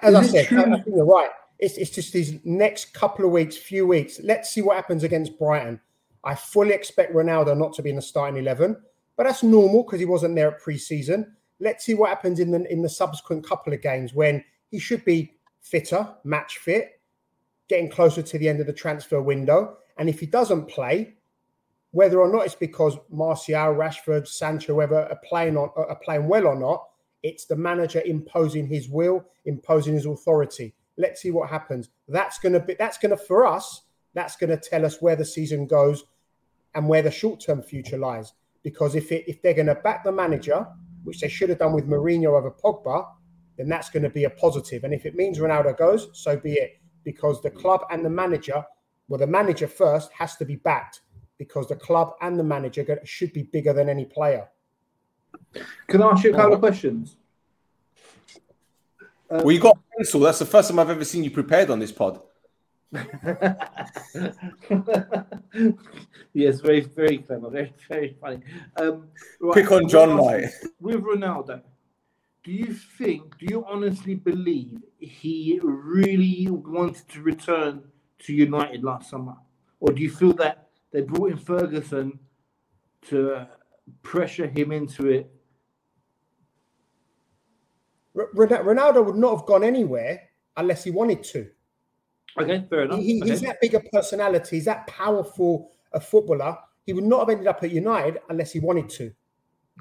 [0.04, 1.32] As I said, I think you're right.
[1.58, 4.20] It's, it's just these next couple of weeks, few weeks.
[4.24, 5.82] Let's see what happens against Brighton.
[6.28, 8.76] I fully expect Ronaldo not to be in the starting 11,
[9.16, 11.38] but that's normal because he wasn't there at pre-season.
[11.62, 15.06] Let's see what happens in the in the subsequent couple of games when he should
[15.06, 17.00] be fitter, match fit,
[17.70, 19.78] getting closer to the end of the transfer window.
[19.98, 21.16] And if he doesn't play,
[21.92, 26.46] whether or not it's because Martial, Rashford, Sancho, whoever are playing on are playing well
[26.46, 26.90] or not,
[27.24, 30.76] it's the manager imposing his will, imposing his authority.
[30.98, 31.88] Let's see what happens.
[32.10, 33.84] That's gonna be that's gonna for us
[34.18, 36.04] that's to tell us where the season goes
[36.78, 38.34] and where the short term future lies.
[38.64, 40.66] Because if it, if they're going to back the manager,
[41.04, 43.04] which they should have done with Mourinho over Pogba,
[43.58, 44.84] then that's going to be a positive.
[44.84, 46.80] And if it means Ronaldo goes, so be it.
[47.04, 48.64] Because the club and the manager,
[49.08, 51.02] well, the manager first has to be backed
[51.40, 54.48] because the club and the manager should be bigger than any player.
[55.88, 57.16] Can I ask you a couple of questions?
[59.30, 60.20] well, you got a pencil.
[60.20, 62.22] That's the first time I've ever seen you prepared on this pod.
[66.34, 68.40] yes, very, very clever, very, very funny.
[68.78, 69.08] Um,
[69.42, 70.50] right, Quick on John, with- mate.
[70.80, 71.62] With Ronaldo,
[72.44, 77.84] do you think, do you honestly believe he really wanted to return
[78.20, 79.36] to United last summer?
[79.80, 82.20] Or do you feel that they brought in Ferguson
[83.10, 83.48] to
[84.02, 85.30] pressure him into it?
[88.18, 90.22] R- Ronaldo would not have gone anywhere
[90.56, 91.50] unless he wanted to.
[92.40, 93.00] Okay, fair enough.
[93.00, 93.46] He, he's Okay.
[93.48, 94.58] that big a personality.
[94.58, 96.58] He's that powerful a footballer.
[96.86, 99.12] He would not have ended up at United unless he wanted to.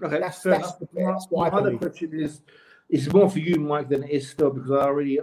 [0.03, 2.43] Okay, that's fair that's, the, that's My other question is,
[2.89, 5.21] it's more for you, Mike, than it is still because I already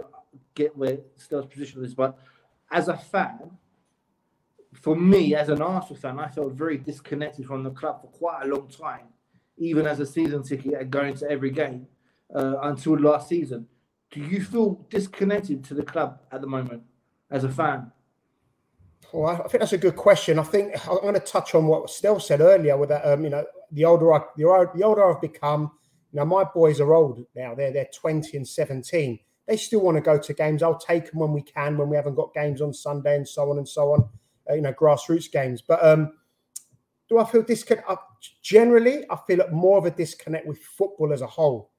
[0.54, 1.94] get where Stel's position is.
[1.94, 2.18] But
[2.70, 3.50] as a fan,
[4.72, 8.42] for me, as an Arsenal fan, I felt very disconnected from the club for quite
[8.44, 9.06] a long time,
[9.56, 11.86] even as a season ticket and going to every game
[12.34, 13.66] uh, until last season.
[14.10, 16.82] Do you feel disconnected to the club at the moment
[17.30, 17.90] as a fan?
[19.12, 20.38] Well, I think that's a good question.
[20.38, 22.76] I think I'm going to touch on what Stel said earlier.
[22.76, 25.70] With that, um, you know, the older I, the, older- the older I've become,
[26.12, 27.54] you know, my boys are old now.
[27.54, 29.18] They're they're 20 and 17.
[29.46, 30.62] They still want to go to games.
[30.62, 33.50] I'll take them when we can, when we haven't got games on Sunday and so
[33.50, 34.08] on and so on.
[34.50, 35.62] Uh, you know, grassroots games.
[35.62, 36.12] But um,
[37.08, 37.88] do I feel disconnect?
[37.88, 37.96] Uh,
[38.42, 41.70] generally, I feel more of a disconnect with football as a whole.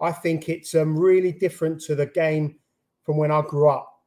[0.00, 2.56] I think it's um, really different to the game
[3.02, 3.97] from when I grew up.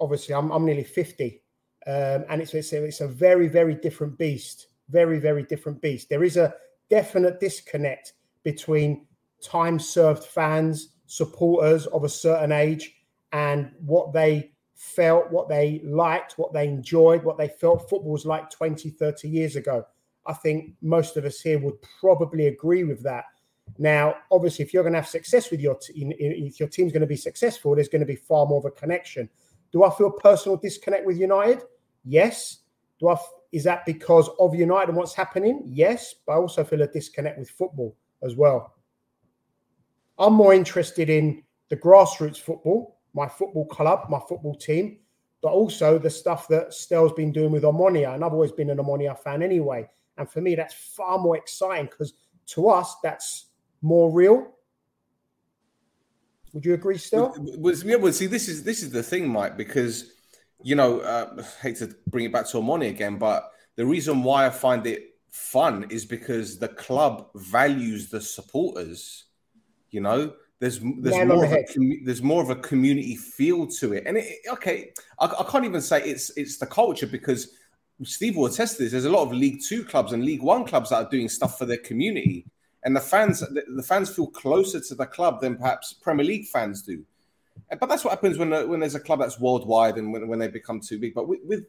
[0.00, 1.42] Obviously, I'm, I'm nearly 50,
[1.86, 4.68] um, and it's, it's, a, it's a very, very different beast.
[4.90, 6.08] Very, very different beast.
[6.08, 6.54] There is a
[6.88, 9.06] definite disconnect between
[9.42, 12.94] time served fans, supporters of a certain age,
[13.32, 18.24] and what they felt, what they liked, what they enjoyed, what they felt football was
[18.24, 19.84] like 20, 30 years ago.
[20.26, 23.24] I think most of us here would probably agree with that.
[23.76, 27.00] Now, obviously, if you're going to have success with your team, if your team's going
[27.00, 29.28] to be successful, there's going to be far more of a connection.
[29.72, 31.62] Do I feel personal disconnect with United?
[32.04, 32.58] Yes.
[33.00, 33.12] Do I?
[33.12, 35.62] f- Is that because of United and what's happening?
[35.66, 38.74] Yes, but I also feel a disconnect with football as well.
[40.18, 44.98] I'm more interested in the grassroots football, my football club, my football team,
[45.42, 48.14] but also the stuff that Stel's been doing with Omonia.
[48.14, 49.88] And I've always been an Omonia fan anyway.
[50.16, 52.14] And for me, that's far more exciting because
[52.46, 53.46] to us, that's
[53.82, 54.54] more real.
[56.52, 57.34] Would you agree, Stel?
[57.58, 60.12] Was yeah, well, see, this is this is the thing, Mike, because
[60.62, 64.22] you know, uh, I hate to bring it back to Omoni again, but the reason
[64.22, 69.24] why I find it fun is because the club values the supporters.
[69.90, 73.16] You know, there's there's on more the of a commu- there's more of a community
[73.16, 77.06] feel to it, and it, okay, I, I can't even say it's it's the culture
[77.06, 77.52] because
[78.02, 78.92] Steve will attest to this.
[78.92, 81.58] There's a lot of League Two clubs and League One clubs that are doing stuff
[81.58, 82.46] for their community,
[82.84, 86.82] and the fans the, fans feel closer to the club than perhaps Premier League fans
[86.82, 87.04] do.
[87.80, 90.38] But that's what happens when uh, when there's a club that's worldwide and when, when
[90.38, 91.14] they become too big.
[91.14, 91.64] But with with,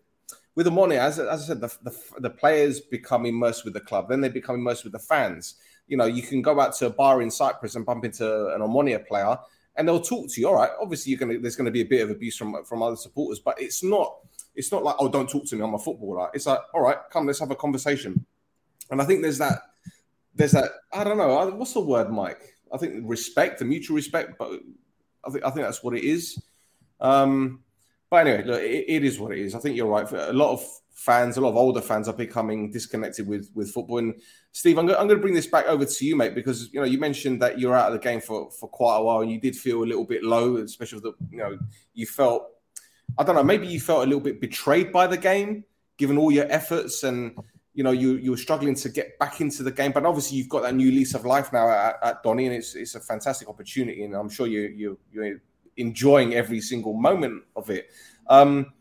[0.55, 4.21] with as, as I said, the, the the players become immersed with the club, then
[4.21, 5.55] they become immersed with the fans.
[5.87, 8.61] You know, you can go out to a bar in Cyprus and bump into an
[8.61, 9.37] Omonia player,
[9.75, 10.47] and they'll talk to you.
[10.47, 12.95] All right, obviously, you're gonna there's gonna be a bit of abuse from from other
[12.95, 14.19] supporters, but it's not
[14.55, 16.29] it's not like oh, don't talk to me, I'm a footballer.
[16.33, 18.25] It's like all right, come, let's have a conversation.
[18.91, 19.59] And I think there's that
[20.39, 22.39] there's that I don't know what's the word, Mike.
[22.73, 24.51] I think respect, the mutual respect, but
[25.25, 26.41] I think I think that's what it is.
[27.01, 27.59] Um,
[28.09, 29.53] but anyway, look, it, it is what it is.
[29.53, 30.09] I think you're right.
[30.09, 33.97] A lot of fans, a lot of older fans, are becoming disconnected with with football.
[33.97, 34.15] And
[34.53, 36.79] Steve, I'm, go- I'm going to bring this back over to you, mate, because you
[36.79, 39.29] know you mentioned that you're out of the game for for quite a while, and
[39.29, 41.59] you did feel a little bit low, especially the you know
[41.93, 42.47] you felt
[43.17, 45.65] I don't know, maybe you felt a little bit betrayed by the game,
[45.97, 47.35] given all your efforts and
[47.73, 49.91] you know you you were struggling to get back into the game.
[49.91, 52.75] But obviously you've got that new lease of life now at, at Donny, and it's
[52.75, 55.41] it's a fantastic opportunity, and I'm sure you you you're
[55.77, 57.89] enjoying every single moment of it.
[58.27, 58.73] Um,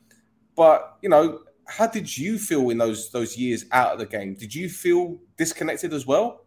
[0.57, 4.35] but you know, how did you feel in those those years out of the game?
[4.35, 6.45] Did you feel disconnected as well?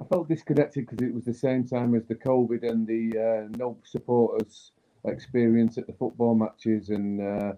[0.00, 3.56] I felt disconnected because it was the same time as the COVID and the uh,
[3.56, 4.72] no supporters
[5.04, 7.52] experience at the football matches, and uh,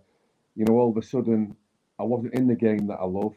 [0.55, 1.57] you know, all of a sudden,
[1.99, 3.34] I wasn't in the game that I love.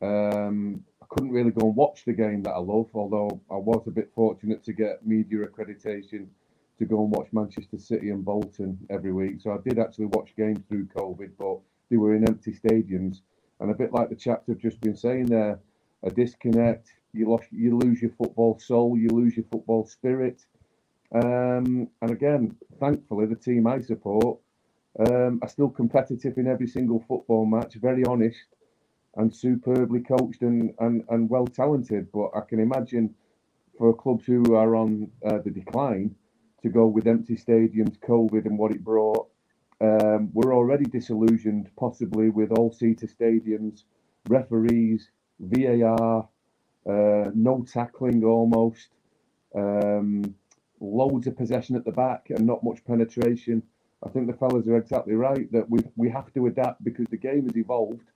[0.00, 3.82] Um, I couldn't really go and watch the game that I love, although I was
[3.86, 6.26] a bit fortunate to get media accreditation
[6.78, 9.40] to go and watch Manchester City and Bolton every week.
[9.40, 11.58] So I did actually watch games through COVID, but
[11.90, 13.22] they were in empty stadiums.
[13.60, 15.58] And a bit like the chaps have just been saying there,
[16.04, 16.92] a disconnect.
[17.12, 20.44] You lost, you lose your football soul, you lose your football spirit.
[21.12, 24.38] Um, and again, thankfully, the team I support
[25.00, 27.74] um, are still competitive in every single football match.
[27.74, 28.38] Very honest
[29.18, 32.10] and superbly coached and, and, and well talented.
[32.12, 33.14] But I can imagine
[33.76, 36.14] for clubs who are on uh, the decline
[36.62, 39.26] to go with empty stadiums, COVID, and what it brought,
[39.80, 43.84] Um, we're already disillusioned, possibly with all-seater stadiums,
[44.28, 46.28] referees, VAR,
[46.92, 48.88] uh, no tackling almost,
[49.54, 50.34] um,
[50.80, 53.62] loads of possession at the back and not much penetration.
[54.04, 57.16] I think the fellas are exactly right that we we have to adapt because the
[57.28, 58.08] game has evolved,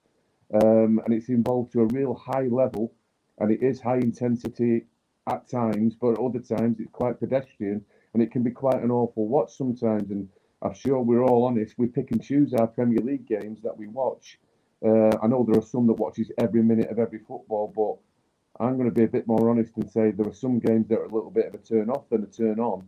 [0.53, 2.93] um, and it's involved to a real high level,
[3.39, 4.87] and it is high intensity
[5.29, 8.91] at times, but at other times it's quite pedestrian, and it can be quite an
[8.91, 10.11] awful watch sometimes.
[10.11, 10.29] And
[10.61, 13.87] I'm sure we're all honest, we pick and choose our Premier League games that we
[13.87, 14.39] watch.
[14.85, 18.77] Uh, I know there are some that watches every minute of every football, but I'm
[18.77, 21.05] going to be a bit more honest and say there are some games that are
[21.05, 22.87] a little bit of a turn off than a turn on.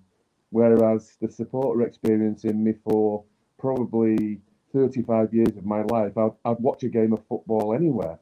[0.51, 3.25] Whereas the supporter experience in me for
[3.59, 4.41] probably
[4.75, 8.18] 35 years of my life, I'd, I'd watch a game of football anywhere.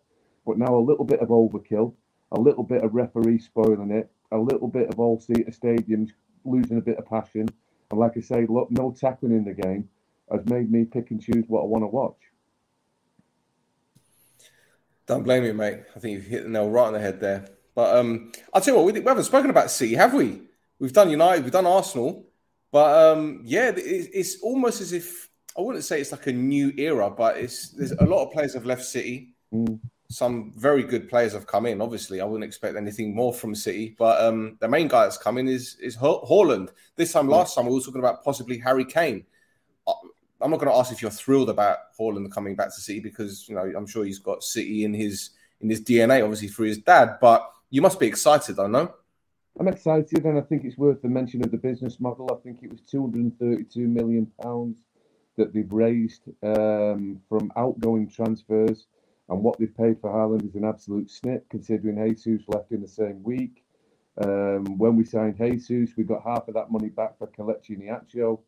[0.47, 1.95] But now a little bit of overkill,
[2.31, 6.11] a little bit of referee spoiling it, a little bit of all seater stadiums
[6.45, 7.49] losing a bit of passion,
[7.91, 9.89] and like I say, look, no tackling in the game
[10.31, 12.17] has made me pick and choose what I want to watch.
[15.07, 15.81] Don't blame me, mate.
[15.95, 17.49] I think you've hit the nail right on the head there.
[17.75, 20.43] But um, I'll tell you what, we, we haven't spoken about City, have we?
[20.79, 22.27] We've done United, we've done Arsenal,
[22.71, 26.73] but um, yeah, it, it's almost as if I wouldn't say it's like a new
[26.77, 29.35] era, but it's there's a lot of players have left City.
[29.53, 29.81] Mm.
[30.09, 31.81] Some very good players have come in.
[31.81, 35.49] Obviously, I wouldn't expect anything more from City, but um, the main guy that's coming
[35.49, 36.71] is is Haaland.
[36.97, 39.25] This time last time we were talking about possibly Harry Kane.
[39.87, 43.49] I'm not going to ask if you're thrilled about Haaland coming back to City because
[43.49, 45.31] you know I'm sure he's got City in his
[45.61, 47.19] in his DNA, obviously through his dad.
[47.21, 48.93] But you must be excited, I know.
[49.61, 52.29] I'm excited, and I think it's worth the mention of the business model.
[52.33, 54.79] I think it was 232 million pounds
[55.37, 58.87] that they've raised um, from outgoing transfers,
[59.29, 62.89] and what they've paid for Haaland is an absolute snip, considering Jesus left in the
[62.89, 63.65] same week.
[64.23, 68.41] Um, when we signed Jesus, we got half of that money back for Kelechi Iheanacho.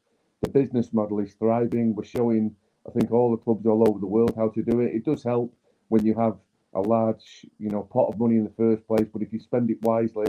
[0.43, 1.95] The business model is thriving.
[1.95, 2.55] We're showing,
[2.87, 4.95] I think, all the clubs all over the world how to do it.
[4.95, 5.55] It does help
[5.89, 6.37] when you have
[6.75, 9.71] a large, you know, pot of money in the first place, but if you spend
[9.71, 10.27] it wisely,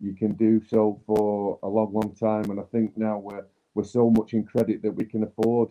[0.00, 2.50] you can do so for a long, long time.
[2.50, 5.70] And I think now we're we're so much in credit that we can afford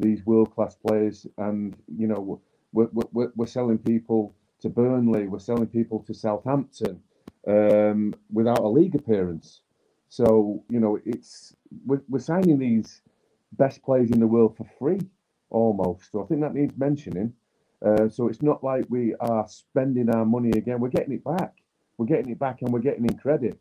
[0.00, 1.26] these world class players.
[1.38, 2.40] And you know,
[2.72, 7.00] we're, we're, we're selling people to Burnley, we're selling people to Southampton
[7.46, 9.62] um, without a league appearance.
[10.08, 11.54] So you know, it's
[11.86, 13.02] we're, we're signing these
[13.52, 15.00] best players in the world for free
[15.50, 16.10] almost.
[16.12, 17.32] So I think that needs mentioning.
[17.84, 20.80] Uh, so it's not like we are spending our money again.
[20.80, 21.54] We're getting it back.
[21.96, 23.58] We're getting it back and we're getting in credit.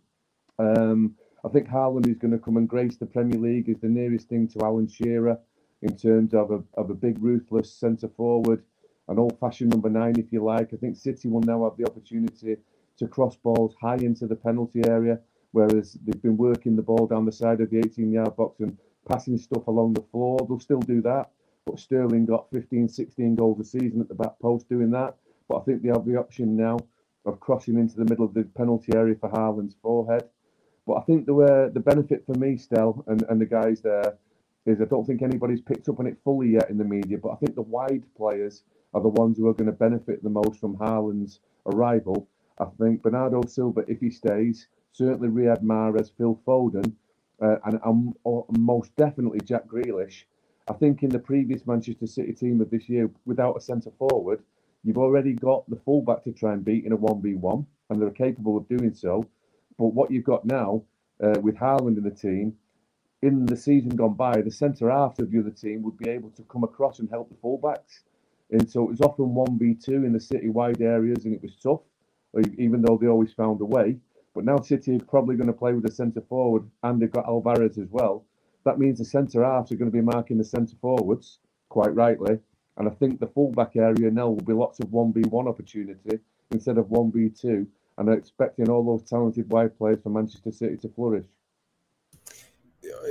[0.60, 1.16] Um,
[1.46, 4.28] I think Haaland is going to come and grace the Premier League is the nearest
[4.28, 5.38] thing to Alan Shearer
[5.82, 8.64] in terms of a, of a big, ruthless centre forward,
[9.08, 10.74] an old fashioned number nine, if you like.
[10.74, 12.58] I think City will now have the opportunity
[12.98, 15.20] to cross balls high into the penalty area,
[15.52, 18.78] whereas they've been working the ball down the side of the 18 yard box and
[19.08, 20.40] passing stuff along the floor.
[20.48, 21.32] They'll still do that.
[21.66, 25.16] But Sterling got 15, 16 goals a season at the back post doing that.
[25.48, 26.80] But I think they have the option now
[27.26, 30.24] of crossing into the middle of the penalty area for Haaland's forehead.
[30.86, 34.18] But I think the uh, the benefit for me, Stel, and, and the guys there,
[34.68, 37.18] is I don't think anybody's picked up on it fully yet in the media.
[37.18, 38.64] But I think the wide players
[38.94, 42.28] are the ones who are going to benefit the most from Haaland's arrival.
[42.60, 46.94] I think Bernardo Silva, if he stays, certainly Riyad Mahrez, Phil Foden,
[47.42, 48.16] uh, and um,
[48.58, 50.24] most definitely Jack Grealish.
[50.68, 54.42] I think in the previous Manchester City team of this year, without a centre forward,
[54.84, 58.58] you've already got the fullback to try and beat in a 1v1, and they're capable
[58.58, 59.24] of doing so.
[59.78, 60.82] But what you've got now
[61.24, 62.56] uh, with Haaland in the team,
[63.22, 66.30] in the season gone by, the centre half of the other team would be able
[66.32, 68.02] to come across and help the fullbacks.
[68.52, 71.82] And so it was often 1v2 in the city wide areas, and it was tough,
[72.58, 73.98] even though they always found a way.
[74.34, 77.28] But now City are probably going to play with a centre forward, and they've got
[77.28, 78.24] Alvarez as well.
[78.66, 81.40] That means the centre halves are going to be marking the centre forwards,
[81.70, 82.38] quite rightly.
[82.78, 86.20] And I think the fullback area now will be lots of 1v1 opportunity
[86.52, 87.66] instead of 1v2
[87.98, 91.26] and are expecting all those talented wide players for Manchester City to flourish.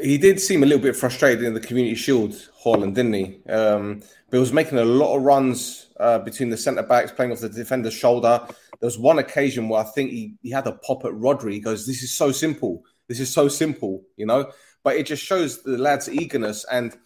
[0.02, 2.32] He did seem a little bit frustrated in the Community Shield,
[2.64, 3.40] Haaland, didn't he?
[3.48, 7.32] Um, but he was making a lot of runs uh, between the centre backs, playing
[7.32, 8.40] off the defender's shoulder.
[8.46, 11.52] There was one occasion where I think he, he had a pop at Rodri.
[11.52, 12.82] He goes, This is so simple.
[13.08, 14.50] This is so simple, you know?
[14.82, 16.64] But it just shows the lad's eagerness.
[16.70, 16.96] And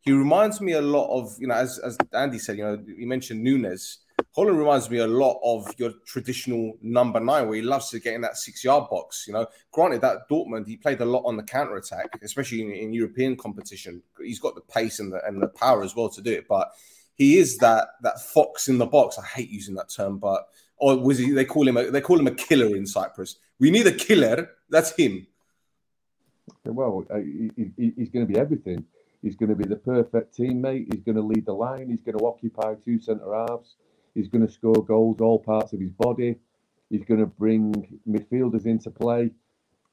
[0.00, 3.06] he reminds me a lot of, you know, as, as Andy said, you know, he
[3.06, 3.98] mentioned Nunez.
[4.36, 8.14] Haaland reminds me a lot of your traditional number nine, where he loves to get
[8.14, 9.26] in that six yard box.
[9.26, 12.72] You know, granted that Dortmund, he played a lot on the counter attack, especially in,
[12.72, 14.02] in, European competition.
[14.18, 16.72] He's got the pace and the and the power as well to do it, but
[17.14, 19.18] he is that that fox in the box.
[19.18, 21.32] I hate using that term, but or was he?
[21.32, 23.36] They call him a, they call him a killer in Cyprus.
[23.58, 24.50] We need a killer.
[24.70, 25.26] That's him.
[26.64, 28.84] Well, uh, he, he, he's going to be everything.
[29.20, 30.92] He's going to be the perfect teammate.
[30.92, 31.90] He's going to lead the line.
[31.90, 33.76] He's going to occupy two centre halves.
[34.14, 36.36] He's going to score goals all parts of his body.
[36.90, 39.30] He's going to bring midfielders into play.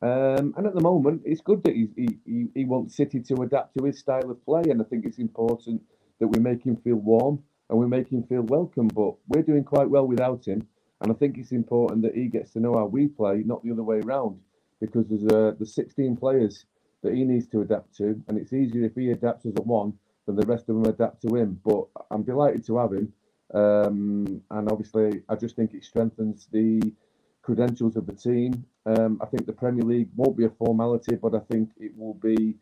[0.02, 1.90] Um, and at the moment, it's good that he,
[2.26, 4.64] he, he wants City to adapt to his style of play.
[4.70, 5.82] And I think it's important
[6.20, 8.88] that we make him feel warm and we make him feel welcome.
[8.88, 10.68] But we're doing quite well without him.
[11.02, 13.72] And I think it's important that he gets to know how we play, not the
[13.72, 14.40] other way around,
[14.82, 16.66] because there's uh, the 16 players
[17.04, 18.22] that he needs to adapt to.
[18.28, 19.94] And it's easier if he adapts as a one
[20.26, 21.60] than the rest of them adapt to him.
[21.64, 23.14] But I'm delighted to have him.
[23.54, 26.94] Um, and obviously, I just think it strengthens the
[27.42, 28.66] credentials of the team.
[28.86, 32.14] Um, I think the Premier League won't be a formality, but I think it will
[32.16, 32.56] be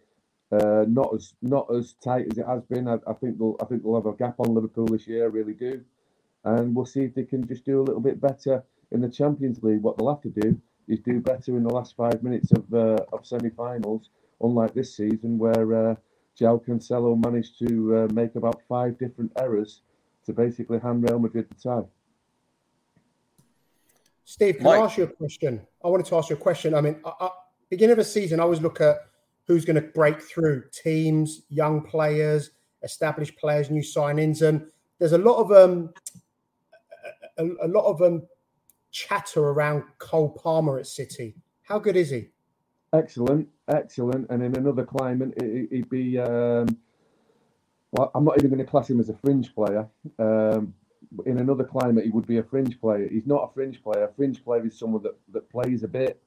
[0.52, 2.88] uh, not as not as tight as it has been.
[2.88, 5.54] I, I, think they'll I think they'll have a gap on Liverpool this year, really
[5.54, 5.84] do,
[6.46, 9.62] and we'll see if they can just do a little bit better in the Champions
[9.62, 9.82] League.
[9.82, 13.04] What they'll have to do is do better in the last five minutes of uh,
[13.12, 14.10] of semi-finals,
[14.42, 15.96] unlike this season where uh,
[16.40, 19.82] João Cancelo managed to uh, make about five different errors
[20.28, 21.88] to basically hand Real Madrid the tie.
[24.26, 24.80] Steve, can Mike.
[24.80, 25.62] I ask you a question?
[25.84, 26.76] I wanted to ask you a question.
[26.76, 27.30] I mean, I, I,
[27.70, 28.98] beginning of a season, I always look at
[29.48, 32.52] who's going to break through teams, young players,
[32.84, 34.68] established players, new signings, and
[35.00, 35.94] there's a lot of um,
[37.38, 38.24] a, a lot of um,
[38.92, 41.36] chatter around Cole Palmer at City.
[41.64, 42.28] How good is he?
[42.92, 44.30] Excellent, excellent.
[44.30, 46.20] And in another climate, it, would be.
[46.20, 46.78] Um,
[47.92, 49.88] well, I'm not even going to class him as a fringe player.
[50.20, 50.74] Um,
[51.26, 53.08] in another climate, he would be a fringe player.
[53.10, 54.06] He's not a fringe player.
[54.06, 56.22] A fringe player is someone that, that plays a bit,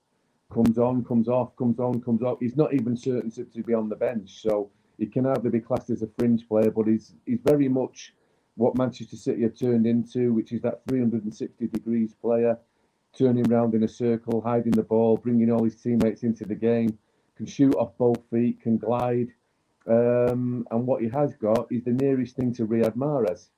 [0.52, 2.38] comes on, comes off, comes on, comes off.
[2.40, 4.40] He's not even certain to, to be on the bench.
[4.40, 8.14] So he can hardly be classed as a fringe player, but he's he's very much
[8.56, 12.58] what Manchester City have turned into, which is that 360 degrees player,
[13.16, 16.98] turning around in a circle, hiding the ball, bringing all his teammates into the game,
[17.36, 19.28] can shoot off both feet, can glide.
[19.86, 23.48] Um, and what he has got is the nearest thing to Riyad Mahrez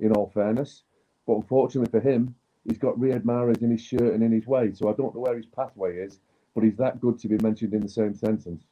[0.00, 0.82] in all fairness.
[1.26, 2.34] But unfortunately for him,
[2.66, 4.72] he's got Riyad Mahrez in his shirt and in his way.
[4.74, 6.20] So I don't know where his pathway is,
[6.54, 8.64] but he's that good to be mentioned in the same sentence.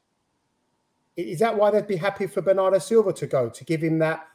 [1.17, 4.27] Is that why they'd be happy for Bernardo Silva to go to give him that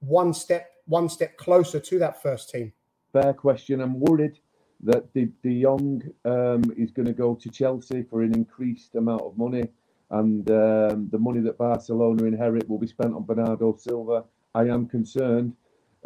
[0.00, 2.72] one step one step closer to that first team?
[3.12, 3.80] Fair question.
[3.80, 4.38] I'm worried
[4.82, 9.22] that the De Jong um, is going to go to Chelsea for an increased amount
[9.22, 9.68] of money,
[10.10, 14.24] and um, the money that Barcelona inherit will be spent on Bernardo Silva.
[14.54, 15.54] I am concerned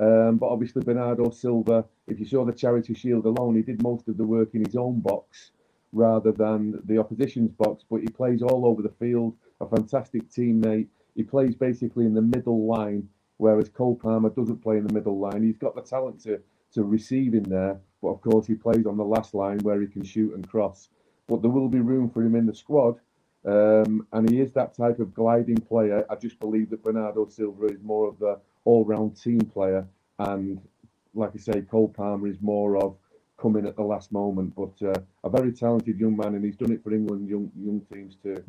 [0.00, 4.08] um, but obviously, Bernardo Silva, if you saw the Charity Shield alone, he did most
[4.08, 5.52] of the work in his own box
[5.92, 7.84] rather than the opposition's box.
[7.88, 10.88] But he plays all over the field, a fantastic teammate.
[11.14, 15.18] He plays basically in the middle line, whereas Cole Palmer doesn't play in the middle
[15.18, 15.42] line.
[15.42, 16.40] He's got the talent to,
[16.72, 19.86] to receive in there, but of course, he plays on the last line where he
[19.86, 20.88] can shoot and cross.
[21.28, 22.98] But there will be room for him in the squad.
[23.44, 26.04] Um, and he is that type of gliding player.
[26.10, 29.86] I just believe that Bernardo Silva is more of the all-round team player,
[30.18, 30.60] and
[31.14, 32.96] like I say, Cole Palmer is more of
[33.38, 34.54] coming at the last moment.
[34.54, 37.80] But uh, a very talented young man, and he's done it for England young young
[37.92, 38.44] teams too.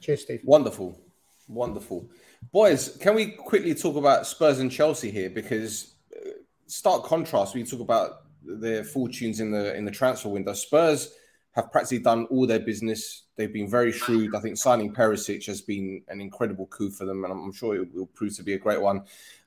[0.00, 0.40] Cheers, Steve.
[0.44, 1.00] Wonderful,
[1.48, 2.08] wonderful,
[2.52, 2.96] boys.
[2.98, 5.30] Can we quickly talk about Spurs and Chelsea here?
[5.30, 6.30] Because uh,
[6.68, 7.56] stark contrast.
[7.56, 10.52] We talk about their fortunes in the in the transfer window.
[10.52, 11.12] Spurs
[11.58, 13.24] have practically done all their business.
[13.34, 14.36] They've been very shrewd.
[14.36, 17.92] I think signing Perisic has been an incredible coup for them, and I'm sure it
[17.92, 19.02] will prove to be a great one.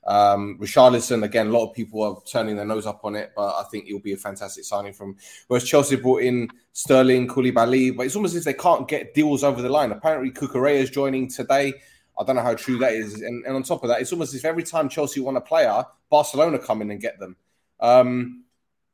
[0.06, 3.54] Um, Richarlison, again, a lot of people are turning their nose up on it, but
[3.56, 5.16] I think it will be a fantastic signing from.
[5.48, 9.42] Whereas Chelsea brought in Sterling, Koulibaly, but it's almost as if they can't get deals
[9.42, 9.90] over the line.
[9.90, 11.72] Apparently, Cucurella is joining today.
[12.18, 13.22] I don't know how true that is.
[13.22, 15.40] And, and, on top of that, it's almost as if every time Chelsea want a
[15.40, 17.36] player, Barcelona come in and get them.
[17.80, 18.44] Um,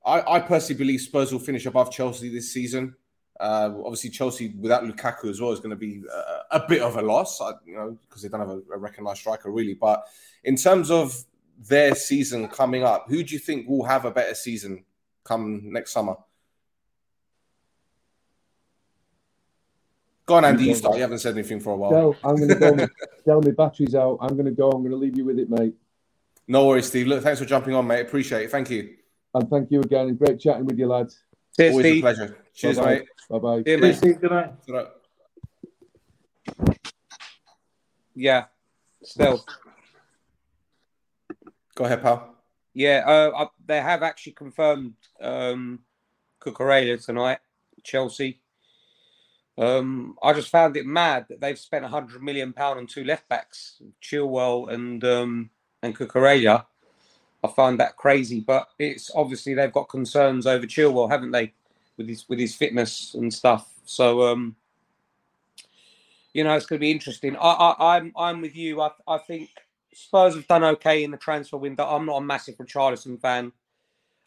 [0.07, 2.95] I, I, personally believe Spurs will finish above Chelsea this season.
[3.41, 6.03] Uh, obviously, Chelsea without Lukaku as well is going to be
[6.51, 9.21] a, a bit of a loss, you know, because they don't have a, a recognised
[9.21, 9.75] striker really.
[9.75, 10.05] But
[10.45, 11.25] in terms of
[11.69, 14.85] their season coming up, who do you think will have a better season
[15.25, 16.17] come next summer?
[20.27, 20.65] Go on, Andy.
[20.65, 20.97] You start.
[20.97, 21.91] You haven't said anything for a while.
[21.91, 22.87] No, I'm going to go.
[23.25, 24.19] Tell me battery's out.
[24.21, 24.71] I'm going to go.
[24.71, 25.75] I'm going to leave you with it, mate.
[26.47, 27.07] No worries, Steve.
[27.07, 28.03] Look, thanks for jumping on, mate.
[28.03, 28.51] Appreciate it.
[28.51, 28.97] Thank you.
[29.35, 30.15] And thank you again.
[30.17, 31.25] Great chatting with you, lads.
[31.59, 31.99] Cheers, Always Steve.
[31.99, 32.39] a pleasure.
[32.55, 32.91] Cheers, Bye-bye.
[32.95, 33.09] mate.
[33.29, 33.63] Bye bye.
[33.67, 33.97] Yeah, mate.
[33.97, 34.87] Steve, good night.
[38.15, 38.45] Yeah.
[39.03, 39.45] Stel.
[41.75, 42.35] Go ahead, pal.
[42.75, 45.81] Yeah, uh, they have actually confirmed um,
[46.41, 47.39] Cucurella tonight,
[47.83, 48.41] Chelsea.
[49.57, 53.03] Um, I just found it mad that they've spent a hundred million pound on two
[53.03, 55.51] left backs, Chilwell and um,
[55.83, 56.67] and Cucurella.
[57.45, 61.53] I find that crazy, but it's obviously they've got concerns over Chilwell, haven't they,
[61.97, 63.73] with his with his fitness and stuff.
[63.85, 64.57] So um,
[66.33, 67.37] you know, it's going to be interesting.
[67.37, 68.81] I, I, I'm I'm with you.
[68.81, 69.51] I, I think
[69.93, 71.85] Spurs have done okay in the transfer window.
[71.85, 73.53] I'm not a massive Richarlison fan.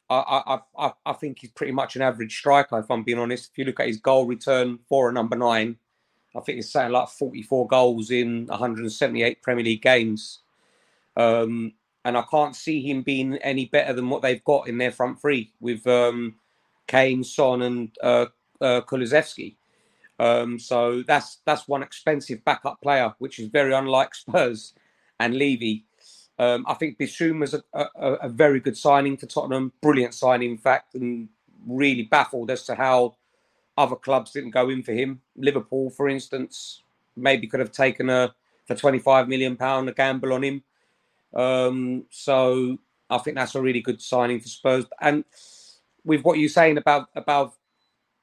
[0.10, 3.52] I, I, I, I think he's pretty much an average striker, if I'm being honest.
[3.52, 5.78] If you look at his goal return for a number nine,
[6.36, 10.40] I think he's saying like 44 goals in 178 Premier League games.
[11.16, 11.74] Um,
[12.06, 15.22] and I can't see him being any better than what they've got in their front
[15.22, 16.36] three with um,
[16.88, 18.26] Kane, Son, and uh,
[18.60, 19.56] uh, Kulusevski.
[20.20, 24.74] Um, so that's that's one expensive backup player, which is very unlike Spurs
[25.20, 25.86] and Levy.
[26.40, 30.58] Um, I think Bissouma's a, a, a very good signing for Tottenham, brilliant signing, in
[30.58, 31.30] fact, and
[31.68, 33.16] really baffled as to how
[33.78, 35.22] other clubs didn't go in for him.
[35.36, 36.82] Liverpool, for instance,
[37.16, 38.34] maybe could have taken a
[38.66, 40.64] for twenty five million pound a gamble on him.
[41.34, 42.78] Um, so
[43.10, 44.86] I think that's a really good signing for Spurs.
[45.00, 45.24] And
[46.04, 47.54] with what you're saying about about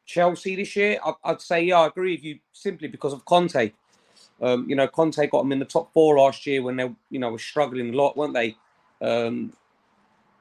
[0.07, 3.73] Chelsea this year, I, would say yeah, I agree with you simply because of Conte.
[4.41, 7.19] Um, you know, Conte got them in the top four last year when they, you
[7.19, 8.57] know, were struggling a lot, weren't they?
[9.01, 9.53] Um,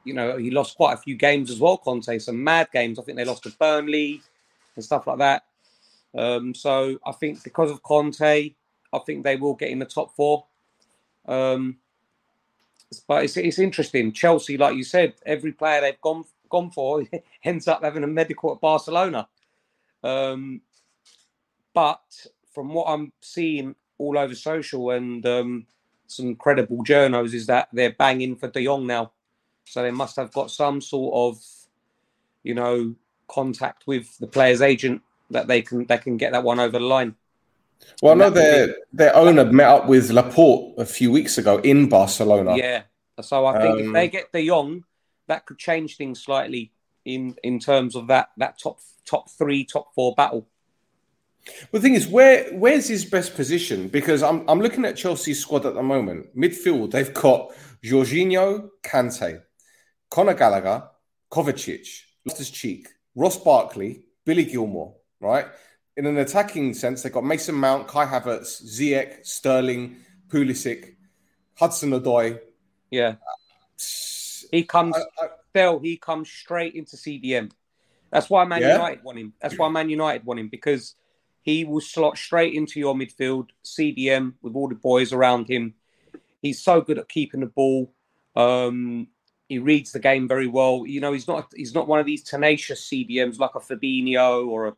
[0.04, 1.76] you know, he lost quite a few games as well.
[1.76, 2.98] Conte, some mad games.
[2.98, 4.22] I think they lost to Burnley
[4.76, 5.44] and stuff like that.
[6.16, 8.54] Um, so I think because of Conte,
[8.92, 10.46] I think they will get in the top four.
[11.26, 11.76] Um,
[13.06, 14.12] but it's, it's interesting.
[14.12, 17.04] Chelsea, like you said, every player they've gone gone for
[17.44, 19.28] ends up having a medical at Barcelona.
[20.02, 20.62] Um,
[21.74, 25.66] but from what I'm seeing all over social and um,
[26.06, 29.12] some credible journals, is that they're banging for De Jong now.
[29.64, 31.42] So they must have got some sort of,
[32.42, 32.94] you know,
[33.28, 36.84] contact with the player's agent that they can they can get that one over the
[36.84, 37.14] line.
[38.02, 41.88] Well, I know their their owner met up with Laporta a few weeks ago in
[41.88, 42.56] Barcelona.
[42.56, 42.82] Yeah,
[43.20, 44.84] so I think Um, if they get De Jong,
[45.26, 46.72] that could change things slightly
[47.04, 50.46] in in terms of that that top top three, top four battle.
[51.72, 53.88] Well, the thing is, where where's his best position?
[53.88, 56.36] Because I'm I'm looking at Chelsea's squad at the moment.
[56.36, 57.52] Midfield, they've got
[57.82, 59.42] Jorginho, Kante,
[60.10, 60.88] Conor Gallagher,
[61.30, 64.94] Kovacic, Loftus Cheek, Ross Barkley, Billy Gilmour.
[65.20, 65.46] Right.
[65.98, 69.96] In an attacking sense, they've got Mason Mount, Kai Havertz, Ziyech, Sterling,
[70.28, 70.94] Pulisic,
[71.56, 72.38] Hudson Odoi.
[72.88, 73.16] Yeah,
[74.52, 74.94] he comes
[75.50, 75.80] still.
[75.80, 77.50] He comes straight into CDM.
[78.12, 78.74] That's why Man Yeah?
[78.74, 79.32] United want him.
[79.42, 80.94] That's why Man United want him because
[81.42, 85.74] he will slot straight into your midfield, CDM with all the boys around him.
[86.40, 87.92] He's so good at keeping the ball.
[88.36, 89.08] Um,
[89.48, 90.84] he reads the game very well.
[90.86, 94.68] You know, he's not he's not one of these tenacious CDMs like a Fabinho or
[94.68, 94.76] a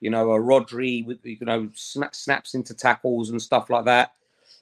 [0.00, 4.12] you know a Rodri with you know snap, snaps into tackles and stuff like that.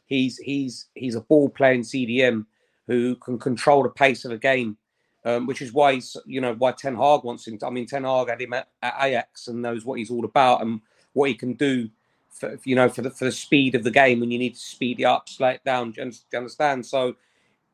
[0.07, 2.47] He's he's he's a ball playing CDM
[2.87, 4.77] who can control the pace of a game,
[5.25, 7.59] um, which is why he's you know why Ten Hag wants him.
[7.59, 10.25] To, I mean, Ten Hag had him at, at Ajax and knows what he's all
[10.25, 10.81] about and
[11.13, 11.89] what he can do.
[12.31, 14.61] For, you know, for the for the speed of the game, when you need to
[14.61, 15.93] speed it up, slow it down.
[15.93, 16.85] Do you understand?
[16.85, 17.17] So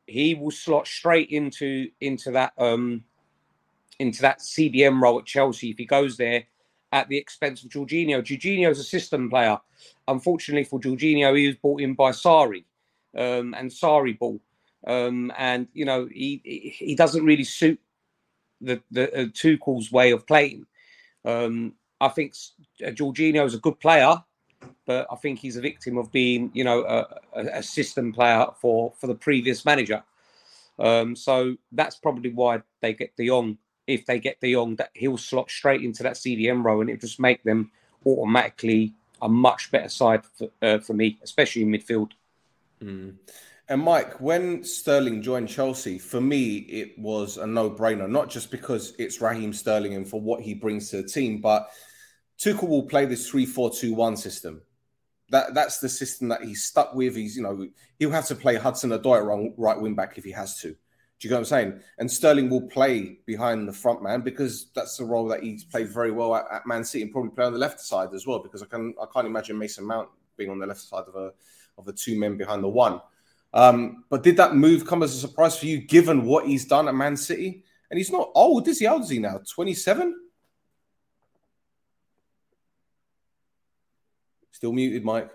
[0.07, 3.03] he will slot straight into into that um
[3.99, 6.43] into that CDM role at Chelsea if he goes there
[6.91, 8.21] at the expense of Jorginho.
[8.21, 9.59] Jorginho's a system player.
[10.07, 12.63] Unfortunately for Jorginho, he was brought in by Sarri
[13.15, 14.39] um, and Sarri ball.
[14.87, 16.41] Um, and you know he
[16.77, 17.79] he doesn't really suit
[18.61, 20.67] the the uh, Tuchel's way of playing.
[21.23, 22.35] Um, I think
[22.85, 24.15] uh, Jorginho is a good player,
[24.85, 28.45] but I think he's a victim of being you know a, a, a system player
[28.61, 30.03] for for the previous manager.
[30.77, 33.57] Um, so that's probably why they get De Jong.
[33.87, 36.99] If they get De Jong, that he'll slot straight into that CDM row, and it'll
[36.99, 37.71] just make them
[38.05, 42.11] automatically a much better side for, uh, for me, especially in midfield.
[42.81, 43.15] Mm.
[43.67, 48.07] And Mike, when Sterling joined Chelsea, for me, it was a no-brainer.
[48.07, 51.71] Not just because it's Raheem Sterling and for what he brings to the team, but
[52.37, 54.61] Tuchel will play this three-four-two-one system.
[55.29, 57.15] That that's the system that he's stuck with.
[57.15, 57.67] He's you know
[57.97, 60.75] he'll have to play Hudson Odoi right wing back if he has to.
[61.19, 61.79] Do you get what I'm saying?
[61.97, 65.87] And Sterling will play behind the front man because that's the role that he's played
[65.87, 68.39] very well at, at Man City and probably play on the left side as well.
[68.39, 71.31] Because I can I can't imagine Mason Mount being on the left side of a
[71.77, 72.99] of the two men behind the one.
[73.53, 76.89] Um, but did that move come as a surprise for you, given what he's done
[76.89, 77.63] at Man City?
[77.89, 78.85] And he's not old, is he?
[78.85, 79.39] How old is he now?
[79.49, 80.19] Twenty seven.
[84.51, 85.29] Still muted, Mike.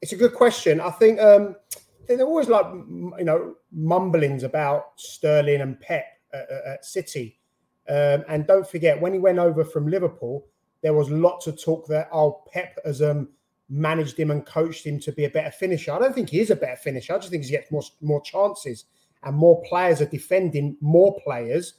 [0.00, 0.80] It's a good question.
[0.80, 1.56] I think um,
[2.08, 7.38] There always like you know mumblings about Sterling and Pep at, at- at City,
[7.88, 10.46] um, and don't forget when he went over from Liverpool,
[10.82, 13.28] there was lots of talk that oh Pep has um,
[13.68, 15.92] managed him and coached him to be a better finisher.
[15.92, 17.14] I don't think he is a better finisher.
[17.14, 18.84] I just think he gets more more chances
[19.22, 21.74] and more players are defending more players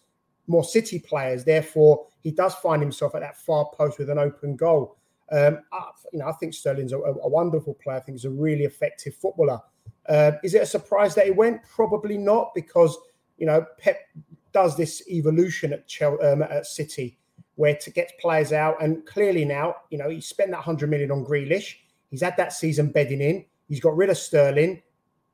[0.48, 1.44] more City players.
[1.44, 4.98] Therefore, he does find himself at that far post with an open goal.
[5.32, 5.84] Um, I,
[6.14, 7.98] you know, I think Sterling's a, a wonderful player.
[7.98, 9.60] I think he's a really effective footballer.
[10.08, 11.62] Uh, is it a surprise that he went?
[11.64, 12.98] Probably not, because
[13.38, 14.00] you know Pep
[14.54, 17.18] does this evolution at Chel- um, at City,
[17.56, 21.12] where to get players out, and clearly now, you know, he spent that hundred million
[21.12, 21.76] on Grealish.
[22.10, 23.46] He's had that season bedding in.
[23.68, 24.82] He's got rid of Sterling.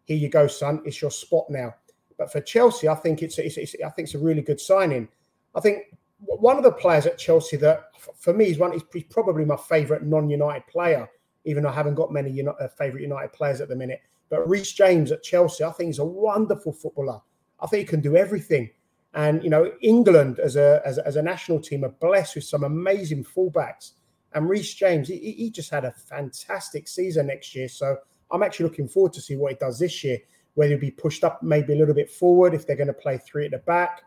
[0.06, 0.82] Here you go, son.
[0.86, 1.76] It's your spot now.
[2.18, 5.08] But for Chelsea, I think it's, it's, it's I think it's a really good signing.
[5.56, 9.46] I think one of the players at Chelsea that for me is one is probably
[9.46, 11.08] my favourite non-United player,
[11.46, 14.02] even though I haven't got many uh, favourite United players at the minute.
[14.34, 17.22] But Reece James at Chelsea, I think he's a wonderful footballer.
[17.60, 18.72] I think he can do everything.
[19.14, 22.64] And you know, England as a as, as a national team are blessed with some
[22.64, 23.92] amazing fullbacks.
[24.34, 27.68] And Reece James, he, he just had a fantastic season next year.
[27.68, 27.96] So
[28.32, 30.18] I'm actually looking forward to see what he does this year.
[30.56, 33.20] Whether he'll be pushed up maybe a little bit forward if they're going to play
[33.20, 34.02] three at the back.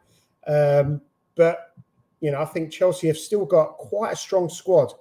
[0.49, 1.01] Um,
[1.37, 1.73] but
[2.19, 4.93] you know, I think Chelsea have still got quite a strong squad.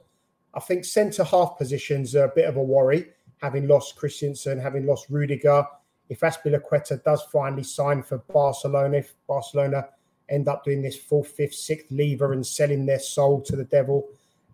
[0.53, 3.07] I think centre half positions are a bit of a worry,
[3.45, 5.63] having lost Christensen, having lost Rudiger.
[6.09, 9.87] If Azpilicueta does finally sign for Barcelona, if Barcelona
[10.29, 14.07] end up doing this fourth, fifth, sixth lever and selling their soul to the devil.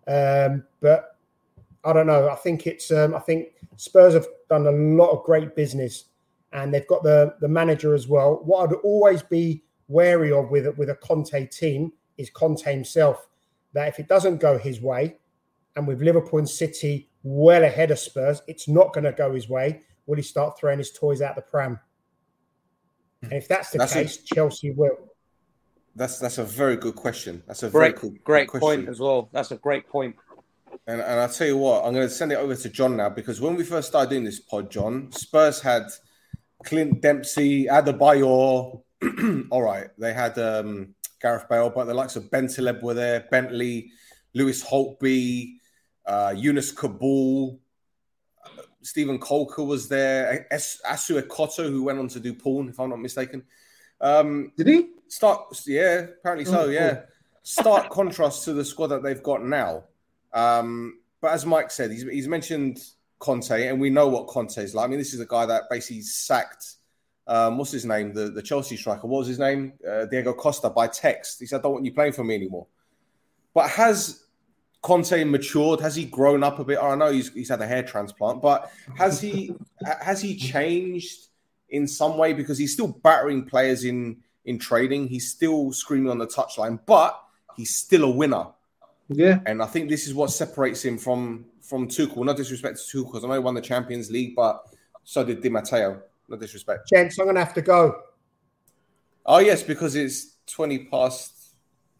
[0.06, 1.16] Um, but
[1.84, 2.28] I don't know.
[2.28, 2.90] I think it's.
[2.90, 6.04] Um, I think Spurs have done a lot of great business,
[6.52, 8.40] and they've got the the manager as well.
[8.44, 13.28] What I'd always be wary of with with a Conte team is Conte himself.
[13.72, 15.16] That if it doesn't go his way,
[15.76, 19.48] and with Liverpool and City well ahead of Spurs, it's not going to go his
[19.48, 19.82] way.
[20.06, 21.78] Will he start throwing his toys out the pram?
[23.22, 24.96] And if that's the That's case, a- Chelsea will.
[25.94, 27.42] That's that's a very good question.
[27.46, 29.28] That's a Great, very cool, great good point as well.
[29.32, 30.16] That's a great point.
[30.86, 33.10] And and I tell you what, I'm going to send it over to John now
[33.10, 35.84] because when we first started doing this pod, John, Spurs had
[36.64, 38.82] Clint Dempsey, Adebayor.
[39.50, 43.90] All right, they had um, Gareth Bale, but the likes of Bentaleb were there, Bentley,
[44.34, 45.56] Lewis Holtby,
[46.06, 47.58] uh, Younes Kaboul,
[48.44, 52.90] uh, Steven Caulker was there, Es- Assou-Ekotto, who went on to do porn, if I'm
[52.90, 53.42] not mistaken.
[54.00, 54.88] Um, Did he?
[55.08, 56.94] Start, yeah, apparently so, Oh, yeah.
[56.94, 57.02] cool.
[57.44, 59.84] Stark contrast to the squad that they've got now.
[60.32, 62.80] Um, but as Mike said, he's, he's mentioned
[63.18, 64.84] Conte, and we know what Conte is like.
[64.86, 66.64] I mean, this is a guy that basically sacked,
[67.28, 69.06] um, what's his name, the, the Chelsea striker.
[69.06, 69.74] What was his name?
[69.88, 71.38] Uh, Diego Costa by text.
[71.38, 72.66] He said, I don't want you playing for me anymore.
[73.54, 74.21] But has
[74.82, 75.80] Conte matured?
[75.80, 76.78] Has he grown up a bit?
[76.80, 79.54] I know he's, he's had a hair transplant, but has he
[80.00, 81.28] has he changed
[81.70, 82.32] in some way?
[82.32, 85.06] Because he's still battering players in in trading.
[85.06, 87.20] He's still screaming on the touchline, but
[87.56, 88.46] he's still a winner.
[89.08, 89.40] Yeah.
[89.46, 92.24] And I think this is what separates him from from Tuchel.
[92.24, 94.66] No disrespect to Tuchel, because I know he won the Champions League, but
[95.04, 96.02] so did Di Matteo.
[96.28, 96.88] No disrespect.
[96.88, 98.02] Gents, I'm going to have to go.
[99.26, 101.41] Oh yes, because it's twenty past.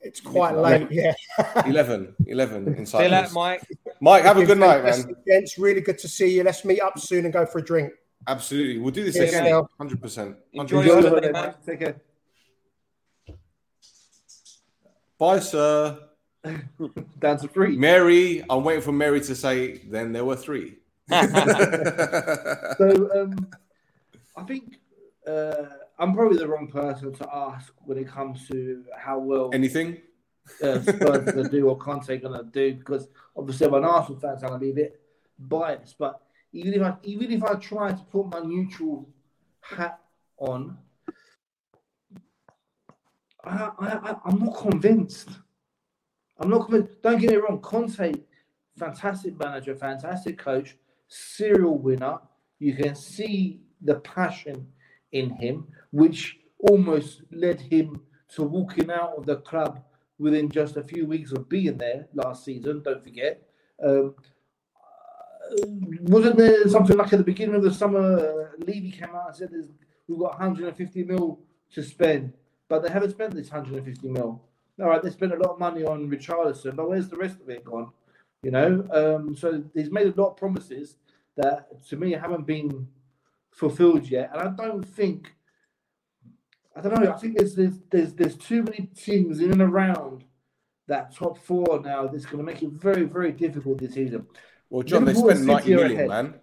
[0.02, 0.88] It's quite late.
[0.90, 1.14] Yeah.
[1.66, 3.62] 11, 11 in See you later, Mike.
[4.00, 4.92] Mike, have a good night, man.
[4.92, 6.42] fantastic, Gents, really good to see you.
[6.42, 7.92] Let's meet up soon and go for a drink.
[8.26, 9.44] Absolutely, we'll do this Cheers, again.
[9.44, 9.70] Phil.
[9.78, 10.36] Hundred percent.
[10.52, 11.54] Enjoy your holiday, man.
[11.64, 11.96] Take care.
[15.18, 15.98] Bye, sir.
[17.20, 17.76] Down to three.
[17.76, 19.78] Mary, I'm waiting for Mary to say.
[19.78, 20.78] Then there were three.
[21.10, 21.18] so
[23.14, 23.48] um,
[24.36, 24.78] I think
[25.26, 25.64] uh,
[26.02, 29.98] I'm probably the wrong person to ask when it comes to how well Anything?
[30.60, 33.06] uh, Spurs going to do or Conte going to do because
[33.36, 35.00] obviously I'm an Arsenal fan, so I'm to be a bit
[35.38, 35.96] biased.
[35.96, 36.20] But
[36.52, 39.08] even if I even if I try to put my neutral
[39.60, 40.00] hat
[40.38, 40.76] on,
[43.44, 45.28] I, I, I I'm not convinced.
[46.40, 47.00] I'm not convinced.
[47.02, 48.12] Don't get me wrong, Conte,
[48.76, 50.76] fantastic manager, fantastic coach,
[51.06, 52.18] serial winner.
[52.58, 54.66] You can see the passion
[55.12, 58.00] in him, which almost led him
[58.34, 59.82] to walking out of the club
[60.18, 62.82] within just a few weeks of being there last season.
[62.82, 63.42] Don't forget.
[63.84, 64.14] Um,
[65.50, 65.66] uh,
[66.02, 69.36] wasn't there something like at the beginning of the summer, uh, Levy came out and
[69.36, 69.50] said
[70.08, 71.40] we've got 150 mil
[71.74, 72.32] to spend,
[72.68, 74.42] but they haven't spent this 150 mil.
[74.80, 77.48] All right, they spent a lot of money on Richarlison, but where's the rest of
[77.50, 77.90] it gone?
[78.42, 80.96] You know, um, so he's made a lot of promises
[81.36, 82.88] that to me haven't been
[83.52, 85.34] fulfilled yet, and I don't think.
[86.74, 87.12] I don't know.
[87.12, 90.24] I think there's there's there's, there's too many teams in and around
[90.88, 92.06] that top four now.
[92.06, 94.26] That's going to make it very very difficult this season.
[94.70, 96.08] Well, John, they spent and City 90 are million, ahead.
[96.08, 96.34] man.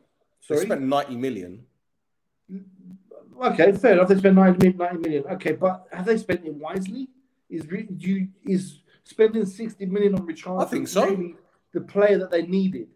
[0.42, 0.60] Sorry?
[0.60, 1.66] They spent 90 million.
[3.42, 4.08] Okay, fair enough.
[4.08, 5.24] They spent 90 million, 90 million.
[5.32, 7.10] Okay, but have they spent it wisely?
[7.50, 7.66] Is
[7.98, 10.60] you, is spending 60 million on Richard?
[10.60, 11.06] I think so.
[11.06, 11.36] Really
[11.74, 12.88] the player that they needed.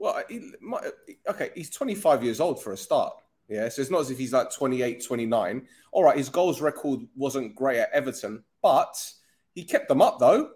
[0.00, 0.80] Well, he, my,
[1.28, 3.12] okay, he's 25 years old for a start.
[3.48, 5.66] Yeah, so it's not as if he's like 28, 29.
[5.92, 8.96] All right, his goals record wasn't great at Everton, but
[9.54, 10.52] he kept them up though.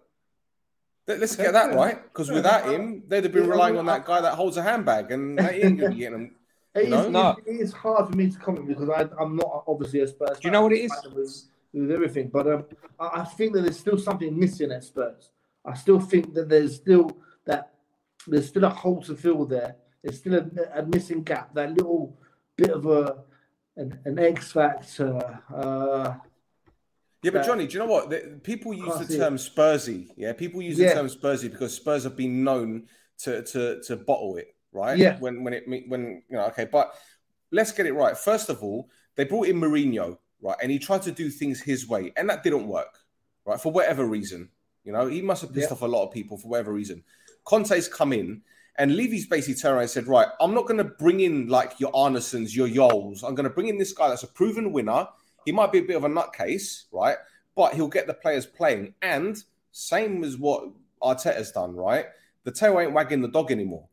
[1.07, 4.23] Let- Let's get that right, because without him, they'd have been relying on that guy
[4.23, 6.37] that holds a handbag, and they ain't going to be getting them.
[6.75, 10.01] It You is, it is hard for me to comment because I, I'm not obviously
[10.01, 10.39] a Spurs.
[10.39, 10.93] Do you know what it is?
[11.15, 12.65] With, with everything, but um,
[12.99, 15.31] I, I think that there's still something missing at Spurs.
[15.65, 17.74] I still think that there's still that
[18.27, 19.77] there's still a hole to fill there.
[20.03, 21.55] There's still a, a missing gap.
[21.55, 22.19] That little
[22.57, 23.19] bit of a
[23.77, 25.41] an, an X factor.
[25.53, 26.15] Uh,
[27.23, 28.11] Yeah, but Johnny, do you know what?
[28.11, 29.19] The, people use the see it.
[29.19, 30.09] term Spursy.
[30.17, 30.91] Yeah, people use Yeah.
[30.91, 32.87] the term Spursy because Spurs have been known
[33.19, 34.97] to to to bottle it, right?
[34.99, 35.19] Yeah.
[35.19, 36.95] When when it when you know, okay, but
[37.51, 38.17] let's get it right.
[38.17, 41.89] First of all, they brought in Mourinho, right, and he tried to do things his
[41.89, 42.99] way, and that didn't work,
[43.47, 44.51] right, for whatever reason.
[44.85, 45.75] You know, he must have pissed Yeah.
[45.75, 47.03] off a lot of people for whatever reason.
[47.45, 48.43] Conte's come in.
[48.77, 51.79] And Levy's basically turned around and said, Right, I'm not going to bring in like
[51.79, 53.23] your Arnesens, your Jols.
[53.23, 55.07] I'm going to bring in this guy that's a proven winner.
[55.45, 57.17] He might be a bit of a nutcase, right?
[57.55, 58.95] But he'll get the players playing.
[59.01, 59.37] And
[59.71, 60.71] same as what
[61.03, 62.07] Arteta's done, right?
[62.43, 63.87] The tail ain't wagging the dog anymore,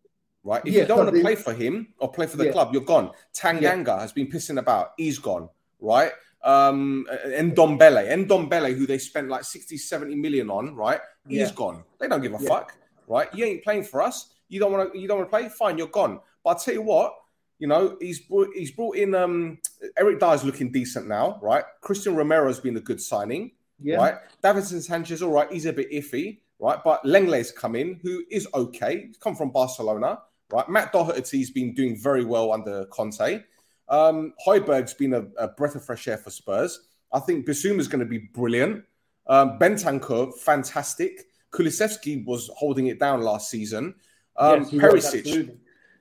[0.43, 0.63] right?
[0.65, 2.51] If Yeah, you don't want to play for him or play for the Yeah.
[2.51, 3.11] club, you're gone.
[3.35, 4.93] Tanganga has been pissing about.
[4.97, 5.47] He's gone,
[5.79, 6.11] right?
[6.43, 10.99] Um, and Dombele, and Dombele, who they spent like 60, 70 million on, right?
[11.27, 11.53] He's Yeah.
[11.55, 11.83] gone.
[11.99, 12.47] They don't give a Yeah.
[12.47, 12.75] fuck,
[13.11, 13.27] right?
[13.35, 14.33] You ain't playing for us.
[14.49, 14.99] You don't want to.
[14.99, 15.49] You don't want to play.
[15.49, 16.19] Fine, you're gone.
[16.43, 17.13] But I'll tell you what.
[17.59, 19.59] You know, he's brought, he's brought in um,
[19.95, 21.63] Eric Dier's looking decent now, right?
[21.81, 23.97] Christian Romero's been a good signing, Yeah.
[23.97, 24.15] right?
[24.43, 26.79] Davinson Sanchez, all right, he's a bit iffy, right?
[26.83, 29.05] But Lenglet's come in, who is okay.
[29.05, 30.21] He's come from Barcelona,
[30.51, 30.67] right?
[30.69, 33.43] Matt Doherty's been doing very well under Conte.
[33.89, 36.87] Um, Hojbjerg's been a, a breath of fresh air for Spurs.
[37.13, 38.85] I think Bissouma's going to be brilliant.
[39.27, 41.27] Um, Bentancur, fantastic.
[41.51, 43.95] Kulusevski was holding it down last season.
[44.37, 45.23] Um, Yes, he was, Perisic.
[45.23, 45.47] This is-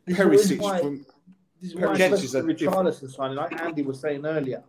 [0.06, 0.98] this is Perisic why-
[1.60, 4.62] is Perisic is a Richarlison signing, like Andy was saying earlier,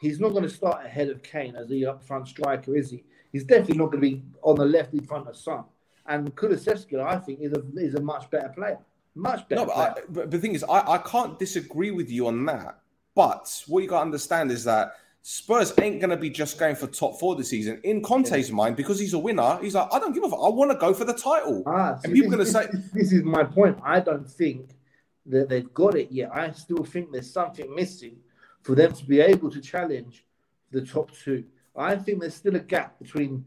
[0.00, 3.04] he's not going to start ahead of Kane as the up front striker, is he?
[3.32, 5.64] He's definitely not going to be on the left in front of Son.
[6.06, 8.78] And Kulusevski, I think, is a is a much better player.
[9.14, 9.62] Much better.
[9.62, 9.76] No, but.
[9.76, 12.78] I, but the thing is, I, I can't disagree with you on that.
[13.14, 14.92] But what you got to understand is that
[15.30, 17.78] Spurs ain't going to be just going for top four this season.
[17.84, 20.38] In Conte's mind, because he's a winner, he's like, I don't give a fuck.
[20.42, 21.62] I want to go for the title.
[21.66, 23.78] Ah, and people are going to say, this, this is my point.
[23.84, 24.70] I don't think
[25.26, 26.30] that they've got it yet.
[26.32, 28.16] I still think there's something missing
[28.62, 30.24] for them to be able to challenge
[30.70, 31.44] the top two.
[31.76, 33.44] I think there's still a gap between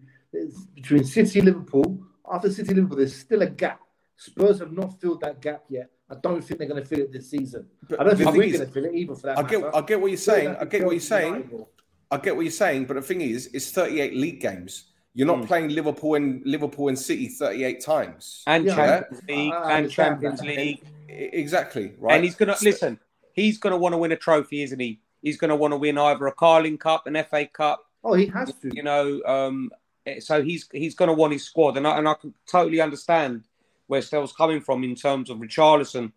[0.75, 1.97] between City Liverpool.
[2.31, 3.79] After City Liverpool, there's still a gap.
[4.17, 5.89] Spurs have not filled that gap yet.
[6.11, 7.67] I don't think they're going to feel it this season.
[7.89, 9.15] But I don't think thing we're is- going to feel it either.
[9.15, 9.75] For that I get, matter.
[9.75, 10.55] I get what you're saying.
[10.59, 11.65] I get what you're saying.
[12.11, 12.85] I get what you're saying.
[12.85, 14.85] But the thing is, it's 38 league games.
[15.13, 18.43] You're not playing Liverpool and Liverpool and City 38 times.
[18.47, 20.45] and Yeah, Champions League I and Champions that.
[20.47, 20.83] League.
[21.09, 21.93] Exactly.
[21.99, 22.15] Right.
[22.15, 22.99] And he's gonna listen.
[23.33, 25.01] He's gonna want to win a trophy, isn't he?
[25.21, 27.85] He's gonna want to win either a Carling Cup, an FA Cup.
[28.03, 28.69] Oh, he has to.
[28.73, 29.71] You know, um,
[30.19, 33.43] so he's he's gonna want his squad, and I, and I can totally understand
[33.87, 36.11] where Stel's coming from in terms of Richarlison.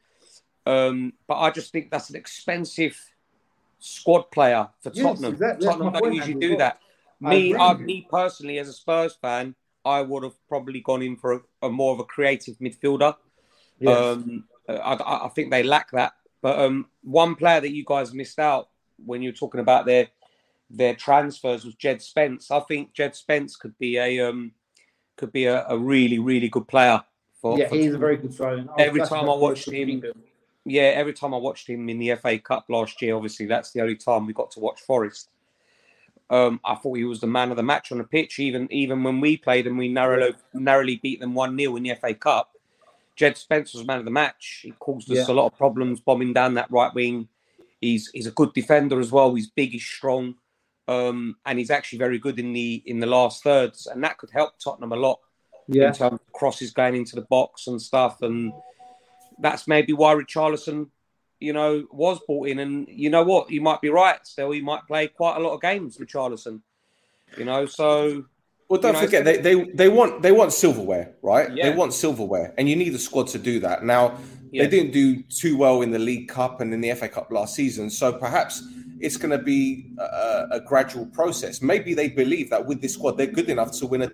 [0.67, 2.99] Um, but I just think that's an expensive
[3.79, 5.33] squad player for Yes, Tottenham.
[5.33, 5.67] exactly.
[5.67, 6.81] Tottenham don't point, usually do that.
[7.21, 9.55] Me, agree I, me personally, as a Spurs fan,
[9.85, 13.17] I would have probably gone in for a, a more of a creative midfielder.
[13.79, 13.97] Yes.
[13.97, 16.15] Um, I, I I think they lack that.
[16.41, 18.69] But um, one player that you guys missed out
[19.05, 20.09] when you were talking about their
[20.71, 22.51] their transfers was Jed Spence.
[22.51, 24.53] I think Jed Spence could be a um,
[25.17, 27.03] could be a, a really really good player.
[27.45, 28.67] For, yeah, for he's a very good signing.
[28.71, 30.03] Oh, every time I watched him,
[30.65, 33.83] yeah, every time I watched him in the FA Cup last year, obviously that's the
[33.83, 35.29] only time we got to watch Forest.
[36.31, 38.39] Um, I thought he was the man of the match on the pitch.
[38.39, 41.95] Even even when we played and we narrowly narrowly beat them one 0 in the
[41.97, 42.57] FA Cup,
[43.15, 44.61] Jed Spence was man of the match.
[44.63, 45.35] He caused us Yeah.
[45.35, 47.29] a lot of problems bombing down that right wing.
[47.79, 49.35] He's he's a good defender as well.
[49.35, 50.37] He's big, he's strong,
[50.89, 54.31] um, and he's actually very good in the in the last thirds, and that could
[54.31, 55.19] help Tottenham a lot
[55.69, 55.89] Yeah.
[55.89, 58.23] in terms of crosses going into the box and stuff.
[58.23, 58.53] And
[59.39, 60.89] that's maybe why Richarlison,
[61.41, 62.59] you know, was brought in.
[62.59, 63.51] And you know what?
[63.51, 64.19] You might be right.
[64.27, 66.61] Still, he might play quite a lot of games, Richarlison.
[67.37, 68.25] You know, so
[68.69, 71.51] Well, don't you know, forget they, they they want they want silverware, right?
[71.53, 71.71] Yeah.
[71.71, 73.83] They want silverware, and you need a squad to do that.
[73.85, 74.19] Now
[74.53, 74.63] Yeah.
[74.65, 77.55] they didn't do too well in the League Cup and in the FA Cup last
[77.57, 78.63] season, so perhaps
[79.01, 81.61] it's going to be a, a gradual process.
[81.61, 84.13] Maybe they believe that with this squad they're good enough to win a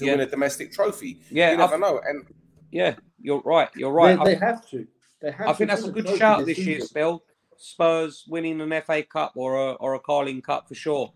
[0.00, 0.12] to Yeah.
[0.12, 1.20] win a domestic trophy.
[1.30, 2.00] Yeah, you never I- know.
[2.04, 2.26] And
[2.72, 3.68] yeah, you're right.
[3.76, 4.18] You're right.
[4.24, 4.86] They, they I, have to.
[5.22, 6.80] They have I to think that's a good trophy shout this year.
[6.80, 7.18] season.
[7.56, 11.12] Spurs winning an FA Cup or a or a Carling Cup for sure.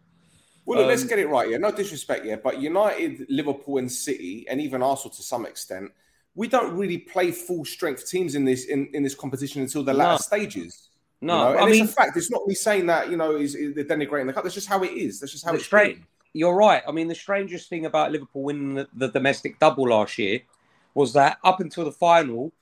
[0.67, 1.49] Well, look, let's Um, get it right.
[1.51, 5.91] Yeah, no disrespect, yeah, but United, Liverpool, and City, and even Arsenal to some extent,
[6.35, 9.93] we don't really play full strength teams in this in, in this competition until the
[9.95, 10.17] latter No.
[10.19, 10.89] stages.
[11.21, 11.51] you No, know?
[11.53, 12.17] and I it's mean a fact.
[12.17, 14.43] It's not me saying that you know is, is they're denigrating the cup.
[14.43, 15.21] That's just how it is.
[15.21, 16.07] That's just how it's straight been.
[16.35, 16.83] You're right.
[16.87, 20.41] I mean, the strangest thing about Liverpool winning the, the domestic double last year
[20.93, 22.53] was that up until the final,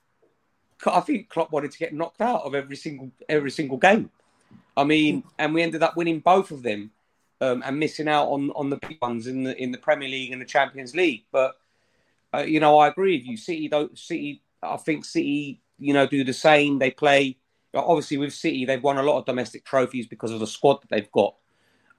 [0.87, 4.11] I think Klopp wanted to get knocked out of every single every single game.
[4.77, 6.91] I mean, and we ended up winning both of them
[7.41, 10.33] um, and missing out on on the big ones in the in the Premier League
[10.33, 11.25] and the Champions League.
[11.33, 11.57] But
[12.35, 13.37] uh, you know, I agree with you.
[13.37, 14.43] City don't City.
[14.63, 16.79] I think City, you know, do the same.
[16.79, 17.39] They play
[17.75, 18.67] obviously with City.
[18.67, 21.37] They've won a lot of domestic trophies because of the squad that they've got.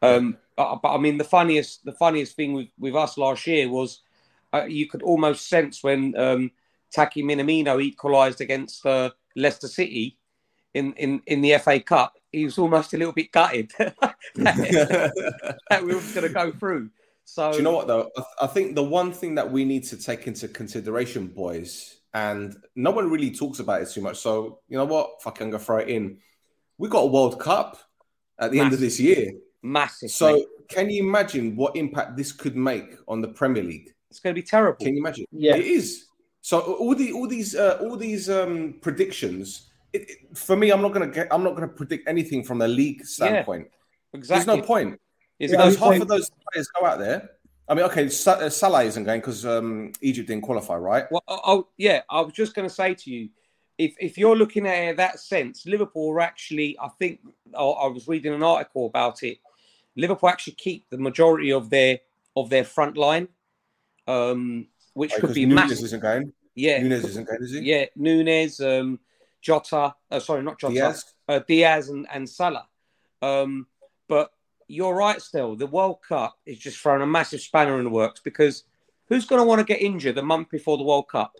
[0.01, 3.69] Um, but, but I mean, the funniest the funniest thing with with us last year
[3.69, 4.01] was
[4.53, 6.51] uh, you could almost sense when um,
[6.93, 10.17] Taki Minamino equalised against uh, Leicester City
[10.73, 12.13] in, in, in the FA Cup.
[12.31, 13.71] He was almost a little bit gutted
[14.35, 15.11] that
[15.81, 16.89] we were going to go through.
[17.25, 18.11] So, Do you know what though?
[18.17, 21.97] I, th- I think the one thing that we need to take into consideration, boys,
[22.13, 24.17] and no one really talks about it too much.
[24.17, 25.21] So you know what?
[25.25, 26.17] I'm gonna throw it in.
[26.77, 27.77] We got a World Cup
[28.37, 29.31] at the end of this year.
[29.63, 30.11] Massive.
[30.11, 30.45] So mate.
[30.69, 33.93] can you imagine what impact this could make on the Premier League?
[34.09, 34.83] It's going to be terrible.
[34.85, 35.25] Can you imagine?
[35.31, 35.55] Yeah.
[35.55, 36.05] it is.
[36.41, 39.69] So all the all these uh, all these um, predictions.
[39.93, 41.27] It, it- for me, I'm not gonna get.
[41.31, 43.67] I'm not gonna predict anything from a league standpoint.
[44.13, 44.45] exactly.
[44.45, 44.99] There's no point
[45.39, 46.01] There's because no half point.
[46.01, 47.29] of those players go out there.
[47.69, 51.05] I mean, okay, Sa- uh, Salah isn't going because um, Egypt didn't qualify, right?
[51.09, 53.29] Well, oh, oh, yeah, I was just going to say to you,
[53.77, 57.21] if if you're looking at it in that sense, Liverpool are actually, I think,
[57.57, 59.37] I I was reading an article about it.
[59.95, 61.99] Liverpool actually keep the majority of their
[62.35, 63.27] of their front line,
[64.07, 65.85] um, which Right, could be Nunez massive.
[65.85, 66.33] isn't going.
[66.55, 67.59] Yeah, Nunez isn't going, is he?
[67.61, 68.99] Yeah, Nunez, um,
[69.41, 71.05] Jota, uh, sorry, not Jota, Diaz.
[71.27, 72.67] Uh, Diaz and, and Salah.
[73.21, 73.67] Um,
[74.07, 74.31] but
[74.67, 75.55] you're right, Stel.
[75.55, 78.63] The World Cup is just throwing a massive spanner in the works because
[79.07, 81.35] who's going to want to get injured the month before the World Cup?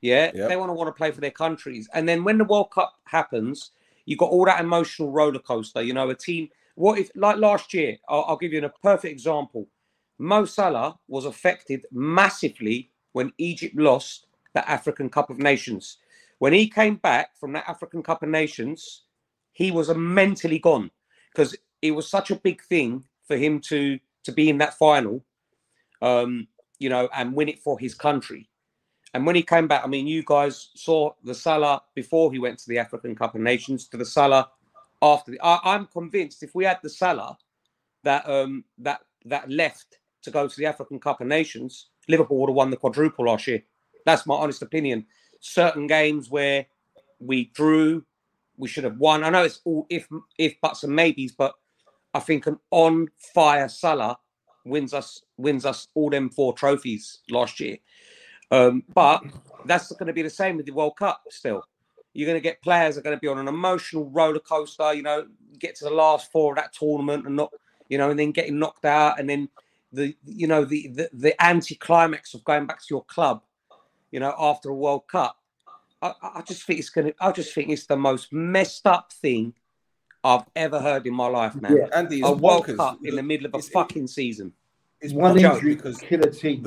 [0.00, 0.48] Yeah, Yep.
[0.48, 1.88] they want to want to play for their countries.
[1.94, 3.70] And then when the World Cup happens,
[4.04, 5.82] you've got all that emotional roller coaster.
[5.82, 6.50] You know, a team.
[6.74, 9.68] What if, like last year, I'll, I'll give you a perfect example.
[10.18, 15.98] Mo Salah was affected massively when Egypt lost the African Cup of Nations.
[16.38, 19.02] When he came back from that African Cup of Nations,
[19.52, 20.90] he was mentally gone
[21.32, 25.22] because it was such a big thing for him to to be in that final,
[26.00, 26.48] um,
[26.78, 28.48] you know, and win it for his country.
[29.12, 32.58] And when he came back, I mean, you guys saw the Salah before he went
[32.60, 34.48] to the African Cup of Nations to the Salah
[35.04, 35.32] after.
[35.32, 37.36] The, I, I'm convinced if we had the Salah
[38.02, 42.50] that um, that that left to go to the African Cup of Nations, Liverpool would
[42.50, 43.62] have won the quadruple last year.
[44.06, 45.06] That's my honest opinion.
[45.40, 46.66] Certain games where
[47.20, 48.04] we drew,
[48.56, 49.24] we should have won.
[49.24, 50.08] I know it's all if
[50.38, 51.54] if buts and maybes, but
[52.14, 54.18] I think an on fire Salah
[54.64, 57.76] wins us wins us all them four trophies last year.
[58.50, 59.22] Um, but
[59.64, 61.22] that's going to be the same with the World Cup.
[61.30, 61.64] Still,
[62.14, 64.94] you're going to get players that are going to be on an emotional roller coaster.
[64.94, 65.26] You know,
[65.58, 67.52] get to the last four of that tournament and not,
[67.88, 69.48] you know, and then getting knocked out, and then
[69.92, 73.42] the you know the the, the anti climax of going back to your club.
[74.10, 75.36] You know, after a World Cup,
[76.00, 77.14] I, I I just think it's going to.
[77.20, 79.54] I just think it's the most messed up thing
[80.22, 81.76] I've ever heard in my life, man.
[81.76, 81.88] Yeah.
[81.94, 82.76] Andy, it's a World bonkers.
[82.76, 84.52] Cup in the middle of a fucking season.
[85.00, 86.66] It's One bonkers injury because kill a team.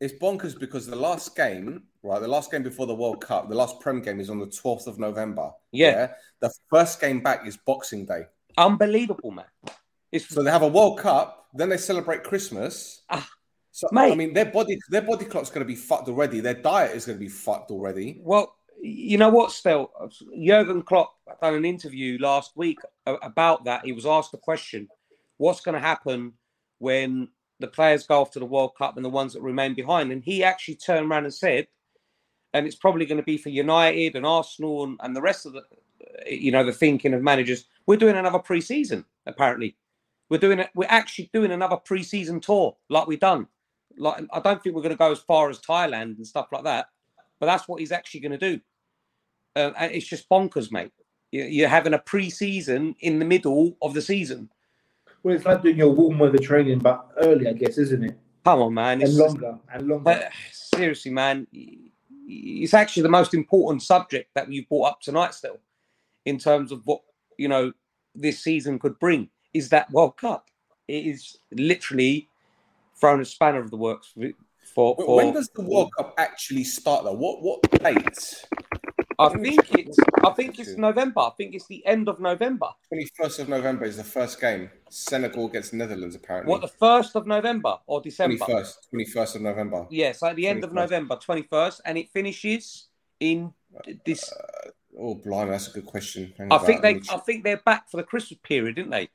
[0.00, 3.54] it's bonkers because the last game, right, the last game before the World Cup, the
[3.54, 5.50] last Prem game is on the 12th of November.
[5.72, 6.12] Yeah.
[6.40, 8.22] The first game back is Boxing Day.
[8.56, 9.46] Unbelievable, man.
[10.12, 13.02] It's So they have a World Cup, then they celebrate Christmas.
[13.10, 13.28] Ah,
[13.70, 14.12] so mate.
[14.12, 16.40] I mean, their body, their body clock's going to be fucked already.
[16.40, 18.20] Their diet is going to be fucked already.
[18.22, 19.90] Well, you know what, Stel,
[20.38, 23.84] Jurgen Klopp done an interview last week about that.
[23.84, 24.88] He was asked the question,
[25.38, 26.34] what's going to happen
[26.78, 27.28] when
[27.58, 30.12] the players go off to the World Cup and the ones that remain behind?
[30.12, 31.66] And he actually turned around and said,
[32.56, 35.52] and it's probably going to be for United and Arsenal and, and the rest of
[35.52, 35.62] the,
[36.30, 37.66] you know, the thinking of managers.
[37.86, 39.76] We're doing another pre-season, apparently.
[40.30, 40.70] We're doing it.
[40.74, 43.46] We're actually doing another pre-season tour, like we've done.
[43.98, 46.64] Like I don't think we're going to go as far as Thailand and stuff like
[46.64, 46.86] that,
[47.38, 48.60] but that's what he's actually going to do.
[49.54, 50.92] Um, and it's just bonkers, mate.
[51.32, 54.50] You- You're having a pre-season in the middle of the season.
[55.22, 58.18] Well, it's like doing your warm weather training, but early, I guess, isn't it?
[58.44, 58.94] Come on, man.
[59.00, 60.04] And It's longer and longer.
[60.04, 61.46] But seriously, man,
[62.26, 65.34] it's actually the most important subject that you've brought up tonight.
[65.34, 65.58] Still,
[66.24, 67.02] in terms of what
[67.38, 67.72] you know
[68.14, 70.48] this season could bring, is that World Cup.
[70.88, 72.28] It is literally
[72.98, 74.12] thrown a spanner of the works
[74.74, 74.94] for.
[74.96, 77.12] for, when does the World Cup actually start, though?
[77.12, 78.46] What what date?
[79.18, 79.98] I think it's.
[80.24, 81.20] I think it's November.
[81.20, 82.68] I think it's the end of November.
[82.88, 84.70] Twenty first of November is the first game.
[84.90, 86.50] Senegal against Netherlands, apparently.
[86.50, 88.36] What the first of November or December?
[88.36, 88.88] Twenty first.
[88.90, 89.86] Twenty first of November.
[89.90, 92.88] Yes, at the end of November, twenty first, and it finishes
[93.20, 93.52] in
[94.04, 94.32] this.
[94.98, 96.32] Oh, blimey, that's a good question.
[96.36, 97.00] Hang I think they.
[97.10, 99.08] I think they're back for the Christmas period, didn't they?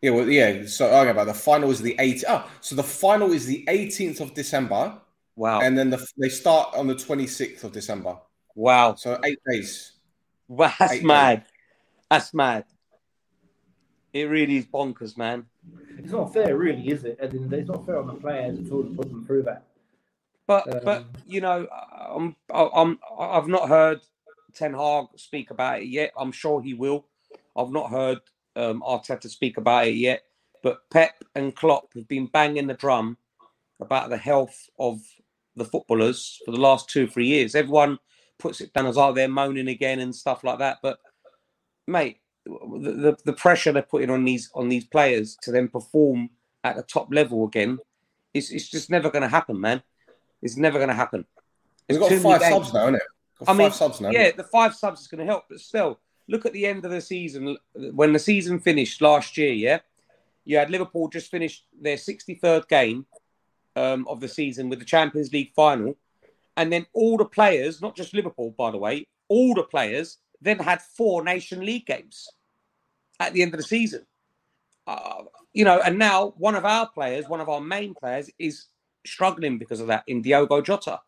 [0.00, 0.66] Yeah, well, yeah.
[0.66, 2.24] So okay, about the final is the 8th.
[2.28, 4.96] Ah, so the final is the 18th of December.
[5.34, 5.60] Wow.
[5.60, 8.18] And then the, they start on the 26th of December.
[8.58, 8.96] Wow.
[8.96, 9.92] So eight days.
[10.48, 11.44] Wow, that's Eight mad.
[12.10, 12.64] That's mad.
[14.12, 15.46] It really is bonkers, man.
[15.96, 17.20] It's not fair, really, is it?
[17.20, 18.90] At the end of the day, It's not fair on the players at all to
[18.90, 19.62] put them through that.
[20.48, 24.00] But Um, but you know, I'm I'm I've not heard
[24.54, 26.10] Ten Hag speak about it yet.
[26.18, 27.06] I'm sure he will.
[27.56, 28.18] I've not heard
[28.56, 30.24] um, Arteta speak about it yet.
[30.64, 33.18] But Pep and Klopp have been banging the drum
[33.78, 35.00] about the health of
[35.54, 37.54] the footballers for the last two three years.
[37.54, 38.00] Everyone
[38.38, 40.78] puts it down as oh they're moaning again and stuff like that.
[40.82, 40.98] But
[41.86, 46.30] mate, the, the, the pressure they're putting on these on these players to then perform
[46.64, 47.78] at the top level again,
[48.34, 49.82] it's it's just never going to happen, man.
[50.42, 51.24] It's never going to happen.
[51.88, 53.02] It's got five subs now, isn't it?
[53.38, 54.10] Got I five mean, subs now.
[54.10, 55.98] yeah, the five subs is going to help, but still,
[56.28, 57.56] look at the end of the season.
[57.74, 59.78] When the season finished last year, yeah,
[60.44, 63.06] you had Liverpool just finished their 63rd game
[63.76, 65.96] um, of the season with the Champions League final,
[66.58, 70.58] and then all the players, not just Liverpool, by the way, all the players then
[70.58, 72.28] had four Nation League games
[73.20, 74.04] at the end of the season.
[74.86, 75.22] Uh,
[75.52, 78.66] you know, and now one of our players, one of our main players, is
[79.06, 81.00] struggling because of that in Diogo Jota,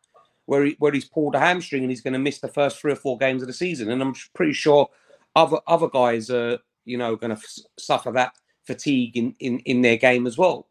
[0.47, 2.93] where he, where he's pulled a hamstring and he's going to miss the first three
[2.93, 3.91] or four games of the season.
[3.91, 4.89] And I'm pretty sure
[5.35, 8.33] other other guys are, you know, going to f- suffer that
[8.67, 10.69] fatigue in, in, in their game as well.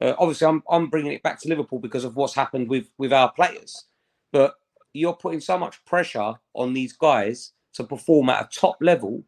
[0.00, 3.12] Uh, obviously, I'm I'm bringing it back to Liverpool because of what's happened with with
[3.12, 3.84] our players,
[4.32, 4.54] but
[4.92, 9.24] you're putting so much pressure on these guys to perform at a top level.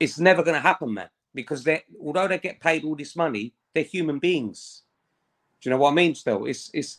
[0.00, 3.54] It's never going to happen, man, because they although they get paid all this money,
[3.74, 4.82] they're human beings.
[5.60, 6.14] Do you know what I mean?
[6.14, 6.98] Still, it's it's.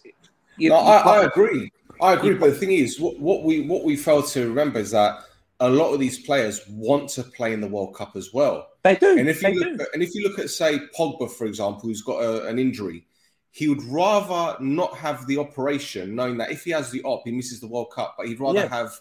[0.57, 1.72] You, no, you I, I agree.
[2.02, 2.35] I agree.
[2.35, 5.19] But the thing is, what, what we what we fail to remember is that
[5.60, 8.68] a lot of these players want to play in the World Cup as well.
[8.84, 9.18] They do.
[9.18, 9.85] And if you they look do.
[9.93, 13.07] and if you look at say Pogba, for example, who's got a, an injury,
[13.56, 17.32] he would rather not have the operation, knowing that if he has the op, he
[17.32, 18.15] misses the World Cup.
[18.18, 18.68] But he'd rather Yeah.
[18.68, 18.91] have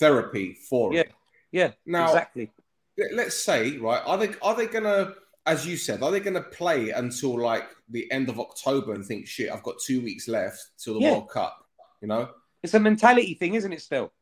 [0.00, 1.12] therapy for Yeah, it.
[1.52, 2.50] yeah, Now, exactly.
[2.98, 5.14] let- let's say, right, are they are they gonna,
[5.46, 9.28] as you said, are they gonna play until like the end of October and think,
[9.28, 11.12] shit, I've got two weeks left till the Yeah.
[11.12, 11.64] World Cup?
[12.00, 12.28] You know,
[12.64, 13.82] It's a mentality thing, isn't it?
[13.82, 14.12] Still,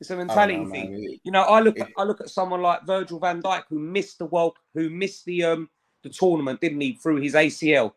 [0.00, 0.90] it's a mentality know, thing.
[0.90, 1.18] man.
[1.22, 4.18] You know, I look at I look at someone like Virgil Van Dijk who missed
[4.18, 5.70] the world, who missed the um
[6.02, 7.94] the tournament, didn't he, through his ACL.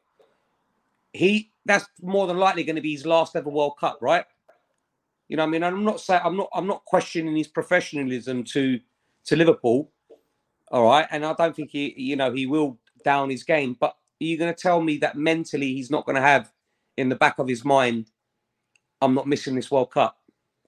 [1.16, 4.26] He that's more than likely going to be his last ever World Cup, right?
[5.28, 8.80] You know, I mean, I'm not saying I'm not I'm not questioning his professionalism to
[9.26, 9.92] to Liverpool,
[10.72, 13.90] all right, and I don't think he you know he will down his game, but
[13.90, 16.52] are you going to tell me that mentally he's not going to have
[16.98, 18.10] in the back of his mind,
[19.02, 20.18] I'm not missing this World Cup.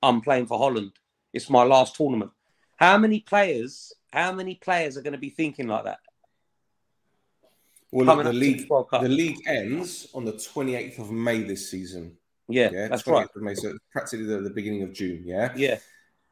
[0.03, 0.91] I'm playing for Holland.
[1.33, 2.31] It's my last tournament.
[2.75, 3.93] How many players?
[4.11, 5.99] How many players are going to be thinking like that?
[8.05, 9.01] Well, look, the league this World Cup.
[9.01, 12.17] the league ends on the 28th of May this season.
[12.49, 13.27] Yeah, yeah, that's 28th right.
[13.37, 15.23] May, so practically the, the beginning of June.
[15.25, 15.79] Yeah, Yeah,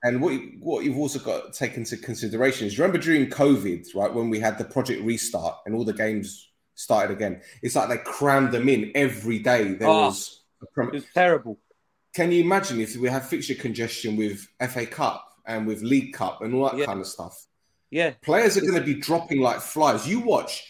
[0.03, 3.93] And what you, what you've also got to take into consideration is remember during COVID,
[3.95, 7.41] right, when we had the project restart and all the games started again.
[7.61, 9.73] It's like they crammed them in every day.
[9.73, 11.57] There Oh, was a prom- it was terrible.
[12.13, 16.41] Can you imagine if we had fixture congestion with FA Cup and with League Cup
[16.41, 16.85] and all that Yeah.
[16.85, 17.45] kind of stuff?
[17.91, 20.07] Yeah, Players are going to be dropping like flies.
[20.07, 20.63] You watch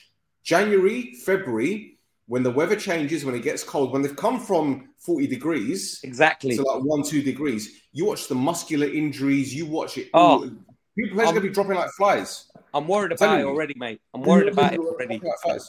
[0.46, 1.98] January, February,
[2.28, 6.56] when the weather changes, when it gets cold, when they've come from 40 degrees exactly.
[6.56, 10.10] to like one, two degrees, you watch the muscular injuries, you watch it.
[10.14, 10.20] Oh.
[10.20, 10.50] all.
[10.98, 12.50] People players are going to be dropping like flies.
[12.74, 14.00] I'm worried about it already, mate.
[14.14, 15.20] I'm worried about it already.
[15.46, 15.60] Like.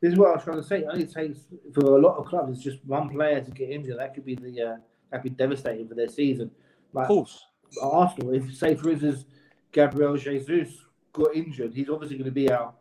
[0.00, 0.78] This is what I was trying to say.
[0.78, 1.40] It only takes
[1.74, 2.56] for a lot of clubs.
[2.56, 3.98] It's just one player to get injured.
[3.98, 4.76] That could be the uh,
[5.10, 6.50] that could be devastating for their season.
[6.92, 7.44] Like Of course.
[7.82, 9.24] Arsenal, if say for instance
[9.70, 10.74] Gabriel Jesus
[11.12, 12.74] got injured, he's obviously going to be our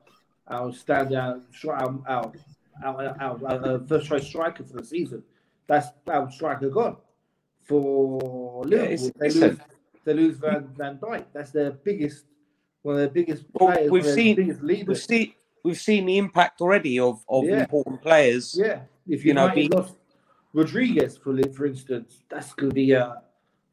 [0.48, 2.34] our standout our our,
[2.84, 5.24] our, our, uh, first choice striker for the season.
[5.68, 6.98] That's our striker gone
[7.64, 9.12] for Liverpool.
[9.20, 9.58] they lose
[10.04, 11.26] they lose Van Van Dijk.
[11.34, 12.26] That's their biggest
[12.82, 13.92] one of their biggest players.
[13.92, 17.62] we've seen biggest we've seen we've seen the impact already of of Yeah.
[17.62, 18.56] important players.
[18.58, 19.96] Yeah, if you know, lost
[20.54, 23.22] Rodriguez for for instance, that's going to be a,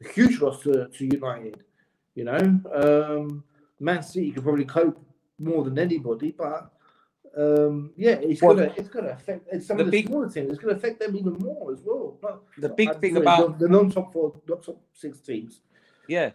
[0.05, 1.63] a huge loss to, to United.
[2.15, 3.45] You know, um,
[3.81, 5.01] Man City could probably cope
[5.39, 6.73] more than anybody, but
[7.37, 10.29] um, yeah, it's Well, gonna it's gonna affect it's some the of the big- smaller
[10.31, 10.51] teams.
[10.51, 12.19] It's gonna affect them even more as well.
[12.23, 15.61] Not- The big I'd thing say about- the, non-top four, not top six teams.
[16.09, 16.31] Yeah.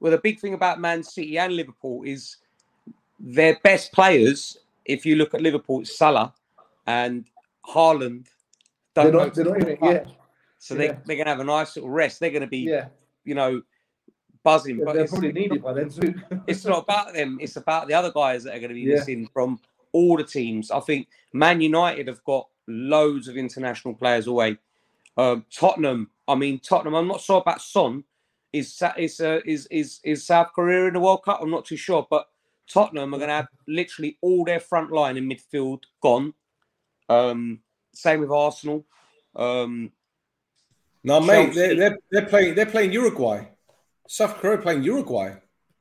[0.00, 2.36] Well, the big thing about Man City and Liverpool is
[3.18, 4.58] their best players.
[4.84, 6.34] If you look at Liverpool, Salah
[6.86, 7.24] and
[7.66, 8.26] Haaland.
[8.94, 10.04] They're Don't not, they're not the in it World yet.
[10.06, 10.14] Cup.
[10.58, 12.18] So they, they're going to have a nice little rest.
[12.20, 12.88] They're going to be, Yeah,
[13.24, 13.62] you know,
[14.48, 14.84] buzzing.
[14.84, 16.14] But they're it's, probably needed by then too.
[16.46, 17.38] it's not about them.
[17.40, 18.96] It's about the other guys that are going to be Yeah.
[18.96, 19.60] missing from
[19.92, 20.70] all the teams.
[20.70, 24.58] I think Man United have got loads of international players away.
[25.16, 26.10] Um, Tottenham.
[26.26, 26.94] I mean, Tottenham.
[26.94, 28.04] I'm not sure about Son.
[28.52, 31.40] Is is uh, is is is South Korea in the World Cup?
[31.42, 32.28] I'm not too sure, but
[32.72, 36.32] Tottenham are going to have literally all their front line in midfield gone.
[37.10, 37.60] Um,
[37.94, 38.86] same with Arsenal.
[39.36, 39.92] Um,
[41.04, 43.44] No, mate, they're, they're they're playing they're playing Uruguay.
[44.08, 45.34] South Korea playing Uruguay.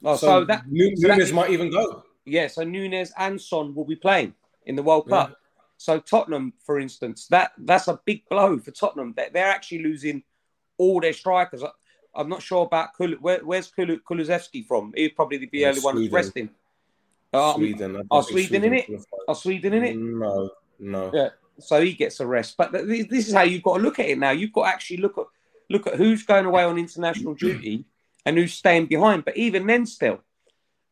[0.04, 2.04] Oh, so that- Nu- so that- might even go.
[2.26, 4.36] Yeah, so Nunez and Son will be playing
[4.66, 5.28] in the World Yeah.
[5.28, 5.38] Cup.
[5.78, 9.14] So Tottenham, for instance, that that's a big blow for Tottenham.
[9.16, 10.24] They- They're actually losing
[10.78, 11.64] all their strikers.
[11.64, 11.72] I-
[12.16, 14.92] I'm not sure about Kul- where, where's Kul- Kulusevski from.
[14.96, 16.14] He'd probably be the Yeah, only one Sweden.
[16.14, 16.50] resting.
[17.34, 17.96] Um, Sweden.
[18.12, 18.90] Are think Sweden in it?
[19.28, 19.96] Are Sweden in it?
[19.98, 20.50] No,
[20.80, 21.12] no.
[21.14, 21.30] Yeah.
[21.60, 22.58] So he gets a rest.
[22.58, 24.32] But th- this is how you've got to look at it now.
[24.32, 25.26] You've got to actually look at
[25.70, 27.84] look at who's going away on international duty
[28.28, 29.24] and who's staying behind.
[29.24, 30.20] But even then, still,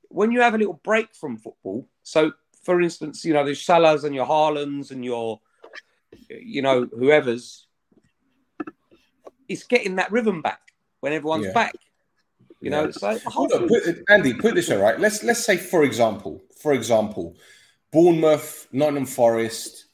[0.08, 2.32] when you have a little break from football, so
[2.64, 5.42] for instance, you know, there's Salahs and your Haalands and your,
[6.30, 7.68] you know, whoever's,
[9.50, 10.62] it's getting that rhythm back
[11.02, 11.54] when everyone's Yeah.
[11.54, 11.76] back.
[12.62, 14.98] You know, so the whole Hold on, put, Andy, put this right?
[14.98, 17.36] Let's let's say, for example, for example,
[17.92, 19.86] Bournemouth, Nottingham Forest,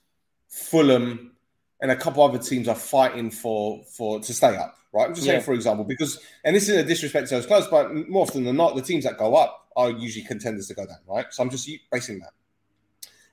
[0.47, 1.35] Fulham,
[1.81, 5.07] and a couple other teams are fighting for for to stay up, right?
[5.07, 7.93] I'm just saying, for example, because and this isn't a disrespect to those clubs, but
[8.09, 10.97] more often than not, the teams that go up are usually contenders to go down,
[11.07, 11.26] right?
[11.31, 12.31] So I'm just basing that.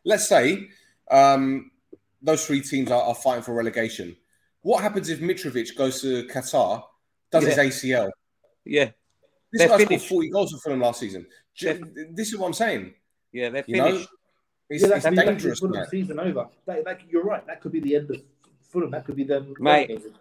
[0.04, 0.68] Let's say
[1.10, 1.70] um,
[2.22, 4.16] those three teams are, are fighting for relegation.
[4.62, 6.82] What happens if Mitrovic goes to Qatar,
[7.30, 7.50] does Yeah.
[7.50, 8.10] his ACL?
[8.64, 8.90] yeah,
[9.52, 11.26] This They're guy's scored 40 goals for them last season.
[11.54, 11.80] J-
[12.12, 12.94] This is what I'm saying.
[13.32, 14.08] yeah, they're You know, finished.
[14.70, 15.88] it's, yeah, it's that be- that dangerous, Fulham's man.
[15.88, 16.48] season over.
[16.66, 17.46] That, that, you're right.
[17.46, 18.22] That could be the end of
[18.62, 18.90] Fulham.
[18.90, 19.54] That could be them.
[19.58, 20.12] Mate, relegated.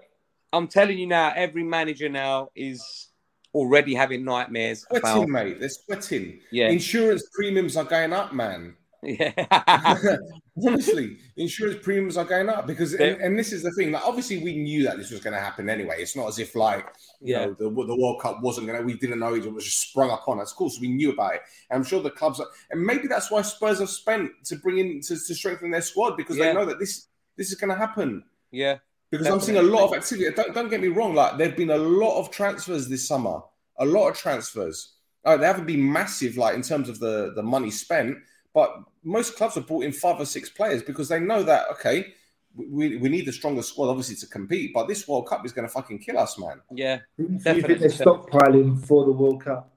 [0.53, 3.10] I'm telling you now, every manager now is
[3.53, 5.30] already having nightmares Sweating, about.
[5.30, 5.60] mate.
[5.60, 6.40] They're sweating.
[6.52, 6.69] Yeah.
[6.69, 8.76] Insurance premiums are going up, man.
[9.03, 9.32] Yeah.
[10.65, 13.91] Honestly, insurance premiums are going up because, and, and this is the thing.
[13.91, 15.98] Like, obviously, we knew that this was going to happen anyway.
[15.99, 16.88] It's not as if like
[17.22, 17.45] you Yeah.
[17.45, 18.86] know the, the World Cup wasn't going to.
[18.86, 20.52] We didn't know it, it was just sprung upon us.
[20.52, 21.41] Of course, we knew about it.
[21.69, 24.80] And I'm sure the clubs, are, and maybe that's why Spurs have spent to bring
[24.80, 26.45] in to, to strengthen their squad because Yeah.
[26.48, 28.24] they know that this this is going to happen.
[28.52, 28.78] yeah.
[29.10, 30.30] Because I'm seeing a lot of activity.
[30.36, 31.16] Don't, don't get me wrong.
[31.16, 33.40] Like there've been a lot of transfers this summer.
[33.78, 34.96] A lot of transfers.
[35.24, 38.18] Uh, they haven't been massive, like in terms of the the money spent.
[38.54, 42.14] But most clubs have brought in five or six players because they know that okay,
[42.56, 44.72] we, we need the strongest squad obviously to compete.
[44.74, 46.62] But this World Cup is going to fucking kill us, man.
[46.72, 47.00] Yeah.
[47.18, 49.74] Do you think they're stockpiling for the World Cup?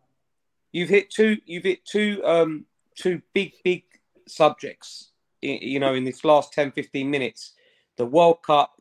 [0.73, 1.37] You've hit two.
[1.47, 2.23] You've hit two.
[2.25, 2.65] Um,
[3.01, 3.85] two big, big
[4.27, 5.11] subjects.
[5.43, 7.55] You know, in this last 10, 15 minutes,
[7.97, 8.80] the World Cup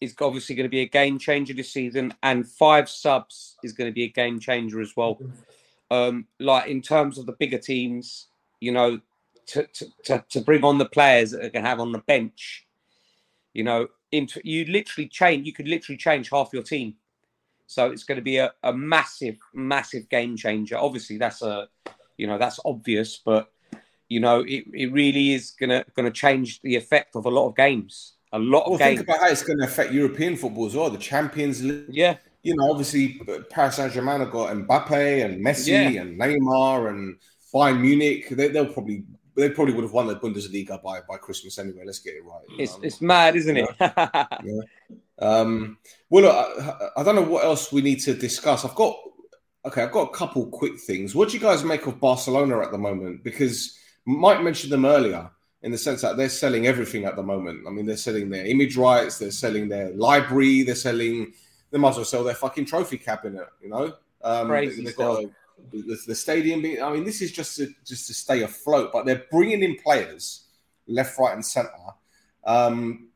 [0.00, 3.90] is obviously going to be a game changer this season, and five subs is going
[3.90, 5.18] to be a game changer as well.
[5.90, 8.26] Um, like in terms of the bigger teams,
[8.60, 9.00] you know,
[9.46, 12.66] to to, to, to bring on the players that they can have on the bench,
[13.54, 15.46] you know, into you literally change.
[15.46, 16.94] You could literally change half your team.
[17.66, 20.78] So it's going to be a, a massive, massive game changer.
[20.78, 21.68] Obviously, that's a,
[22.16, 23.52] you know, that's obvious, but
[24.08, 27.56] you know, it, it really is gonna gonna change the effect of a lot of
[27.56, 28.14] games.
[28.32, 28.98] A lot of Well, games.
[28.98, 30.90] think about how it's going to affect European football as well.
[30.90, 31.86] The Champions League.
[31.88, 32.16] Yeah.
[32.42, 36.02] You know, obviously Paris Saint Germain have got Mbappe and Messi Yeah.
[36.02, 37.16] and Neymar and
[37.54, 38.28] Bayern Munich.
[38.30, 41.82] They, they'll probably they probably would have won the Bundesliga by by Christmas anyway.
[41.86, 42.44] Let's get it right.
[42.58, 42.82] It's know?
[42.84, 43.68] it's mad, isn't it?
[43.80, 44.60] Yeah.
[45.20, 45.78] Um,
[46.10, 46.34] well, look,
[46.96, 48.64] I, I don't know what else we need to discuss.
[48.64, 48.96] I've got
[49.64, 49.82] okay.
[49.82, 51.14] I've got a couple quick things.
[51.14, 53.24] What do you guys make of Barcelona at the moment?
[53.24, 53.76] Because
[54.06, 55.28] Mike mentioned them earlier
[55.62, 57.64] in the sense that they're selling everything at the moment.
[57.66, 61.32] I mean, they're selling their image rights, they're selling their library, they're selling.
[61.70, 63.48] They might as well sell their fucking trophy cabinet.
[63.60, 65.30] You know, um, Crazy they've got a,
[65.72, 66.62] the, the stadium.
[66.62, 68.90] Being, I mean, this is just to just to stay afloat.
[68.92, 70.44] But they're bringing in players
[70.86, 71.70] left, right, and centre.
[72.44, 73.08] Um,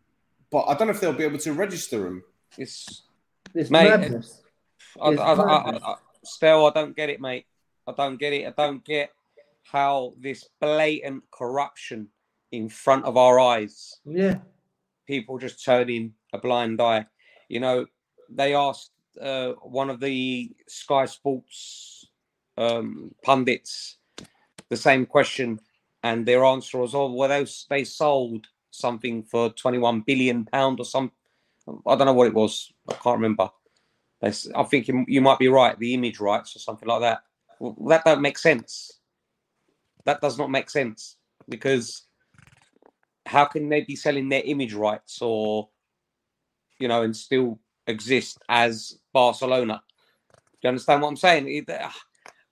[0.50, 2.24] but I don't know if they'll be able to register them.
[2.58, 3.04] It's
[3.54, 4.42] It's Mate, madness.
[5.00, 5.82] I, It's I, I, madness.
[5.84, 5.94] I,
[6.24, 7.46] still, I don't get it, mate.
[7.86, 8.46] I don't get it.
[8.46, 9.10] I don't get
[9.64, 12.08] how this blatant corruption
[12.52, 13.98] in front of our eyes.
[14.04, 14.38] Yeah.
[15.06, 17.06] People just turning a blind eye.
[17.48, 17.86] You know,
[18.28, 22.06] they asked uh, one of the Sky Sports
[22.56, 23.96] um, pundits
[24.68, 25.60] the same question,
[26.02, 30.84] and their answer was, "Oh, well, they, they sold something for twenty-one billion pound or
[30.84, 31.12] some.
[31.86, 32.72] I don't know what it was.
[32.88, 33.50] I can't remember.
[34.20, 35.78] They I think you, you might be right.
[35.78, 37.22] The image rights or something like that.
[37.60, 39.00] Well, that don't make sense.
[40.04, 41.16] That does not make sense
[41.48, 42.04] because
[43.26, 45.68] how can they be selling their image rights or
[46.78, 49.82] you know and still exist as Barcelona?
[50.34, 51.48] Do you understand what I'm saying?
[51.48, 51.94] It- ah,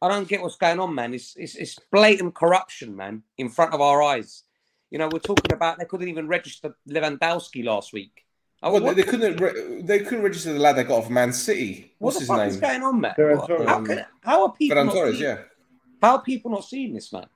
[0.02, 1.12] I don't get what's going on, man.
[1.14, 4.44] It's, it's it's blatant corruption, man, in front of our eyes.
[4.90, 8.24] You know, we're talking about they couldn't even register Lewandowski last week.
[8.62, 9.36] Oh, Well, what, they couldn't.
[9.40, 11.92] Re- they couldn't register the lad they got off Man City.
[11.98, 12.48] what What's the his fuck name?
[12.48, 13.14] is going on, man?
[13.16, 13.68] Ferran What- Torres.
[13.68, 15.38] How, can, how are people Ferran not Torres, seeing, yeah.
[16.02, 17.26] How are people not seeing this, man?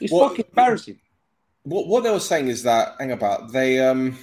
[0.00, 0.98] It's Well, fucking embarrassing.
[1.64, 4.18] What what they were saying is that hang about they um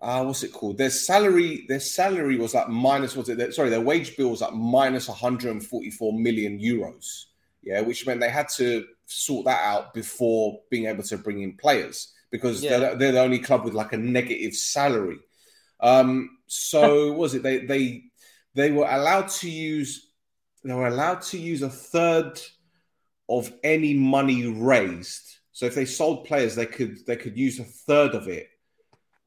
[0.00, 0.78] uh what's it called?
[0.78, 3.38] Their salary their salary was like minus what's it?
[3.38, 7.24] Their, sorry, their wage bill was like minus 144 million euros.
[7.62, 11.56] Yeah, which meant they had to sort that out before being able to bring in
[11.56, 12.78] players because Yeah.
[12.78, 15.18] they're, they're the only club with like a negative salary.
[15.80, 18.04] Um, so was it they they
[18.54, 20.10] they were allowed to use
[20.64, 22.40] they were allowed to use a third
[23.28, 25.33] of any money raised.
[25.54, 28.48] So if they sold players, they could they could use a third of it.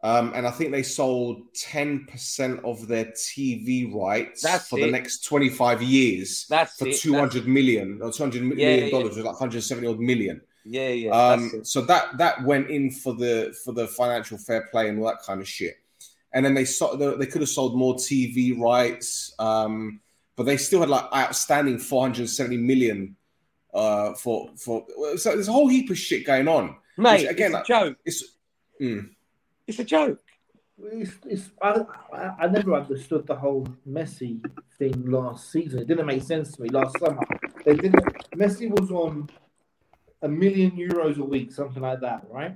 [0.04, 4.92] Um, and I think they sold ten percent of their TV rights That's for the
[4.92, 6.46] next twenty five years.
[6.50, 9.34] That's for it, two hundred million or two hundred million Yeah, yeah, dollars, was like
[9.34, 10.42] one hundred seventy odd million.
[10.66, 11.12] Yeah, yeah.
[11.12, 15.08] Um, so that that went in for the for the financial fair play and all
[15.08, 15.78] that kind of shit.
[16.34, 20.02] And then they sold, they could have sold more TV rights, um,
[20.36, 23.16] but they still had like outstanding 470 million
[23.78, 24.86] uh, for for.
[25.18, 26.76] So there's a whole heap of shit going on.
[26.98, 27.98] Mate, Which, again, it's a joke.
[28.06, 28.24] It's
[28.82, 29.10] mm,
[29.68, 30.20] It's a joke.
[30.80, 31.82] It's, it's, I,
[32.14, 34.44] I, I never understood the whole Messi
[34.78, 35.80] thing last season.
[35.80, 37.24] It didn't make sense to me last summer.
[37.66, 38.04] They didn't.
[38.36, 39.30] Messi was on
[40.22, 42.56] a million euros a week, something like that, right?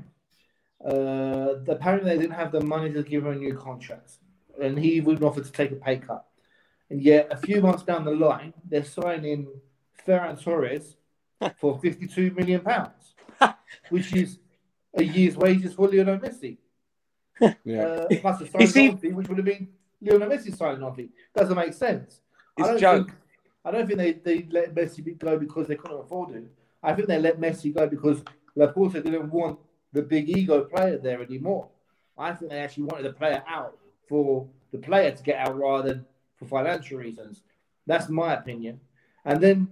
[0.84, 4.14] Uh, apparently, they didn't have the money to give him a new contract,
[4.60, 6.26] and he wouldn't offer to take a pay cut.
[6.90, 9.48] And yet, a few months down the line, they're signing
[10.06, 10.96] Ferran Torres
[11.58, 13.16] for fifty-two million pounds,
[13.90, 14.40] which is
[14.96, 16.58] a year's wages for Lionel Messi
[17.64, 17.82] yeah.
[17.84, 19.70] uh, plus a You see- signing fee, which would have been
[20.02, 21.10] Lionel Messi signing on fee.
[21.36, 22.22] Doesn't make sense.
[22.58, 23.08] It's I don't joke.
[23.08, 23.18] Think,
[23.64, 26.50] I don't think they, they let Messi be- go because they couldn't afford him.
[26.84, 28.24] I think they let Messi go because
[28.58, 29.60] Laporta didn't want
[29.94, 31.68] the big ego player there anymore.
[32.18, 33.78] I think they actually wanted the player out
[34.08, 36.06] for the player to get out rather than
[36.38, 37.42] for financial reasons.
[37.88, 38.80] That's my opinion.
[39.26, 39.68] And then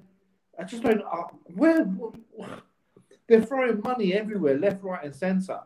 [0.60, 1.02] I just don't.
[1.02, 1.24] Uh,
[1.56, 1.86] where
[3.28, 5.60] they're throwing money everywhere, left, right, and centre.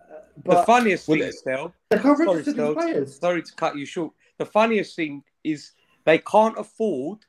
[0.00, 0.14] Uh,
[0.44, 3.18] the funniest thing, they- still, they can't sorry, register Stel, the players.
[3.18, 4.12] sorry to cut you short.
[4.38, 5.72] The funniest thing is
[6.04, 7.20] they can't afford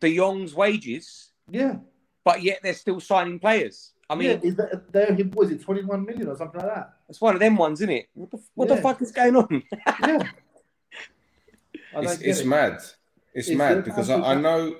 [0.00, 1.76] De Jong's wages, Yeah.
[2.24, 3.92] but yet they're still signing players.
[4.08, 6.92] I mean, yeah, is that, there, he- was it 21 million or something like that?
[7.08, 8.06] it's one of them ones, isn't it?
[8.14, 8.76] What the, what Yeah.
[8.76, 9.62] the fuck is going on?
[10.06, 10.22] Yeah.
[11.94, 12.46] It's, it's it.
[12.46, 12.72] mad.
[13.34, 14.40] It's, It's mad because I, I mad.
[14.42, 14.76] know,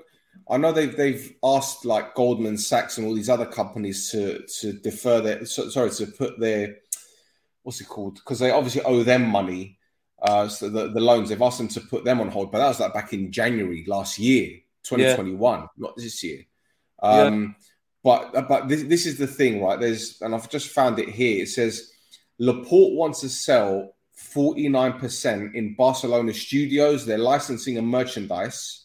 [0.51, 4.73] I know they've they've asked like Goldman Sachs and all these other companies to to
[4.73, 6.77] defer their so, sorry to put their
[7.63, 9.79] what's it called because they obviously owe them money.
[10.21, 12.69] Uh, so the, the loans they've asked them to put them on hold, but that
[12.69, 16.45] was like back in January last year, 2021, not this year.
[17.03, 17.57] Um,
[18.05, 19.79] But but this, this is the thing, right?
[19.79, 21.43] There's and I've just found it here.
[21.43, 21.93] It says
[22.41, 23.95] Laporta wants to sell
[24.35, 28.82] 49% in Barcelona studios, their licensing and merchandise.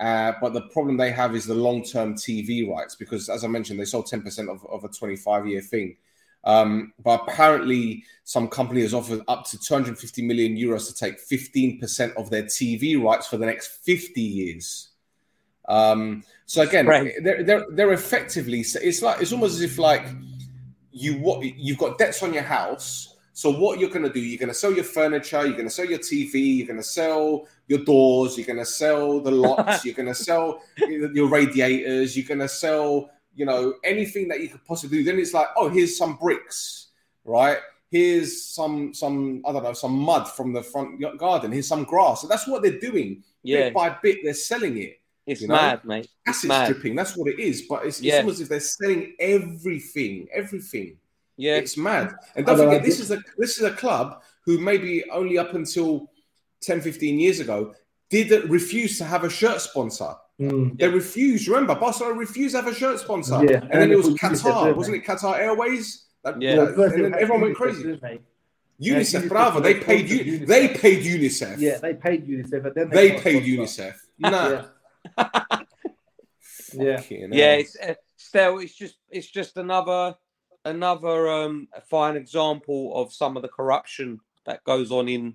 [0.00, 3.48] Uh, but the problem they have is the long term TV rights because, as I
[3.48, 5.96] mentioned, they sold 10% of, of a 25 year thing.
[6.44, 12.14] Um, but apparently, some company has offered up to 250 million euros to take 15%
[12.14, 14.88] of their TV rights for the next 50 years.
[15.68, 17.12] Um, so again, Right.
[17.22, 20.06] they're, they're they're effectively it's like it's almost as if like
[20.92, 23.16] you what you've got debts on your house.
[23.34, 24.18] So what you're going to do?
[24.20, 25.44] You're going to sell your furniture.
[25.44, 26.56] You're going to sell your TV.
[26.56, 28.36] You're going to sell your doors.
[28.36, 29.84] You're going to sell the locks.
[29.84, 32.16] you're going to sell your radiators.
[32.16, 35.04] You're going to sell you know anything that you could possibly do.
[35.04, 36.88] Then it's like oh here's some bricks,
[37.24, 37.58] right?
[37.90, 41.52] Here's some some I don't know some mud from the front garden.
[41.52, 42.22] Here's some grass.
[42.22, 43.22] So that's what they're doing.
[43.42, 43.66] Yeah.
[43.66, 45.00] Bit by bit, they're selling it.
[45.24, 45.54] It's you know?
[45.54, 46.08] mad, mate.
[46.26, 46.64] It's Acid mad.
[46.66, 46.96] stripping.
[46.96, 47.62] That's what it is.
[47.68, 50.96] But it's, it's almost as if they're selling everything, everything.
[51.36, 52.14] Yeah, It's mad.
[52.34, 56.10] And don't forget, this is a this is a club who maybe only up until
[56.60, 57.74] 10, 15 years ago
[58.10, 60.14] didn't refuse to have a shirt sponsor.
[60.40, 60.78] Mm.
[60.78, 61.46] They refused.
[61.48, 63.44] Remember, Barcelona refused to have a shirt sponsor.
[63.44, 65.04] Yeah, and then and it was it was Qatar, didn't wasn't it?
[65.04, 66.06] Qatar Airways.
[66.24, 66.56] That- Yeah.
[66.56, 67.82] That- first and then everyone went crazy.
[67.82, 68.20] didn't they?
[68.80, 69.60] UNICEF, UNICEF bravo.
[69.60, 70.18] They paid you.
[70.40, 70.46] UNICEF.
[70.46, 71.58] They paid UNICEF.
[71.58, 73.82] Yeah, they paid UNICEF, and then They got paid sponsor.
[73.82, 73.94] UNICEF.
[74.20, 74.64] Nah.
[75.18, 75.28] Yeah.
[76.74, 77.00] Yeah.
[77.10, 77.54] Yeah.
[77.54, 80.14] It's uh, still, it's just, it's just another,
[80.64, 85.34] another um fine example of some of the corruption that goes on in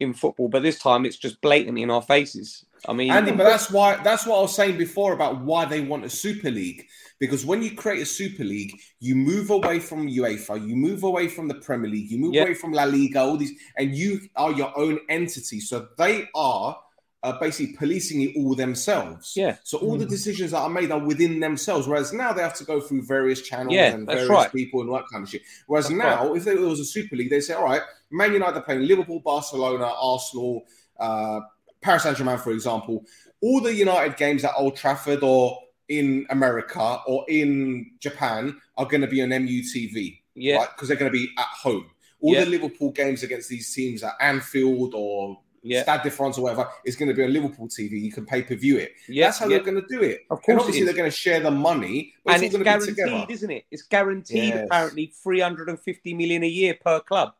[0.00, 0.48] in football.
[0.48, 2.64] But this time, it's just blatantly in our faces.
[2.88, 5.80] I mean, Andy, but that's why that's what I was saying before about why they
[5.80, 6.86] want a super league.
[7.18, 11.28] Because when you create a super league, you move away from UEFA, you move away
[11.28, 12.42] from the Premier League, you move Yeah.
[12.42, 15.60] away from La Liga, all these, and you are your own entity.
[15.60, 16.78] So they are
[17.22, 19.32] are basically policing it all themselves.
[19.34, 19.56] Yeah.
[19.64, 20.10] So all the mm.
[20.10, 23.42] decisions that are made are within themselves, whereas now they have to go through various
[23.42, 24.52] channels Yeah, and various right.
[24.52, 25.42] people and that kind of shit.
[25.66, 28.56] Whereas That's now, if there was a Super League, they say, all right, Man United
[28.58, 30.64] are playing Liverpool, Barcelona, Arsenal,
[30.98, 31.40] uh,
[31.80, 33.04] Paris Saint Germain, for example.
[33.42, 35.58] All the United games at Old Trafford or
[35.88, 40.56] in America or in Japan are going to be on MUTV, Yeah.
[40.56, 40.68] right?
[40.74, 41.90] Because they're going to be at home.
[42.20, 42.44] All Yeah.
[42.44, 45.82] the Liverpool games against these teams at Anfield or Yeah.
[45.82, 48.00] Stade de France or whatever is going to be on Liverpool TV.
[48.00, 48.92] You can pay per view it.
[49.08, 49.56] Yeah, That's how yeah.
[49.58, 50.20] they're going to do it.
[50.30, 52.80] Of course it obviously they're going to share the money, but and it's it's going
[52.80, 53.10] to be together.
[53.10, 53.64] guaranteed, isn't it?
[53.70, 54.64] It's guaranteed Yes.
[54.66, 57.34] apparently 350 million a year per club.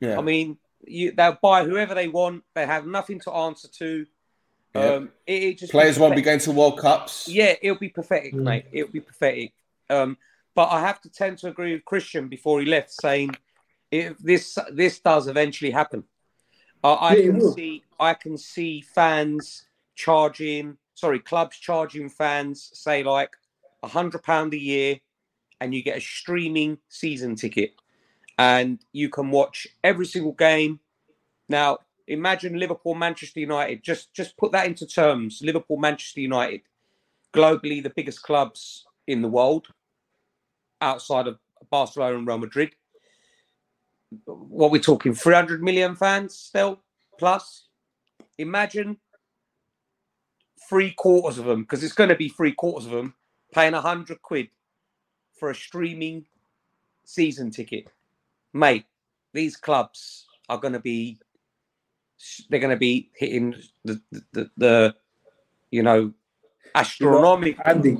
[0.00, 0.18] Yeah.
[0.18, 2.44] I mean, you, they'll buy whoever they want.
[2.54, 4.06] They have nothing to answer to.
[4.74, 4.80] Yeah.
[4.94, 7.26] Um, it, it just Players won't be going to World Cups.
[7.28, 8.42] Yeah, it'll be pathetic, Mm.
[8.42, 8.66] mate.
[8.72, 9.52] It'll be pathetic.
[9.90, 10.16] Um,
[10.54, 13.30] but I have to tend to agree with Christian before he left, saying
[13.90, 16.04] if this this does eventually happen,
[16.84, 23.02] uh, I Yeah, can see I can see fans charging, sorry, clubs charging fans say
[23.02, 23.30] like
[23.82, 25.00] a hundred pound a year,
[25.60, 27.74] and you get a streaming season ticket,
[28.38, 30.78] and you can watch every single game.
[31.48, 33.82] Now, imagine Liverpool, Manchester United.
[33.82, 35.40] Just just put that into terms.
[35.42, 36.62] Liverpool, Manchester United,
[37.34, 39.68] globally the biggest clubs in the world,
[40.80, 41.38] outside of
[41.70, 42.70] Barcelona and Real Madrid.
[44.24, 46.80] What we're talking, 300 million fans still
[47.18, 47.64] plus.
[48.38, 48.98] Imagine
[50.68, 53.14] three quarters of them, because it's going to be three quarters of them,
[53.52, 54.48] paying a hundred quid
[55.38, 56.26] for a streaming
[57.04, 57.88] season ticket.
[58.58, 58.86] Mate,
[59.32, 61.18] these clubs are going to be
[62.50, 63.54] they're going to be hitting
[63.84, 64.94] the the, the, the
[65.70, 66.12] you know
[66.74, 67.98] astronomical Andy,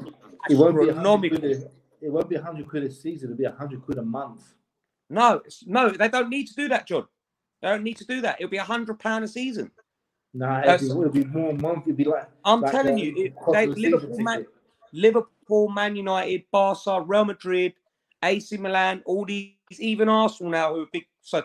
[0.50, 1.52] it won't be astronomical quid.
[1.62, 3.28] a- It won't be a hundred quid a season.
[3.30, 4.42] It'll be a hundred quid a month.
[5.10, 7.06] no no they don't need to do that john
[7.62, 9.70] they don't need to do that it'll be a hundred pound a season
[10.34, 11.82] Nah, it'll be, it'll be more a month.
[11.86, 14.46] It'll be like i'm like telling the you it, they, of a season liverpool man
[14.92, 17.72] liverpool man united barca real madrid
[18.24, 21.42] ac milan all these even arsenal now who are big so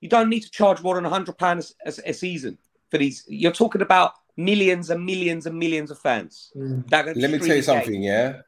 [0.00, 2.58] you don't need to charge more than a hundred pounds a, a season
[2.90, 6.90] for these you're talking about millions and millions and millions of fans Mm.
[6.90, 7.62] Let me tell you the game.
[7.62, 8.40] something, yeah.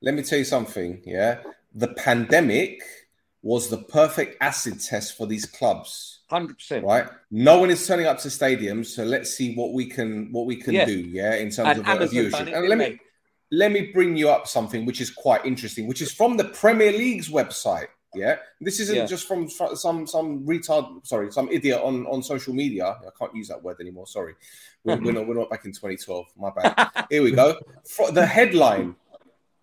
[0.00, 1.38] Let me tell you something, yeah.
[1.74, 2.80] The pandemic
[3.42, 6.20] was the perfect acid test for these clubs.
[6.30, 6.84] Hundred percent.
[6.84, 7.06] Right?
[7.30, 10.56] No one is turning up to stadiums, so let's see what we can what we
[10.56, 10.84] can Yeah.
[10.86, 12.30] do, yeah, in terms And of Amazon viewership.
[12.32, 12.90] done and let they?
[12.90, 12.98] me
[13.50, 16.92] let me bring you up something which is quite interesting, which is from the Premier
[16.92, 17.88] League's website.
[18.14, 19.06] Yeah, this isn't Yeah.
[19.06, 22.86] just from some some retard, sorry, some idiot on on social media.
[22.86, 24.06] I can't use that word anymore.
[24.06, 24.34] Sorry,
[24.84, 26.26] we're, we're not we're not back in 2012.
[26.36, 27.06] My bad.
[27.08, 27.56] Here we go.
[28.12, 28.96] The headline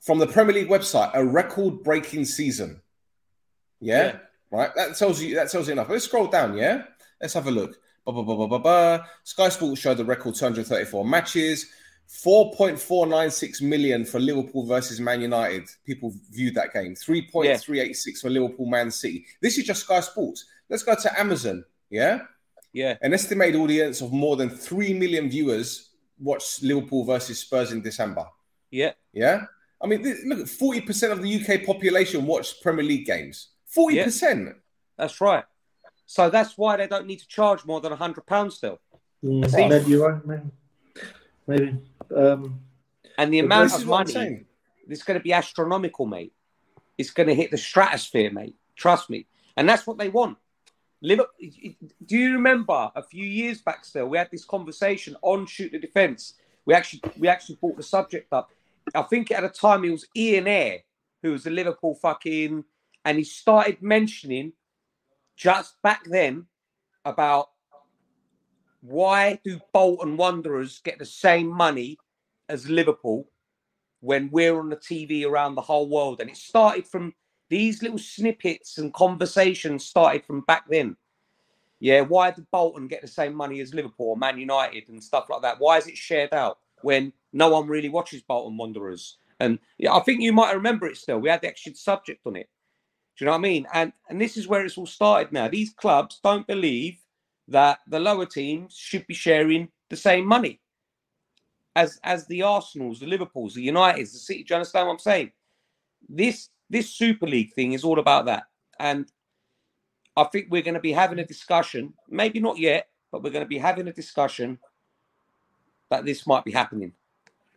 [0.02, 2.82] from the Premier League website: a record-breaking season.
[3.80, 4.18] Yeah?
[4.52, 4.74] right.
[4.76, 5.90] That tells you that tells you enough.
[5.90, 6.58] Let's scroll down.
[6.58, 6.84] Yeah,
[7.22, 7.78] let's have a look.
[8.06, 9.06] Ba, ba, ba.
[9.24, 11.68] Sky Sports showed the record 234 matches.
[12.10, 15.70] 4.496 million for Liverpool versus Man United.
[15.86, 16.96] People viewed that game.
[16.96, 19.26] 3.386 for Liverpool Man City.
[19.42, 20.46] This is just Sky Sports.
[20.70, 21.64] Let's go to Amazon.
[21.90, 22.22] Yeah.
[22.74, 22.98] Yeah.
[23.02, 28.26] An estimated audience of more than 3 million viewers watched Liverpool versus Spurs in December.
[28.72, 28.94] Yeah.
[29.14, 29.46] Yeah.
[29.82, 33.50] I mean, th- look, 40% of the UK population watched Premier League games.
[33.76, 34.56] 40%.
[34.98, 35.46] That's right.
[36.06, 38.80] So that's why they don't need to charge more than a hundred pounds still.
[39.24, 39.68] Mm, See?
[39.68, 40.26] maybe you're right.
[40.26, 40.50] Maybe.
[41.50, 41.76] Maybe.
[42.16, 42.62] Um,
[43.18, 44.46] And the amount of is what I'm money,
[44.88, 46.34] it's going to be astronomical, mate.
[46.98, 48.56] It's going to hit the stratosphere, mate.
[48.76, 49.26] Trust me.
[49.58, 50.38] And that's what they want.
[51.02, 51.34] Liverpool,
[52.06, 55.80] do you remember a few years back still, we had this conversation on Shoot the
[55.80, 56.36] Defence.
[56.66, 58.52] We actually we actually brought the subject up.
[58.94, 60.80] I think at the time it was Ian Eyre,
[61.24, 62.64] who was the Liverpool fucking,
[63.06, 64.54] and he started mentioning
[65.36, 66.46] just back then
[67.06, 67.50] about
[68.82, 71.98] why do Bolton Wanderers get the same money
[72.48, 73.30] as Liverpool
[74.02, 76.22] when we're on the TV around the whole world?
[76.22, 77.14] And it started from
[77.50, 80.96] these little snippets and conversations started from back then.
[81.80, 85.42] Yeah, why did Bolton get the same money as Liverpool Man United and stuff like
[85.42, 85.60] that?
[85.60, 89.18] Why is it shared out when no one really watches Bolton Wanderers?
[89.40, 91.20] And yeah, I think you might remember it still.
[91.20, 92.50] We had the actual subject on it.
[93.18, 93.68] Do you know what I mean?
[93.74, 95.48] And and this is where it's all started now.
[95.48, 97.00] These clubs don't believe
[97.50, 100.60] that the lower teams should be sharing the same money
[101.76, 104.44] as as the Arsenals, the Liverpools, the Uniteds, the City.
[104.44, 105.32] Do you understand what I'm saying?
[106.08, 108.44] This this Super League thing is all about that,
[108.80, 109.12] and
[110.16, 111.94] I think we're going to be having a discussion.
[112.10, 114.60] Maybe not yet, but we're going to be having a discussion
[115.90, 116.94] that this might be happening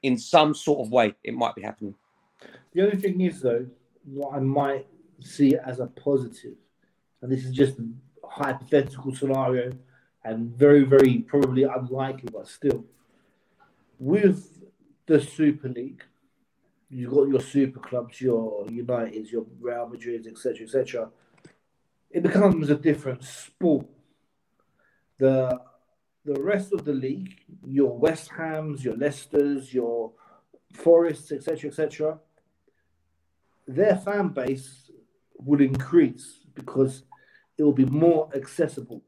[0.03, 1.15] in some sort of way.
[1.23, 1.95] It might be happening.
[2.73, 3.67] The only thing is, though,
[4.05, 4.87] what I might
[5.21, 6.57] see as a positive,
[7.21, 7.77] and this is just
[8.33, 9.73] hypothetical scenario
[10.25, 12.85] and very, very probably unlikely, but still,
[13.99, 14.63] with
[15.07, 16.03] the Super League,
[16.89, 21.11] you've got your super clubs, your Uniteds, your Real Madrids, etc., etc.
[22.11, 23.87] It becomes a different sport.
[25.19, 25.61] The
[26.25, 30.13] the rest of the league, your West Hams, your Leicesters, your
[30.73, 32.19] Forests, etc., etc.,
[33.67, 34.91] their fan base
[35.39, 37.03] would increase because
[37.59, 39.03] it will be more accessible.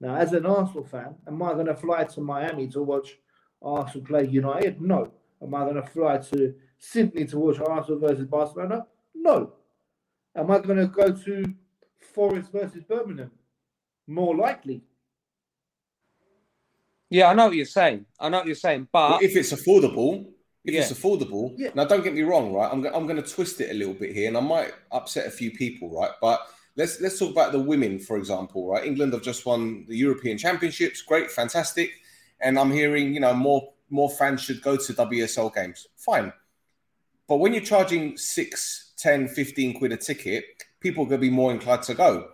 [0.00, 3.16] Now, as an Arsenal fan, am I going to fly to Miami to watch
[3.62, 4.80] Arsenal play United?
[4.80, 5.12] No.
[5.42, 8.86] Am I going to fly to Sydney to watch Arsenal versus Barcelona?
[9.14, 9.52] No.
[10.34, 11.54] Am I going to go to
[12.14, 13.30] Forest versus Birmingham?
[14.06, 14.82] More likely.
[17.08, 18.04] Yeah, I know what you're saying.
[18.18, 20.26] I know what you're saying, but if it's affordable,
[20.64, 20.80] if Yeah.
[20.80, 21.54] it's affordable.
[21.56, 21.70] Yeah.
[21.74, 22.68] Now, don't get me wrong, right?
[22.70, 25.26] I'm, go- I'm going to twist it a little bit here, and I might upset
[25.26, 26.10] a few people, right?
[26.20, 26.40] But
[26.76, 28.84] let's let's talk about the women, for example, right?
[28.84, 31.02] England have just won the European Championships.
[31.02, 31.90] Great, fantastic.
[32.40, 35.86] And I'm hearing, you know, more more fans should go to WSL games.
[35.96, 36.32] Fine.
[37.28, 40.44] But when you're charging six, 10, 15 quid a ticket,
[40.80, 42.28] people are going to be more inclined to go.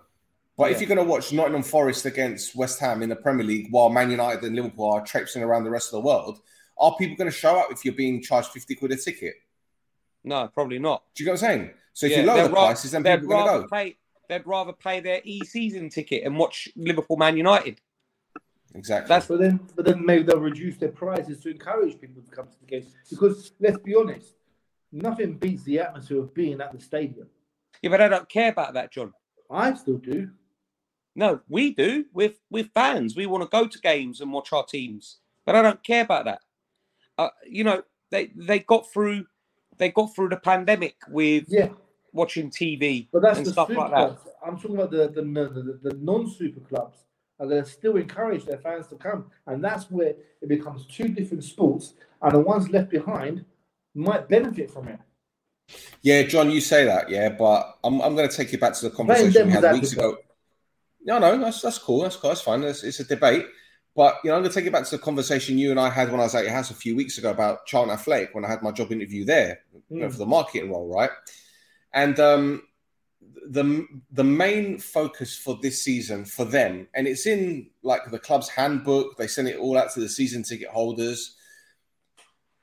[0.56, 3.68] But if you're going to watch Nottingham Forest against West Ham in the Premier League
[3.70, 6.40] while Man United and Liverpool are traipsing around the rest of the world,
[6.78, 9.34] are people going to show up if you're being charged 50 quid a ticket?
[10.24, 11.02] no, probably not.
[11.14, 11.70] Do you get what I'm saying?
[11.94, 13.68] So if Yeah, you lower the prices, then people are going to go.
[13.68, 13.96] Play,
[14.32, 17.80] they'd rather play their e-season ticket and watch Liverpool Man United.
[18.74, 19.08] Exactly.
[19.08, 22.46] That's But then, but then maybe they'll reduce their prices to encourage people to come
[22.46, 22.94] to the games.
[23.10, 24.34] Because let's be honest,
[24.90, 27.28] nothing beats the atmosphere of being at the stadium.
[27.82, 29.12] Yeah, but I don't care about that, John.
[29.50, 30.30] I still do.
[31.14, 32.06] No, we do.
[32.14, 33.14] We're, we're fans.
[33.14, 35.18] We want to go to games and watch our teams.
[35.44, 36.40] But I don't care about that.
[37.18, 39.26] Uh, you know, they they got through
[39.76, 41.70] they got through the pandemic with Yeah.
[42.12, 43.96] Watching TV But that's and the stuff super like that.
[43.96, 44.20] clubs.
[44.46, 46.98] I'm talking about the the, the, the, the non-super clubs
[47.40, 51.08] are going to still encourage their fans to come, and that's where it becomes two
[51.08, 53.44] different sports, and the ones left behind
[53.94, 54.98] might benefit from it.
[56.02, 58.88] Yeah, John, you say that, yeah, but I'm, I'm going to take you back to
[58.88, 60.18] the conversation we had weeks ago.
[61.04, 62.00] No, no, that's that's cool.
[62.02, 62.30] That's cool.
[62.30, 62.62] That's fine.
[62.62, 63.46] It's, it's a debate.
[63.94, 65.90] But you know, I'm going to take you back to the conversation you and I
[65.90, 68.44] had when I was at your house a few weeks ago about Charlton Athletic when
[68.44, 69.60] I had my job interview there
[69.90, 70.12] you know, Mm.
[70.12, 71.10] for the marketing role, right?
[71.94, 72.62] And um,
[73.48, 78.48] the the main focus for this season for them, and it's in like the club's
[78.48, 79.16] handbook.
[79.16, 81.36] They send it all out to the season ticket holders.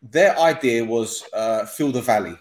[0.02, 2.38] Their idea was uh, fill the valley.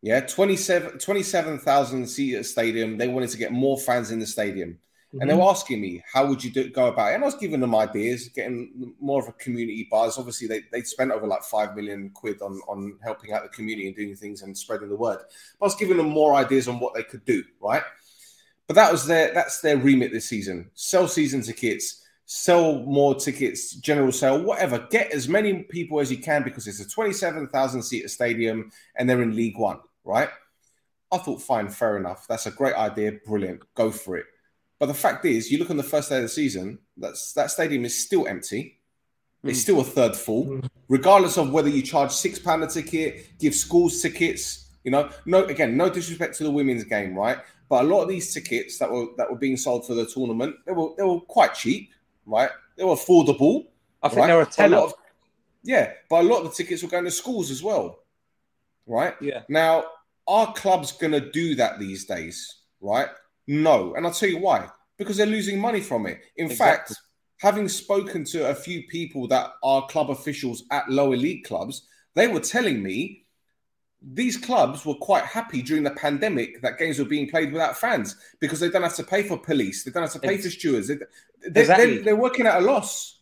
[0.00, 2.96] Yeah, 27 27,000 seat stadium.
[2.96, 4.78] They wanted to get more fans in the stadium.
[5.12, 5.50] And they were mm-hmm.
[5.50, 7.14] asking me, how would you do, go about it?
[7.14, 10.18] And I was giving them ideas, getting more of a community buzz.
[10.18, 13.86] Obviously, they, they'd spent over like 5 million quid on, on helping out the community
[13.86, 15.18] and doing things and spreading the word.
[15.18, 17.82] I was giving them more ideas on what they could do, right?
[18.66, 20.70] But that was their that's their remit this season.
[20.74, 24.86] Sell season tickets, sell more tickets, general sale, whatever.
[24.90, 29.22] Get as many people as you can because it's a 27,000 seat stadium and they're
[29.22, 30.28] in League One, right?
[31.10, 32.26] I thought, fine, fair enough.
[32.28, 33.12] That's a great idea.
[33.24, 33.62] Brilliant.
[33.74, 34.26] Go for it.
[34.78, 37.50] But the fact is, you look on the first day of the season, that's that
[37.50, 38.80] stadium is still empty.
[39.44, 39.62] It's hmm.
[39.62, 40.60] still a third full, hmm.
[40.88, 44.66] regardless of whether you charge six pound a ticket, give schools tickets.
[44.84, 47.38] You know, no again, no disrespect to the women's game, right?
[47.68, 50.56] But a lot of these tickets that were that were being sold for the tournament,
[50.64, 51.90] they were they were quite cheap,
[52.24, 52.50] right?
[52.76, 53.66] They were affordable.
[54.02, 54.26] I think right?
[54.28, 54.76] they were a tenner.
[54.76, 54.94] lot of-
[55.64, 58.04] yeah, but a lot of the tickets were going to schools as well,
[58.86, 59.14] right?
[59.20, 59.42] Yeah.
[59.48, 59.84] Now,
[60.26, 63.08] are clubs going to do that these days, right?
[63.48, 63.94] No.
[63.94, 64.68] And I'll tell you why.
[64.96, 66.20] Because they're losing money from it.
[66.36, 66.94] In Exactly.
[66.94, 67.00] fact,
[67.38, 72.28] having spoken to a few people that are club officials at lower league clubs, they
[72.28, 73.24] were telling me
[74.00, 78.16] these clubs were quite happy during the pandemic that games were being played without fans
[78.40, 80.88] because they don't have to pay for police, they don't have to pay for stewards.
[80.88, 80.96] They,
[81.48, 81.98] they, Exactly.
[81.98, 83.20] they, are working at a loss.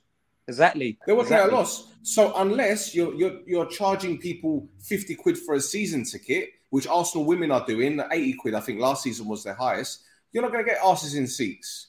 [0.49, 0.99] Exactly.
[1.07, 1.53] They're working exactly.
[1.53, 1.93] at a loss.
[2.03, 7.27] So unless you're, you're you're charging people fifty quid for a season ticket, which Arsenal
[7.27, 10.65] women are doing, eighty quid, I think last season was their highest, you're not going
[10.65, 11.89] to get asses in seats.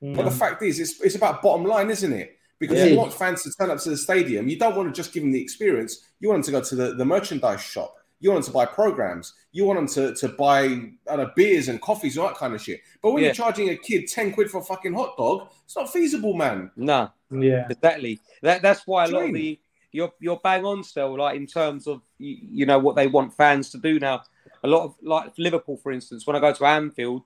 [0.00, 0.14] Hmm.
[0.14, 2.36] But the fact is, it's it's about bottom line, isn't it?
[2.58, 2.86] Because Yeah.
[2.86, 4.48] you want fans to turn up to the stadium.
[4.48, 6.08] You don't want to just give them the experience.
[6.20, 7.94] You want them to go to the, the merchandise shop.
[8.20, 9.34] You want them to buy programs.
[9.52, 10.62] You want them to, to buy
[11.08, 12.80] I know, beers and coffees, all that kind of shit.
[13.00, 13.28] But when Yeah.
[13.28, 16.72] you're charging a kid 10 quid for a fucking hot dog, it's not feasible, man.
[16.76, 17.10] No.
[17.30, 17.66] Yeah.
[17.70, 18.18] Exactly.
[18.42, 19.60] That that's why a Do you lot of the
[19.92, 23.32] you're you're bang on still, like in terms of you, you know what they want
[23.34, 24.22] fans to do now.
[24.64, 27.22] A lot of like Liverpool, for instance, when I go to Anfield,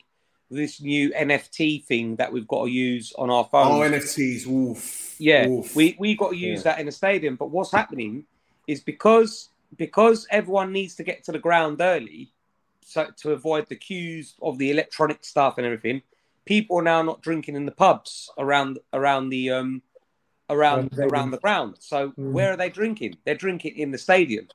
[0.53, 3.71] this new NFT thing that we've got to use on our phones.
[3.81, 4.47] Oh, NFTs.
[4.47, 5.17] Oof.
[5.19, 5.75] Yeah, Oof.
[5.75, 6.73] we we got to use Yeah.
[6.73, 7.37] that in a stadium.
[7.37, 8.25] But what's happening
[8.67, 12.31] is because because everyone needs to get to the ground early,
[12.85, 16.03] so to avoid the queues of the electronic stuff and everything,
[16.45, 19.83] people are now not drinking in the pubs around around the um
[20.51, 21.77] around Around the around the ground.
[21.81, 22.33] So Mm.
[22.33, 23.17] where are they drinking?
[23.25, 24.49] They're drinking in the stadium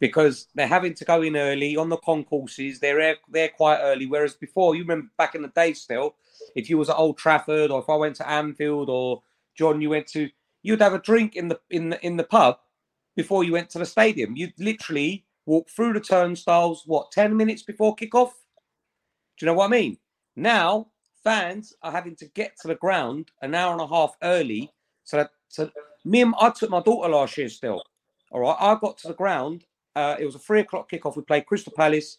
[0.00, 2.80] because they're having to go in early on the concourses.
[2.80, 4.06] They're there quite early.
[4.06, 6.16] Whereas before, you remember back in the day, still,
[6.54, 9.22] if you was at Old Trafford or if I went to Anfield or
[9.56, 10.28] John, you went to,
[10.62, 12.58] you'd have a drink in the in the in the pub
[13.16, 14.36] before you went to the stadium.
[14.36, 16.82] You'd literally walk through the turnstiles.
[16.86, 18.32] What ten minutes before kickoff?
[19.38, 19.98] Do you know what I mean?
[20.36, 20.88] Now
[21.22, 24.70] fans are having to get to the ground an hour and a half early.
[25.04, 25.70] So that so
[26.04, 27.82] me and I took my daughter last year still.
[28.30, 29.64] All right, I got to the ground.
[29.96, 31.16] Uh, it was a three o'clock kickoff.
[31.16, 32.18] We played Crystal Palace.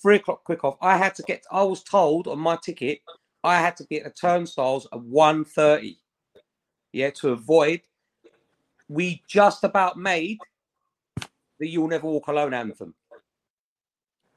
[0.00, 0.76] Three o'clock kickoff.
[0.80, 1.44] I had to get.
[1.50, 3.00] I was told on my ticket
[3.44, 5.96] I had to be at the turnstiles at 1.30.
[6.92, 7.82] Yeah, to avoid.
[8.88, 10.38] We just about made
[11.58, 12.94] the "You'll Never Walk Alone" anthem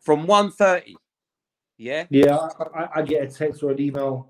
[0.02, 0.96] from 1.30.
[1.78, 2.06] Yeah.
[2.10, 4.30] Yeah, I, I, I get a text or an email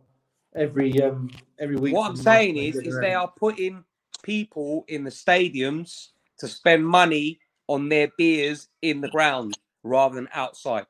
[0.56, 1.30] every um
[1.60, 1.94] every week.
[1.94, 3.84] What I'm saying is, is they are putting
[4.24, 7.40] people in the stadiums to spend money
[7.74, 10.86] on their beers in the ground rather than outside.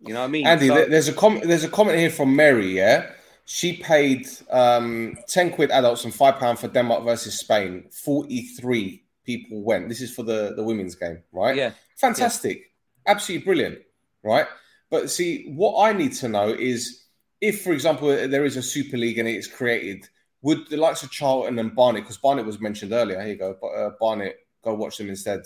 [0.00, 0.46] You know what I mean?
[0.46, 1.46] Andy, So- there's a comment.
[1.46, 2.68] There's a comment here from Mary.
[2.76, 3.10] Yeah,
[3.44, 7.84] she paid um, ten quid adults and five pound for Denmark versus Spain.
[8.04, 9.88] Forty three people went.
[9.88, 11.56] This is for the the women's game, right?
[11.56, 11.72] Yeah.
[11.96, 12.72] fantastic,
[13.06, 13.78] absolutely brilliant,
[14.22, 14.46] right?
[14.90, 17.04] But see, what I need to know is
[17.40, 20.08] if, for example, there is a Super League and it's created,
[20.42, 23.52] would the likes of Charlton and Barnet, because Barnet was mentioned earlier, here you go,
[23.52, 25.42] uh, Barnet, go watch them instead.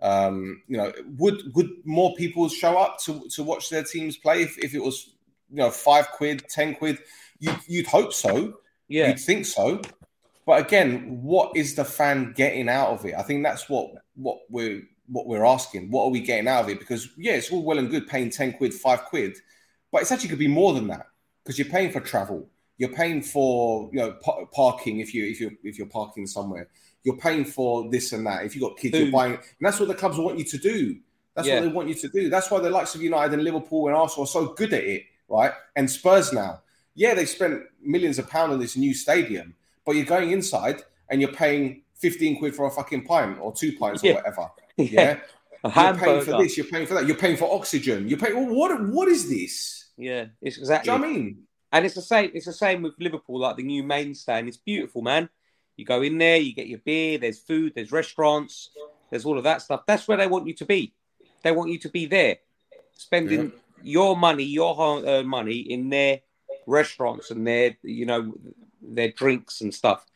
[0.00, 4.42] Um, you know, would would more people show up to, to watch their teams play
[4.42, 5.14] if, if it was,
[5.50, 6.98] you know, five quid, ten quid?
[7.38, 8.58] You, you'd hope so.
[8.88, 9.08] Yeah.
[9.08, 9.80] You'd think so.
[10.46, 13.14] But again, what is the fan getting out of it?
[13.14, 15.90] I think that's what what we're what we're asking.
[15.90, 16.78] What are we getting out of it?
[16.78, 19.36] Because yeah, it's all well and good paying ten quid, five quid,
[19.90, 21.06] but it's actually could be more than that
[21.42, 22.48] because you're paying for travel,
[22.78, 26.68] you're paying for you know pa- parking if you if you if you're parking somewhere,
[27.04, 28.44] you're paying for this and that.
[28.44, 30.58] If you have got kids, you're buying, and that's what the clubs want you to
[30.58, 30.96] do.
[31.36, 31.56] That's Yeah.
[31.56, 32.28] what they want you to do.
[32.30, 35.02] That's why the likes of United and Liverpool and Arsenal are so good at it,
[35.28, 35.52] right?
[35.76, 36.62] And Spurs now,
[36.94, 39.54] yeah, they spent millions of pounds on this new stadium,
[39.84, 43.72] but you're going inside and you're paying 15 quid for a fucking pint or two
[43.76, 44.12] pints Yeah.
[44.12, 44.50] or whatever.
[44.76, 44.86] Yeah.
[44.86, 45.18] Yeah.
[45.64, 48.34] You're paying for this, you're paying for that, you're paying for oxygen, you're paying.
[48.34, 49.86] Well, what what is this?
[49.96, 50.88] Yeah, it's exactly.
[50.90, 51.42] Do you know what I mean?
[51.72, 52.30] And it's the same.
[52.34, 54.46] It's the same with Liverpool, like the new main stand.
[54.48, 55.28] It's beautiful, man.
[55.76, 57.18] You go in there, you get your beer.
[57.18, 57.72] There's food.
[57.74, 58.70] There's restaurants.
[59.10, 59.82] There's all of that stuff.
[59.86, 60.92] That's where they want you to be.
[61.42, 62.38] They want you to be there,
[62.92, 63.52] spending
[63.82, 66.20] your money, your hard-earned money in their
[66.66, 68.34] restaurants and their, you know,
[68.80, 70.06] their drinks and stuff.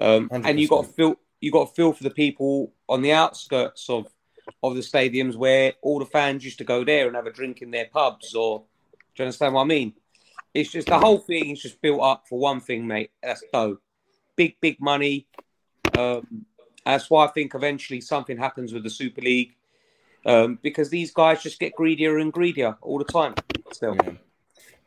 [0.00, 3.12] Um, and you got to feel you got to feel for the people on the
[3.12, 4.06] outskirts of
[4.62, 7.60] of the stadiums where all the fans used to go there and have a drink
[7.62, 8.34] in their pubs.
[8.34, 8.60] Or
[9.14, 9.94] do you understand what I mean?
[10.54, 13.10] It's just the whole thing is just built up for one thing, mate.
[13.22, 13.78] That's dough,
[14.38, 15.26] big big money.
[15.98, 16.46] Um,
[16.86, 19.54] that's why I think eventually something happens with the Super League
[20.24, 23.34] um, because these guys just get greedier and greedier all the time.
[23.72, 23.96] Still,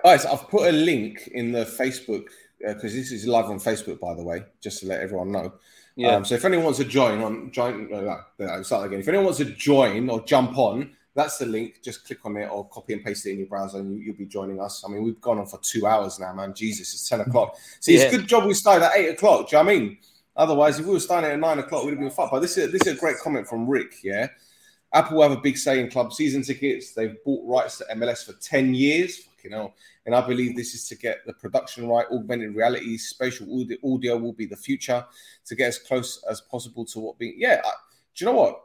[0.04, 2.26] Guys, I've put a link in the Facebook
[2.60, 5.54] because this is live on Facebook, by the way, just to let everyone know.
[5.96, 6.16] Yeah.
[6.16, 9.00] Um, so if anyone wants to join on join, uh, no, no, start again.
[9.00, 11.82] If anyone wants to join or jump on, that's the link.
[11.84, 14.16] Just click on it or copy and paste it in your browser, and you, you'll
[14.16, 14.84] be joining us.
[14.86, 16.54] I mean, we've gone on for two hours now, man.
[16.54, 17.56] Jesus, it's ten o'clock.
[17.80, 18.04] See, Yeah.
[18.04, 19.50] it's a good job we started at eight o'clock.
[19.50, 19.98] Do you know what I mean?
[20.38, 22.32] Otherwise, if we were starting at nine o'clock, we'd have been fucked.
[22.32, 23.96] But this is this is a great comment from Rick.
[24.04, 24.28] Yeah,
[24.94, 26.94] Apple have a big say in club season tickets.
[26.94, 29.18] They've bought rights to MLS for 10 years.
[29.18, 29.74] Fucking hell.
[30.06, 32.06] And I believe this is to get the production right.
[32.12, 35.06] Augmented reality, spatial audio, audio will be the future
[35.46, 37.36] to get as close as possible to what being.
[37.38, 37.62] Yeah.
[37.64, 37.70] I,
[38.16, 38.62] do you know what?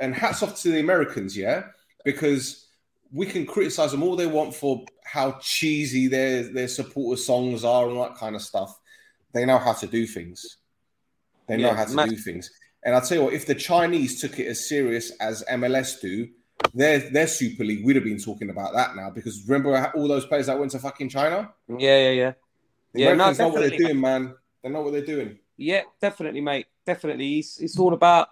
[0.00, 1.64] And hats off to the Americans, yeah?
[2.04, 2.66] Because
[3.12, 7.88] we can criticize them all they want for how cheesy their, their supporter songs are
[7.88, 8.78] and that kind of stuff.
[9.32, 10.58] They know how to do things.
[11.48, 12.50] They know Yeah, how to ma- do things.
[12.84, 16.28] And I'll tell you what, if the Chinese took it as serious as MLS do,
[16.74, 19.10] their their Super League, we'd have been talking about that now.
[19.10, 21.52] Because remember all those players that went to fucking China?
[21.68, 22.32] yeah, yeah, yeah.
[22.92, 24.34] The Yeah, no, know what they're doing, man.
[24.62, 25.38] They know what they're doing.
[25.56, 26.66] Yeah, definitely, mate.
[26.86, 27.38] Definitely.
[27.40, 28.28] It's, it's all about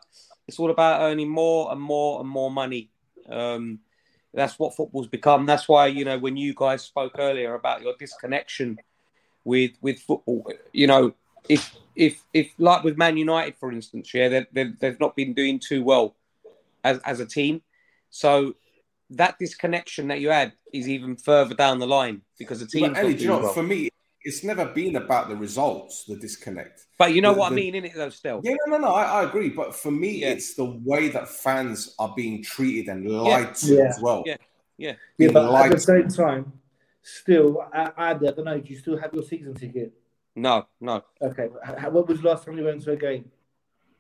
[0.47, 2.91] it's all about earning more and more and more money.
[3.29, 3.81] Um,
[4.33, 5.47] that's what football's become.
[5.47, 8.79] That's why you know when you guys spoke earlier about your disconnection
[9.45, 10.51] with with football.
[10.73, 11.15] You know,
[11.49, 15.33] if if if like with Man United, for instance, yeah, they they they've not been
[15.33, 16.15] doing too well
[16.85, 17.63] as as a team.
[18.11, 18.55] So
[19.11, 22.93] that disconnection that you had is even further down the line because the team.
[22.93, 23.53] But do you know, well.
[23.53, 23.91] for me,
[24.27, 26.87] it's never been about the results, the disconnect.
[26.99, 27.95] But you know The- what the- I mean, innit?
[27.95, 28.41] Though, still.
[28.43, 28.95] Yeah, no, no, no.
[28.95, 29.51] I, I agree.
[29.51, 33.85] But for me, it's the way that fans are being treated and lied to Yeah.
[33.85, 34.25] as well.
[34.27, 34.37] Yeah,
[34.79, 34.91] yeah.
[34.91, 36.53] Yeah, Being but at the same time,
[37.03, 38.59] still, I, I, I don't know.
[38.61, 39.93] Do you still have your season ticket?
[40.35, 41.03] No, no.
[41.23, 41.45] Okay.
[41.67, 43.31] H- When was the last time you went to a game?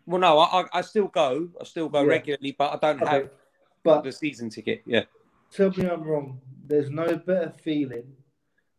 [0.07, 1.48] Well, no, I, I, I still go.
[1.61, 2.09] I still go Yeah.
[2.09, 3.31] regularly, but I don't Okay, have
[3.85, 4.82] but- the season ticket.
[4.86, 5.05] Yeah.
[5.53, 6.40] Tell me I'm wrong.
[6.66, 8.12] There's no better feeling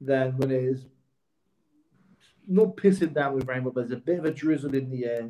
[0.01, 0.83] than when it's
[2.47, 5.29] not pissing down with rain, but there's a bit of a drizzle in the air.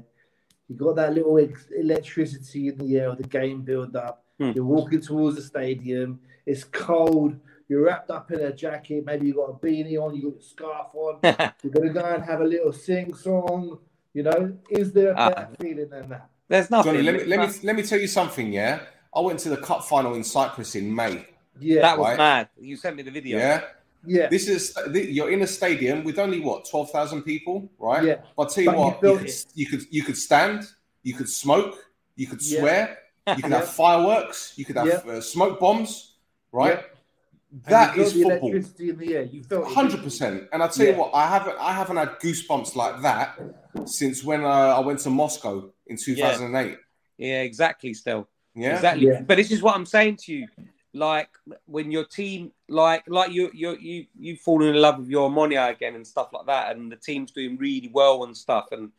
[0.69, 4.23] You got that little ex- electricity in the air of the game build up.
[4.39, 4.51] Hmm.
[4.55, 6.19] You're walking towards the stadium.
[6.45, 7.37] It's cold.
[7.69, 9.03] You're wrapped up in a jacket.
[9.05, 10.15] Maybe you got a beanie on.
[10.15, 11.19] You got your scarf on.
[11.63, 13.79] You're gonna go and have a little sing song.
[14.13, 15.29] You know, is there a Ah.
[15.29, 16.29] better feeling than that?
[16.47, 18.53] There's Johnny, let me, let me let me tell you something.
[18.53, 18.79] Yeah,
[19.13, 21.25] I went to the cup final in Cyprus in May.
[21.59, 22.17] Yeah, that was right?
[22.17, 22.49] mad.
[22.59, 23.37] You sent me the video.
[23.37, 23.63] Yeah.
[24.07, 24.27] Yeah.
[24.29, 28.03] This is you're in a stadium with only what twelve thousand people, right?
[28.03, 28.15] Yeah.
[28.35, 30.63] But I'll tell you But what, you, felt could, you could you could stand,
[31.03, 31.75] you could smoke,
[32.15, 32.59] you could Yeah.
[32.59, 32.97] swear,
[33.35, 35.11] you could have fireworks, you could have Yeah.
[35.13, 36.15] uh, smoke bombs,
[36.51, 36.79] right?
[36.79, 37.69] Yeah.
[37.69, 38.49] That you is the football.
[38.51, 39.23] electricity in the air.
[39.23, 40.47] You felt it, hundred percent.
[40.53, 40.91] And I tell Yeah.
[40.93, 43.39] you what, I haven't I haven't had goosebumps like that
[43.85, 46.77] since when uh, I went to Moscow in two thousand and eight.
[47.17, 47.93] Yeah, exactly.
[47.93, 48.75] Still, Yeah?
[48.75, 49.07] exactly.
[49.07, 49.21] Yeah.
[49.21, 50.47] But this is what I'm saying to you.
[50.97, 51.29] Like
[51.65, 55.69] when your team, like like you you you you fallen in love with your Omonia
[55.69, 58.67] again and stuff like that, and the team's doing really well and stuff.
[58.71, 58.91] And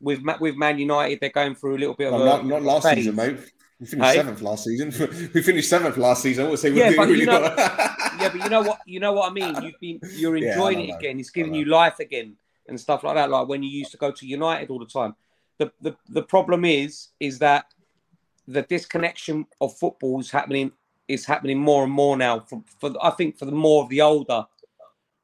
[0.00, 2.62] with with Man United, they're going through a little bit of No, a not, not
[2.62, 2.96] last phase.
[2.96, 3.38] season, mate.
[3.80, 4.16] We finished Hey?
[4.16, 4.88] seventh last season.
[5.34, 6.46] we finished seventh last season.
[6.46, 7.56] I would say Yeah, but really you know, well.
[7.58, 8.80] yeah, but you know what?
[8.86, 9.62] You know what I mean.
[9.62, 11.18] You've been, you're enjoying know, it again.
[11.18, 12.36] It's giving you life again
[12.68, 13.30] and stuff like that.
[13.30, 15.14] Like when you used to go to United all the time.
[15.58, 17.66] The the the problem is, is that
[18.48, 20.72] the disconnection of football is happening
[21.10, 22.40] is happening more and more now.
[22.40, 24.46] For, for I think for the more of the older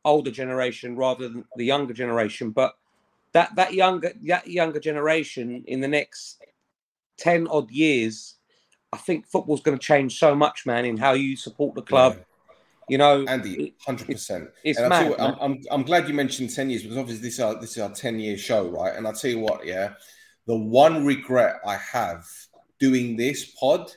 [0.04, 2.50] older generation rather than the younger generation.
[2.50, 2.74] But
[3.32, 6.42] that that younger that younger generation in the next
[7.16, 8.36] ten odd years,
[8.92, 12.18] I think football's going to change so much, man, in how you support the club.
[12.88, 14.48] You know, Andy, hundred percent.
[14.62, 15.52] it's And I tell you mad, I'm.
[15.52, 17.90] I'm I'm glad you mentioned ten years because obviously this is our this is our
[17.90, 18.94] ten year show, right?
[18.94, 19.94] And I tell you what, yeah,
[20.46, 22.24] the one regret I have
[22.78, 23.90] doing this pod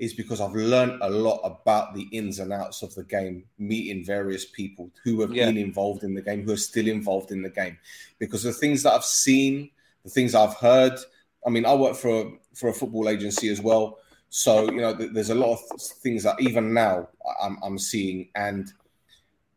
[0.00, 4.04] is because I've learned a lot about the ins and outs of the game, meeting
[4.04, 5.44] various people who have Yeah.
[5.44, 7.78] been involved in the game, who are still involved in the game,
[8.18, 9.70] because the things that I've seen,
[10.04, 10.98] the things I've heard.
[11.46, 13.98] I mean, I work for a, for a football agency as well,
[14.30, 17.08] so you know, th- there's a lot of th- things that even now
[17.42, 18.72] I'm, I'm seeing, and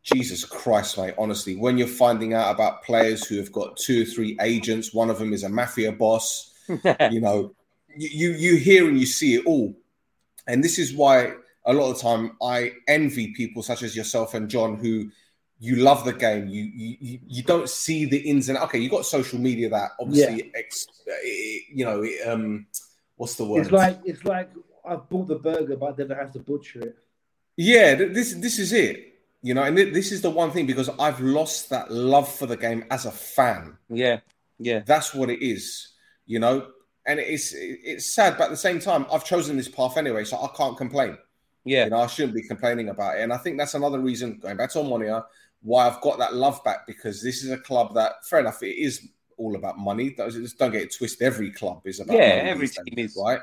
[0.02, 4.04] Jesus Christ, mate, honestly, when you're finding out about players who have got two or
[4.04, 6.52] three agents, one of them is a mafia boss,
[7.06, 7.54] you know,
[7.96, 9.74] you, you you hear and you see it all.
[10.46, 11.34] And this is why
[11.64, 15.10] a lot of the time I envy people such as yourself and John who
[15.58, 16.48] you love the game.
[16.48, 19.92] You you you- you don't see the ins and okay, you got social media that
[20.00, 22.66] obviously ex, eh, you know, um
[23.16, 23.62] what's the word?
[23.62, 24.50] It's like it's like
[24.86, 26.96] I've bought the burger, but I never have to butcher it.
[27.56, 29.12] Yeah, this this is it.
[29.42, 32.46] You know, and th- this is the one thing because I've lost that love for
[32.46, 33.76] the game as a fan.
[33.88, 34.20] Yeah,
[34.58, 34.80] yeah.
[34.84, 35.92] That's what it is.
[36.26, 36.66] You know,
[37.06, 40.36] and it's it's sad, but at the same time, I've chosen this path anyway, so
[40.38, 41.18] I can't complain.
[41.64, 44.38] Yeah, you know, I shouldn't be complaining about it, and I think that's another reason
[44.38, 45.24] going back to Omonia
[45.62, 48.76] why I've got that love back because this is a club that, fair enough, it
[48.76, 49.08] is
[49.38, 50.10] all about money.
[50.10, 51.22] Don't- Just don't get it twisted.
[51.22, 53.40] Every club is about Yeah, money every team days, right?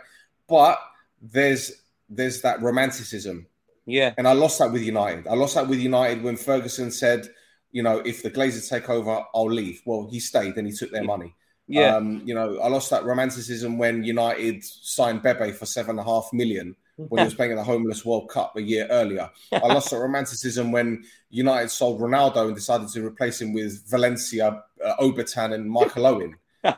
[0.47, 0.79] But
[1.19, 3.47] there's there's that romanticism
[3.85, 4.13] Yeah.
[4.17, 5.27] and I lost that with United.
[5.27, 7.27] I lost that with United when Ferguson said,
[7.71, 9.81] you know, if the Glazers take over, I'll leave.
[9.85, 11.33] Well, he stayed and he took their money.
[11.67, 11.95] Yeah.
[11.95, 16.03] Um, you know, I lost that romanticism when United signed Bebe for seven and a
[16.03, 19.29] half million when he was playing in the Homeless World Cup a year earlier.
[19.51, 24.63] I lost that romanticism when United sold Ronaldo and decided to replace him with Valencia,
[24.83, 26.35] uh, Obertan, and Michael Owen.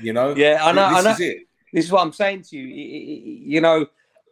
[0.00, 0.88] You know, Yeah, I know.
[0.88, 1.10] This I know.
[1.10, 1.36] is it.
[1.70, 2.66] This is what I'm saying to you.
[2.66, 3.86] You know,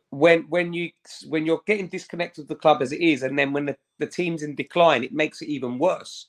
[0.09, 0.91] when when you
[1.29, 4.07] when you're getting disconnected with the club as it is, and then when the, the
[4.07, 6.29] team's in decline, it makes it even worse.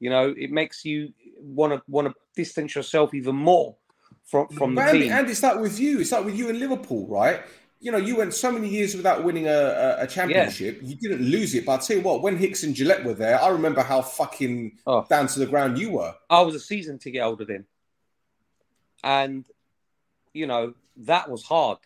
[0.00, 3.76] You know, it makes you want to want to distance yourself even more
[4.24, 5.12] from from the team.
[5.12, 6.00] Andy, it's like with you.
[6.00, 7.42] It's like with you in Liverpool, right?
[7.80, 10.80] You know, you went so many years without winning a, a, a championship.
[10.82, 13.40] You didn't lose it, but I'll tell you what, when Hicks and Gillett were there,
[13.40, 15.06] I remember how fucking Oh.
[15.08, 16.12] down to the ground you were.
[16.28, 17.66] I was a season ticket holder then,
[19.04, 19.46] and
[20.32, 21.78] you know that was hard.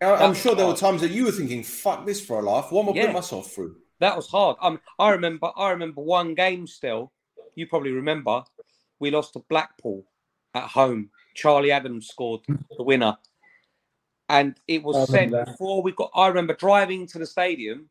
[0.00, 2.38] I- I'm That sure was there were times that you were thinking, "Fuck this for
[2.38, 3.00] a laugh." What am I Yeah.
[3.02, 3.76] putting myself through?
[3.98, 4.56] That was hard.
[4.60, 5.50] Um, I remember.
[5.56, 7.12] I remember one game still.
[7.54, 8.44] You probably remember.
[8.98, 10.04] We lost to Blackpool
[10.54, 11.10] at home.
[11.34, 12.40] Charlie Adams scored
[12.76, 13.16] the winner,
[14.28, 15.46] and it was said that.
[15.46, 16.10] before we got.
[16.14, 17.90] I remember driving to the stadium,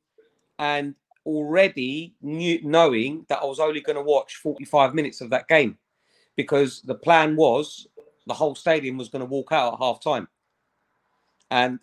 [0.58, 0.96] and
[1.26, 5.78] already knew, knowing that I was only going to watch 45 minutes of that game,
[6.36, 7.88] because the plan was
[8.28, 10.28] the whole stadium was going to walk out at half time,
[11.52, 11.80] and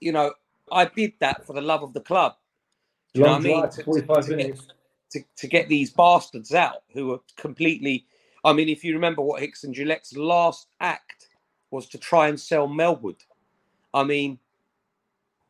[0.00, 0.32] you know
[0.70, 2.34] I did that for the love of the club.
[3.12, 3.62] Do you know what I mean?
[3.70, 4.66] To- to- 45 to get- minutes.
[5.10, 8.06] to, to get these bastards out who were completely
[8.44, 11.28] I mean, if you remember what Hicks and Gillett's last act
[11.70, 13.20] was to try and sell Melwood.
[13.94, 14.38] I mean,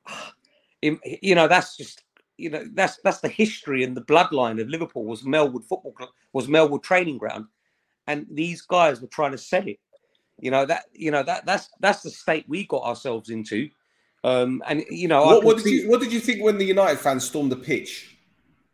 [0.82, 2.02] you know, that's just
[2.39, 6.09] you know that's that's the history and the bloodline of Liverpool was Melwood Football Club
[6.32, 7.47] was Melwood training ground,
[8.06, 9.78] and these guys were trying to sell it.
[10.40, 13.69] You know that you know that that's that's the state we got ourselves into.
[14.24, 16.64] Um, and you know, What, what did see- you What did you think when the
[16.64, 18.16] United fans stormed the pitch?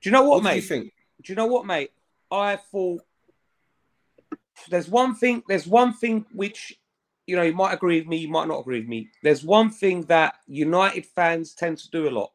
[0.01, 0.57] Do you know what, What mate?
[0.57, 0.93] you think?
[1.23, 1.91] Do you know what, mate?
[2.31, 3.03] I thought
[4.71, 5.43] there's one thing.
[5.49, 6.79] There's one thing which
[7.27, 9.09] you know you might agree with me, you might not agree with me.
[9.23, 12.33] There's one thing that United fans tend to do a lot.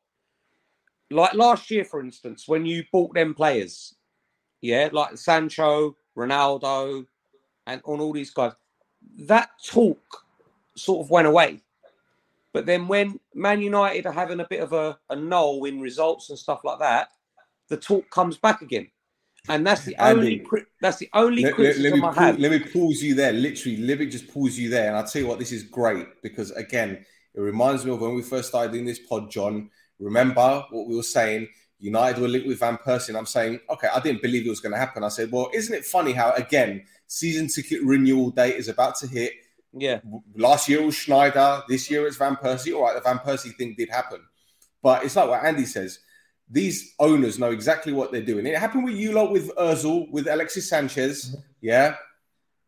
[1.12, 3.95] Like last year, for instance, when you bought them players,
[4.62, 7.06] yeah, like Sancho, Ronaldo,
[7.68, 8.54] and on all these guys,
[9.20, 10.00] that talk
[10.76, 11.62] sort of went away.
[12.54, 16.30] But then when Man United are having a bit of a, a null in results
[16.30, 17.10] and stuff like that,
[17.68, 18.90] the talk comes back again.
[19.49, 22.40] And that's the only Andy, cri- that's the only Let, criticism let me I have.
[22.40, 23.34] let me pause you there.
[23.34, 24.88] Literally, let me just pause you there.
[24.88, 27.06] And I'll tell you what, this is great because again,
[27.36, 29.70] it reminds me of when we first started doing this pod, John.
[29.99, 31.48] Remember what we were saying?
[31.80, 33.10] United were linked with Van Persie.
[33.10, 35.03] And I'm saying, okay, I didn't believe it was going to happen.
[35.03, 39.07] I said, well, isn't it funny how again season ticket renewal date is about to
[39.07, 39.34] hit?
[39.74, 39.99] Yeah.
[40.36, 41.64] Last year was Sneijder.
[41.68, 42.74] This year it's Van Persie.
[42.74, 44.22] All right, the Van Persie thing did happen,
[44.82, 45.99] but it's like what Andy says.
[46.53, 48.45] These owners know exactly what they're doing.
[48.45, 51.25] It happened with you lot, with Özil, with Alexis Sanchez.
[51.25, 51.39] Mm-hmm.
[51.61, 51.95] Yeah,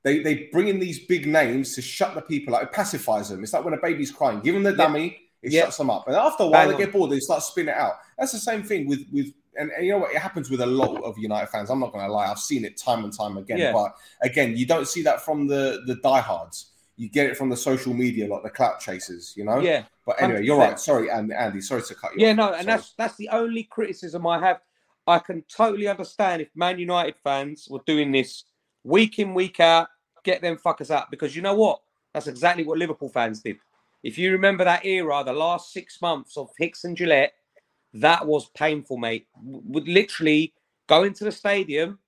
[0.04, 2.64] they they bring in these big names to shut the people out.
[2.64, 3.44] It pacifies them.
[3.44, 4.40] It's like when a baby's crying.
[4.42, 5.66] Give them the dummy, it Yeah.
[5.66, 6.08] shuts them up.
[6.08, 6.80] And after a while, Bang they on.
[6.80, 7.12] get bored.
[7.12, 7.94] They start spinning it out.
[8.18, 9.28] That's the same thing with with.
[9.58, 10.12] And, and you know what?
[10.12, 11.70] It happens with a lot of United fans.
[11.70, 12.28] I'm not going to lie.
[12.30, 13.58] I've seen it time and time again.
[13.58, 13.72] Yeah.
[13.72, 16.72] But again, you don't see that from the the diehards.
[16.98, 19.34] You get it from the social media, like the clout chasers.
[19.36, 19.60] You know.
[19.60, 20.80] Yeah, But anyway, you're right.
[20.80, 21.34] Sorry, Andy.
[21.34, 22.26] Andy sorry to cut you.
[22.26, 22.38] Yeah, off.
[22.38, 22.66] no, and Sorry.
[22.66, 24.62] that's that's the only criticism I have.
[25.08, 28.46] I can totally understand if Man United fans were doing this
[28.84, 29.90] week in, week out,
[30.24, 31.12] get them fuckers out.
[31.12, 31.82] Because you know what?
[32.14, 33.58] That's exactly what Liverpool fans did.
[34.04, 37.30] If you remember that era, the last six months of Hicks and Gillett,
[37.94, 39.28] that was painful, mate.
[39.44, 40.54] Would literally
[40.88, 42.00] go into the stadium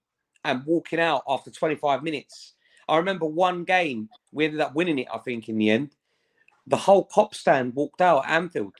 [0.43, 2.53] and walking out after 25 minutes.
[2.87, 5.91] I remember one game, we ended up winning it, I think, in the end.
[6.65, 8.73] The whole Kop stand walked out at Anfield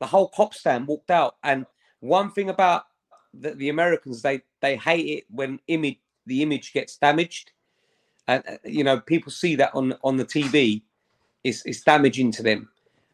[0.00, 1.36] the whole Kop stand walked out.
[1.44, 1.66] And
[2.00, 2.86] one thing about
[3.32, 7.52] the, the Americans, they they hate it when image the image gets damaged,
[8.26, 10.82] and uh, you know people see that on on the TV,
[11.44, 12.68] it's it's damaging to them.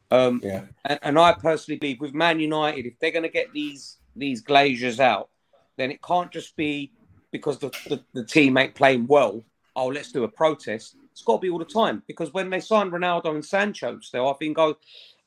[0.09, 0.63] Um, yeah.
[0.85, 4.43] and, and I personally believe with Man United, if they're going to get these these
[4.43, 5.29] Glazers out,
[5.77, 6.93] then it can't just be
[7.37, 9.45] because the, the, the team ain't playing well.
[9.75, 10.97] Oh, let's do a protest.
[11.13, 14.29] It's got to be all the time because when they signed Ronaldo and Sancho, still
[14.29, 14.73] I think I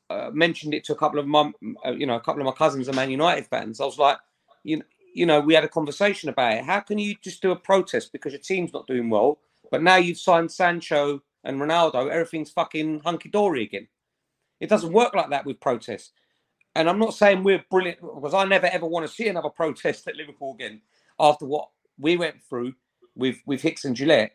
[0.09, 1.51] uh, mentioned it to a couple of my,
[1.85, 3.79] uh, you know, a couple of my cousins are Man United fans.
[3.79, 4.17] I was like,
[4.63, 6.63] you know, you know, we had a conversation about it.
[6.63, 9.39] How can you just do a protest because your team's not doing well,
[9.71, 13.87] but now you've signed Sancho and Ronaldo, everything's fucking hunky dory again.
[14.59, 16.11] It doesn't work like that with protests.
[16.75, 20.07] And I'm not saying we're brilliant because I never ever want to see another protest
[20.07, 20.81] at Liverpool again
[21.19, 21.69] after what
[21.99, 22.73] we went through
[23.15, 24.31] with with Hicks and Gillett.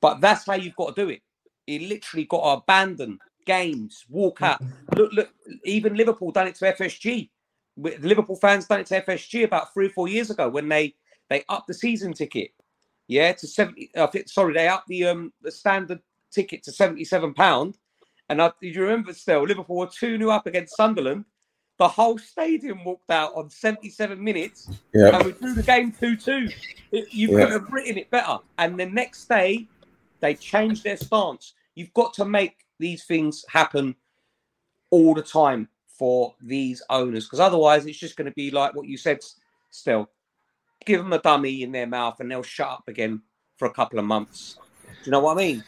[0.00, 1.22] But that's how you've got to do it.
[1.66, 4.62] You literally got to abandon games, walk out.
[4.96, 5.30] Look, look.
[5.64, 7.30] Even Liverpool done it to FSG.
[7.76, 10.94] With- Liverpool fans done it to FSG about three or four years ago when they
[11.28, 12.50] they upped the season ticket.
[13.08, 13.90] Yeah, to seventy.
[13.96, 16.00] I think, sorry, they upped the um the standard
[16.30, 17.78] ticket to seventy seven pound.
[18.28, 21.24] And I, you remember still, Liverpool were 2 new up against Sunderland.
[21.78, 24.68] The whole stadium walked out on 77 minutes.
[24.92, 25.16] Yeah.
[25.16, 26.48] And we drew the game 2 2.
[26.90, 27.26] You Yeah.
[27.28, 28.38] couldn't have written it better.
[28.58, 29.68] And the next day,
[30.20, 31.54] they changed their stance.
[31.76, 33.94] You've got to make these things happen
[34.90, 38.86] all the time for these owners because otherwise, it's just going to be like what
[38.88, 39.20] you said
[39.70, 40.08] still.
[40.84, 43.22] Give them a dummy in their mouth and they'll shut up again
[43.56, 44.56] for a couple of months.
[44.84, 45.64] Do you know what I mean?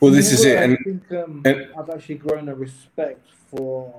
[0.00, 0.54] Well, this is You it.
[0.54, 3.92] know what, And I think um, and- I've actually grown a respect for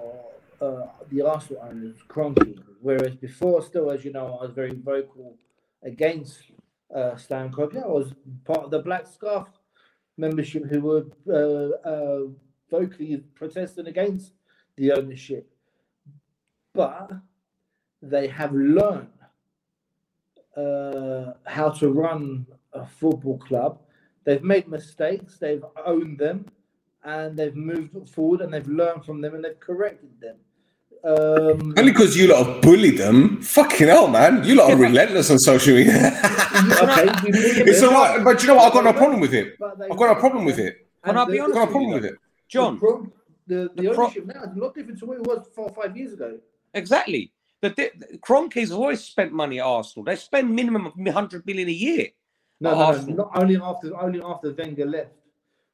[0.61, 2.59] uh, the Arsenal owners, Kroenke.
[2.81, 5.37] Whereas before, still, as you know, I was very vocal
[5.83, 6.39] against
[6.93, 7.83] uh, Stan Kroenke.
[7.83, 8.13] I was
[8.45, 9.47] part of the Black Scarf
[10.17, 12.19] membership who were uh, uh,
[12.69, 14.33] vocally protesting against
[14.75, 15.49] the ownership.
[16.73, 17.11] But
[18.01, 19.07] they have learned
[20.57, 23.79] uh, how to run a football club.
[24.23, 26.45] They've made mistakes, they've owned them,
[27.03, 30.37] and they've moved forward and they've learned from them and they've corrected them.
[31.05, 33.41] Um, only because you lot have bullied them.
[33.41, 34.43] Fucking hell, man.
[34.45, 35.93] You lot are relentless on social media.
[36.81, 37.11] okay,
[37.65, 38.23] it's all right.
[38.23, 38.67] But you know what?
[38.67, 39.57] I've got no problem with it.
[39.61, 40.87] I've got no problem with it.
[41.03, 42.15] Can I be honest I've got no problem with it.
[42.47, 42.79] John,
[43.47, 45.65] the, the, The pro- ownership now is a lot different to what it was four
[45.65, 46.39] or five years ago.
[46.73, 47.33] Exactly.
[47.61, 50.05] The, the Kroenke's always spent money at Arsenal.
[50.05, 52.07] They spend minimum of 100 million a year.
[52.61, 55.11] No, no, no, not only after only after Wenger left.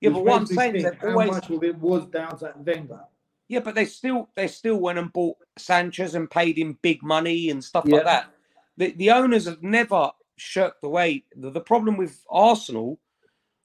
[0.01, 3.01] Yeah, but what I'm saying is how always- much of it was down to Wenger.
[3.47, 7.49] Yeah, but they still they still went and bought Sanchez and paid him big money
[7.49, 7.95] and stuff Yeah.
[7.97, 8.31] like that.
[8.77, 11.26] The the owners have never shirked away.
[11.35, 12.99] The, the problem with Arsenal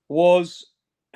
[0.09, 0.65] was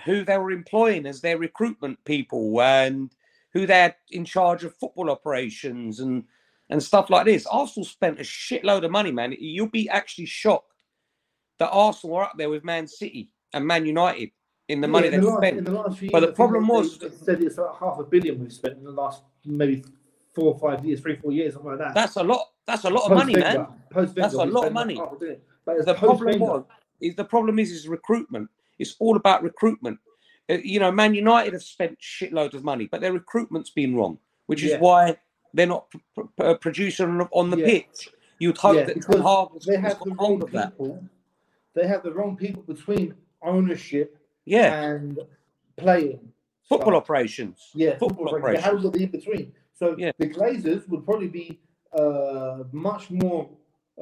[0.04, 3.10] who they were employing as their recruitment people and
[3.52, 6.24] who they had in charge of football operations and
[6.70, 7.46] and stuff like this.
[7.46, 9.34] Arsenal spent a shitload of money, man.
[9.38, 10.84] You'll be actually shocked
[11.58, 14.30] that Arsenal are up there with Man City and Man United
[14.68, 15.58] in the money in they've the spent.
[15.58, 18.04] in the last few But the problem they- was they said it's like half a
[18.04, 19.82] billion we've spent in the last maybe
[20.34, 21.94] four or five years, three, four years, something like that.
[21.94, 22.42] That's a lot.
[22.66, 23.66] That's a lot of money, man.
[23.90, 25.00] That's a lot of money.
[25.64, 26.64] But the problem was
[27.00, 28.50] is the problem is is recruitment.
[28.78, 29.98] It's all about recruitment.
[30.50, 34.18] Uh, You know, Man United have spent shitloads of money, but their recruitment's been wrong,
[34.46, 34.80] which is Yeah.
[34.80, 35.16] why
[35.54, 37.66] they're not pr- pr- producing on- the Yeah.
[37.66, 38.08] pitch.
[38.38, 40.70] You'd hope Yeah, that because Ten Hag was, they have the wrong of that.
[40.78, 41.04] people.
[41.74, 44.17] They have the wrong people between ownership
[44.48, 44.82] Yeah.
[44.82, 45.18] and
[45.76, 46.20] playing.
[46.68, 47.02] Football staff.
[47.02, 47.70] operations.
[47.74, 48.64] Yeah, Football football operations.
[48.64, 49.52] Haven't the in between.
[49.74, 51.60] So the Glazers would probably be
[51.92, 53.48] uh, much more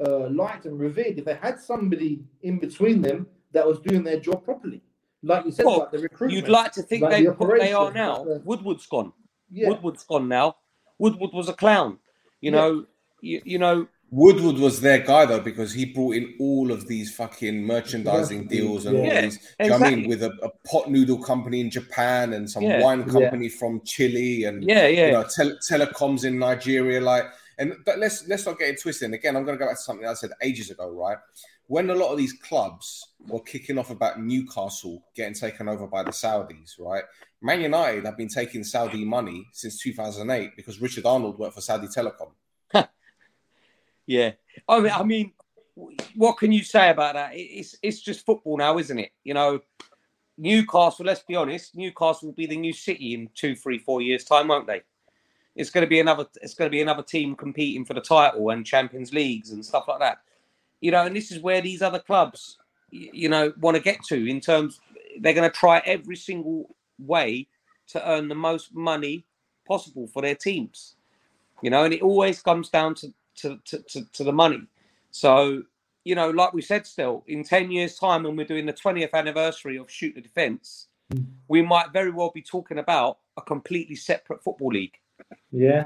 [0.05, 4.19] uh, liked and revered if they had somebody in between them that was doing their
[4.19, 4.81] job properly.
[5.23, 6.33] Like you said, Well, like the recruitment.
[6.45, 8.23] You'd like to think like they the they are now.
[8.23, 9.13] the- Woodward's gone.
[9.49, 9.69] Yeah.
[9.69, 10.57] Woodward's gone now.
[10.99, 11.99] Woodward was a clown.
[12.41, 12.57] You Yeah.
[12.57, 12.85] know.
[13.21, 13.87] You, you know.
[14.09, 18.47] Woodward was their guy though because he brought in all of these fucking merchandising Yeah.
[18.49, 19.37] deals and all Yeah, these.
[19.37, 20.07] Do you know what I mean?
[20.07, 22.81] With a, a pot noodle company in Japan and some Yeah.
[22.81, 23.13] wine Yeah.
[23.13, 25.05] company from Chile and Yeah, yeah.
[25.07, 27.01] you know, tel- telecoms in Nigeria.
[27.01, 27.25] Like,
[27.57, 29.05] and but let's let's not get it twisted.
[29.07, 30.89] And again, I'm going to go back to something I said ages ago.
[30.89, 31.17] Right,
[31.67, 36.03] when a lot of these clubs were kicking off about Newcastle getting taken over by
[36.03, 37.03] the Saudis, right?
[37.41, 41.87] Man United have been taking Saudi money since 2008 because Richard Arnold worked for Saudi
[41.87, 42.31] Telecom.
[44.07, 44.31] Yeah,
[44.67, 45.33] I mean, I mean,
[46.15, 47.31] what can you say about that?
[47.33, 49.11] It's it's just football now, isn't it?
[49.23, 49.59] You know,
[50.37, 51.05] Newcastle.
[51.05, 54.47] Let's be honest, Newcastle will be the new City in two, three, four years' time,
[54.47, 54.81] won't they?
[55.55, 56.25] It's going to be another.
[56.41, 59.87] It's going to be another team competing for the title and Champions Leagues and stuff
[59.87, 60.19] like that.
[60.79, 62.57] You know, and this is where these other clubs,
[62.89, 64.79] you know, want to get to in terms.
[65.19, 67.47] They're going to try every single way
[67.87, 69.25] to earn the most money
[69.67, 70.95] possible for their teams
[71.61, 74.61] you know, and it always comes down to to, to, to, to the money.
[75.11, 75.63] So,
[76.03, 79.13] you know, like we said, still in 10 years' time, when we're doing the 20th
[79.13, 81.25] anniversary of Shoot the Defence, mm.
[81.47, 84.97] we might very well be talking about a completely separate football league.
[85.51, 85.85] Yeah.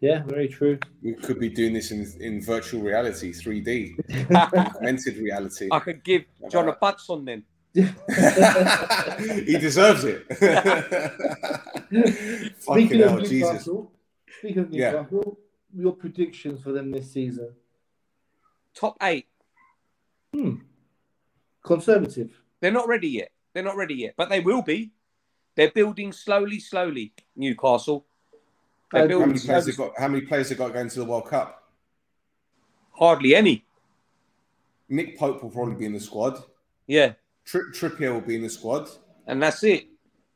[0.00, 0.78] Yeah, very true.
[1.02, 4.30] We could be doing this in, in virtual reality, 3D,
[4.76, 5.68] augmented reality.
[5.72, 7.44] I could give John a uh, butts on then.
[7.74, 7.82] he
[9.58, 10.26] deserves it.
[11.88, 13.50] Fucking Speaking hell, of Jesus.
[13.50, 13.92] Newcastle,
[14.38, 15.04] speaking of Yeah.
[15.74, 17.52] Newcastle, your predictions for them this season?
[18.74, 19.26] Top eight.
[20.32, 20.56] Hmm.
[21.62, 22.40] Conservative.
[22.60, 23.30] They're not ready yet.
[23.52, 24.90] They're not ready yet, but they will be.
[25.54, 27.12] They're building slowly, slowly.
[27.36, 28.06] Newcastle.
[28.92, 29.70] They're How many players slowly.
[29.72, 29.92] have got?
[29.98, 31.62] How many players have got going to the World Cup?
[32.92, 33.64] Hardly any.
[34.88, 36.42] Nick Pope will probably be in the squad.
[36.86, 37.12] Yeah,
[37.44, 38.88] Tri- Trippier will be in the squad.
[39.26, 39.86] and that's it.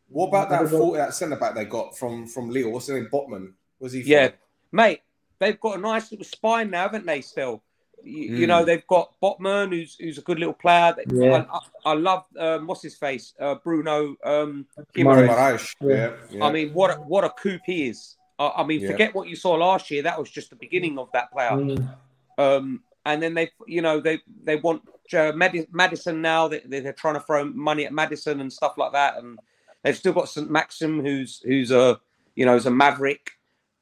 [0.09, 0.79] What about that I don't know.
[0.79, 2.71] full, that centre back they got from from Lille?
[2.71, 3.09] What's his name?
[3.13, 3.53] Botman.
[3.79, 4.03] Was he?
[4.03, 4.11] From?
[4.11, 4.31] Yeah,
[4.73, 5.03] mate,
[5.39, 7.21] they've got a nice little spine now, haven't they?
[7.21, 7.63] Still,
[8.03, 8.49] you, you Mm.
[8.49, 10.95] know, they've got Botman, who's who's a good little player.
[10.97, 11.45] They- Yeah.
[11.51, 15.29] I, I, I love um, what's his face, uh, Bruno um, Guimaraes.
[15.29, 15.75] Guimaraes.
[15.81, 16.45] Yeah, yeah.
[16.45, 18.17] I mean, what a, what a coup he is.
[18.39, 18.91] I, I mean, Yeah.
[18.93, 20.03] forget what you saw last year.
[20.03, 21.51] That was just the beginning of that player.
[21.51, 21.95] Mm.
[22.39, 24.83] Um, and then they, you know, they they want
[25.13, 26.47] uh, Maddison now.
[26.49, 29.17] They, they're trying to throw money at Maddison and stuff like that.
[29.17, 29.39] And
[29.83, 30.51] they've still got St.
[30.51, 31.99] Maxim, who's who's a
[32.37, 33.31] you know, is a maverick.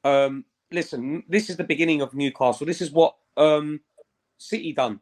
[0.03, 2.65] Um, listen, this is the beginning of Newcastle.
[2.65, 3.79] This is what um,
[4.37, 4.99] City done.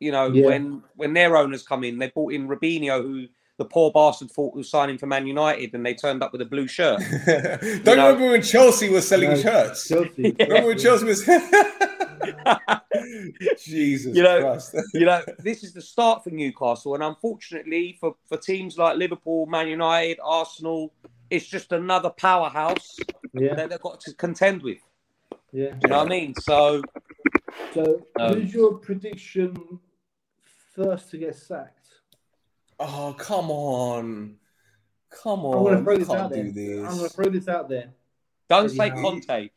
[0.00, 0.46] You know, Yeah.
[0.46, 3.26] when when their owners come in, they brought in Robinho, who
[3.58, 6.44] the poor bastard thought was signing for Man United, and they turned up with a
[6.44, 7.00] blue shirt.
[7.26, 9.88] Don't You you know- remember when Chelsea was selling No, shirts?
[9.88, 10.36] Chelsea.
[10.40, 11.24] Remember when Chelsea was?
[13.58, 14.74] Jesus you know, Christ!
[14.94, 19.46] you know, this is the start for Newcastle, and unfortunately for for teams like Liverpool,
[19.46, 20.92] Man United, Arsenal,
[21.30, 22.96] it's just another powerhouse
[23.32, 23.54] Yeah.
[23.54, 24.78] that they've got to contend with.
[25.52, 25.70] Yeah.
[25.70, 26.34] Do you know what I mean?
[26.40, 26.82] So,
[27.74, 29.56] So, Um, who's your prediction
[30.74, 31.88] first to get sacked?
[32.78, 34.36] Oh come on,
[35.10, 35.84] come I'm going to on!
[35.84, 36.44] throw this can't out there.
[36.44, 36.84] do this.
[36.84, 37.94] I'm going to throw this out there.
[38.48, 39.00] don't Eddie say Howe.
[39.02, 39.50] Conte.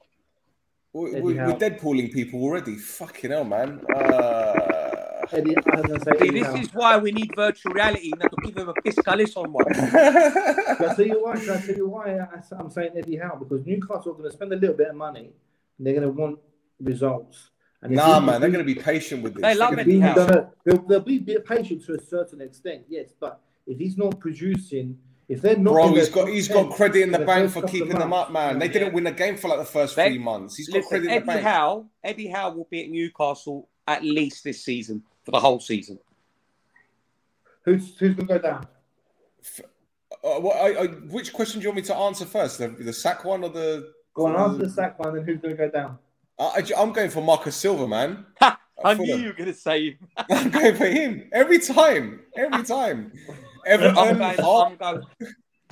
[0.93, 1.47] We- Eddie we- Howe.
[1.47, 2.75] We're deadpooling people already.
[2.77, 3.81] Fucking hell, man.
[3.93, 4.78] Uh...
[5.31, 6.55] Eddie, I'm say See, this Howe.
[6.55, 9.65] is why we need virtual reality not to give him a fiscalis on one.
[9.73, 9.95] Can
[10.89, 11.35] I tell you why?
[11.39, 13.35] Can I tell you why I- I'm saying Eddie Howe?
[13.35, 15.31] Because Newcastle are going to spend a little bit of money.
[15.77, 16.39] And they're going to want
[16.81, 17.51] results.
[17.81, 19.41] And Nah, man, they're going to be patient with this.
[19.41, 20.27] They love They're Eddie gonna be Howe.
[20.27, 20.47] patient.
[20.65, 23.11] They'll, they'll be a bit patient to a certain extent, yes.
[23.19, 24.97] But if he's not producing,
[25.29, 27.61] if they're not, Bro, he's got top he's 10 got credit in the bank for
[27.61, 28.59] couple of keeping them up, months, man.
[28.59, 28.71] They yeah.
[28.73, 30.55] didn't win a game for like the first They- three months.
[30.57, 31.41] He's got Listen, credit in the Eddie bank.
[31.43, 35.99] Howe, Eddie Howe will be at Newcastle at least this season for the whole season.
[37.63, 38.67] Who's who's gonna go down?
[40.23, 42.57] Uh, what, I, I, which question do you want me to answer first?
[42.57, 43.93] The, the sack one or the?
[44.15, 45.99] Go on, answer the sack one, and who's gonna go down?
[46.39, 48.25] I, am going for Marcus Silva, man.
[48.41, 49.97] I knew you were going to say him.
[50.31, 53.11] I'm going for him every time, every time.
[53.65, 54.39] Everton, I'm going.
[54.39, 55.03] I'm going.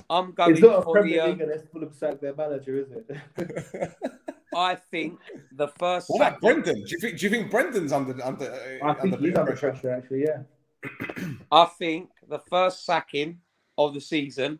[0.09, 1.27] I'm going It's not a Premier the.
[1.31, 3.93] League Um, and it's full of sack their manager, is it?
[4.55, 5.19] I think
[5.51, 6.07] the first.
[6.09, 6.75] What about Brendan?
[6.75, 7.19] Do you think?
[7.19, 8.45] Do you think Brendan's under under?
[8.51, 10.23] uh, I think under he's under pressure, actually.
[10.25, 10.43] Yeah.
[11.51, 13.39] I think the first sacking
[13.77, 14.59] of the season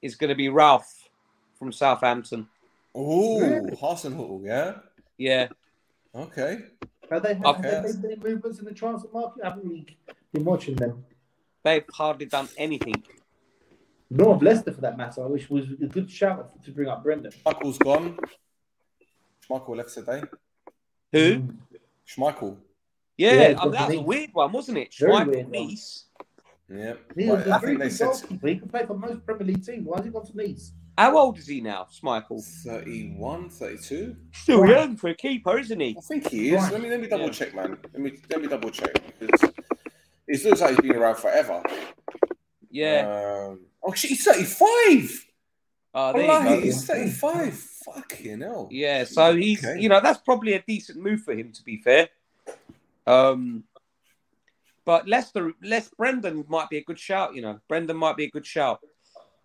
[0.00, 1.08] is going to be Ralph
[1.58, 2.48] from Southampton.
[2.94, 3.70] Oh, Really?
[3.76, 4.74] Hasenhuttl, yeah.
[5.16, 5.48] Yeah,
[6.14, 6.58] Okay.
[7.10, 7.68] Have they had, Okay.
[7.70, 9.44] have they made any movements in the transfer market?
[9.44, 9.86] I haven't really
[10.32, 11.04] been watching them.
[11.62, 13.02] they've hardly done anything.
[14.14, 17.32] Nor of Leicester, for that matter, which was a good shout to bring up Brendan.
[17.32, 18.18] Schmeichel's gone.
[19.48, 20.22] Schmeichel left today.
[21.12, 21.48] Who?
[22.06, 22.58] Schmeichel.
[23.16, 24.94] Yeah, Yeah, I mean, that was a weird one, wasn't it?
[24.98, 25.48] Very Schmeichel.
[25.50, 26.06] Nice.
[26.68, 26.94] Yeah.
[27.16, 28.48] He Well, was I a very think they good said goalkeeper.
[28.48, 29.86] He can play for most Premier League teams.
[29.86, 30.72] Why has he gone to Nice?
[30.98, 32.44] How old is he now, Schmeichel?
[32.64, 34.14] 31, 32.
[34.32, 34.70] Still Right.
[34.72, 35.96] young for a keeper, isn't he?
[35.96, 36.62] I think he is.
[36.62, 36.72] Right.
[36.72, 37.30] Let me let me double Yeah.
[37.30, 37.78] check, man.
[37.94, 39.50] Let me let me double check because
[40.28, 41.62] it looks like he's been around forever.
[42.70, 43.46] Yeah.
[43.48, 45.26] Um, oh shit, he's 35.
[45.94, 46.60] Oh, there you Wallahi, go.
[46.60, 47.54] he's 35.
[47.54, 48.68] Fucking hell.
[48.70, 49.80] Yeah, so he's Okay.
[49.80, 52.08] you know that's probably a decent move for him to be fair.
[53.06, 53.64] Um,
[54.84, 57.34] but Leicester, Les Brendan might be a good shout.
[57.34, 58.80] You know, Brendan might be a good shout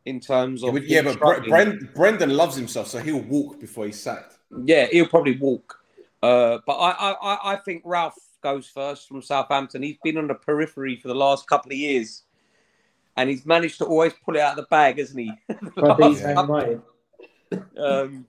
[0.06, 4.00] in terms of yeah, but Bre- Bren- Brendan loves himself, so he'll walk before he's
[4.00, 4.38] sacked.
[4.64, 5.80] Yeah, he'll probably walk.
[6.24, 9.84] Uh, but I, I, I- I think Ralph goes first from Southampton.
[9.84, 12.24] He's been on the periphery for the last couple of years,
[13.18, 15.32] and he's managed to always pull it out of the bag, hasn't he?
[15.50, 16.82] The Try to beat last Man couple- United.
[17.78, 18.26] um,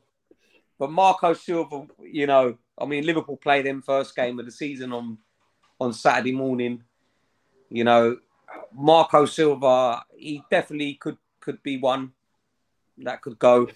[0.78, 4.92] but Marco Silva, you know, I mean, Liverpool played him first game of the season
[4.92, 5.18] on
[5.80, 6.82] on Saturday morning.
[7.70, 8.16] You know,
[8.72, 12.12] Marco Silva, he definitely could could be one
[12.98, 13.68] that could go.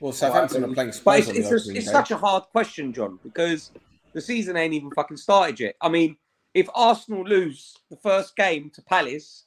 [0.00, 3.18] Well, Southampton are playing But Spurs it's, it's, a- it's such a hard question, John,
[3.22, 3.70] because
[4.12, 5.76] the season ain't even fucking started yet.
[5.80, 6.16] I mean,
[6.52, 9.45] if Arsenal lose the first game to Palace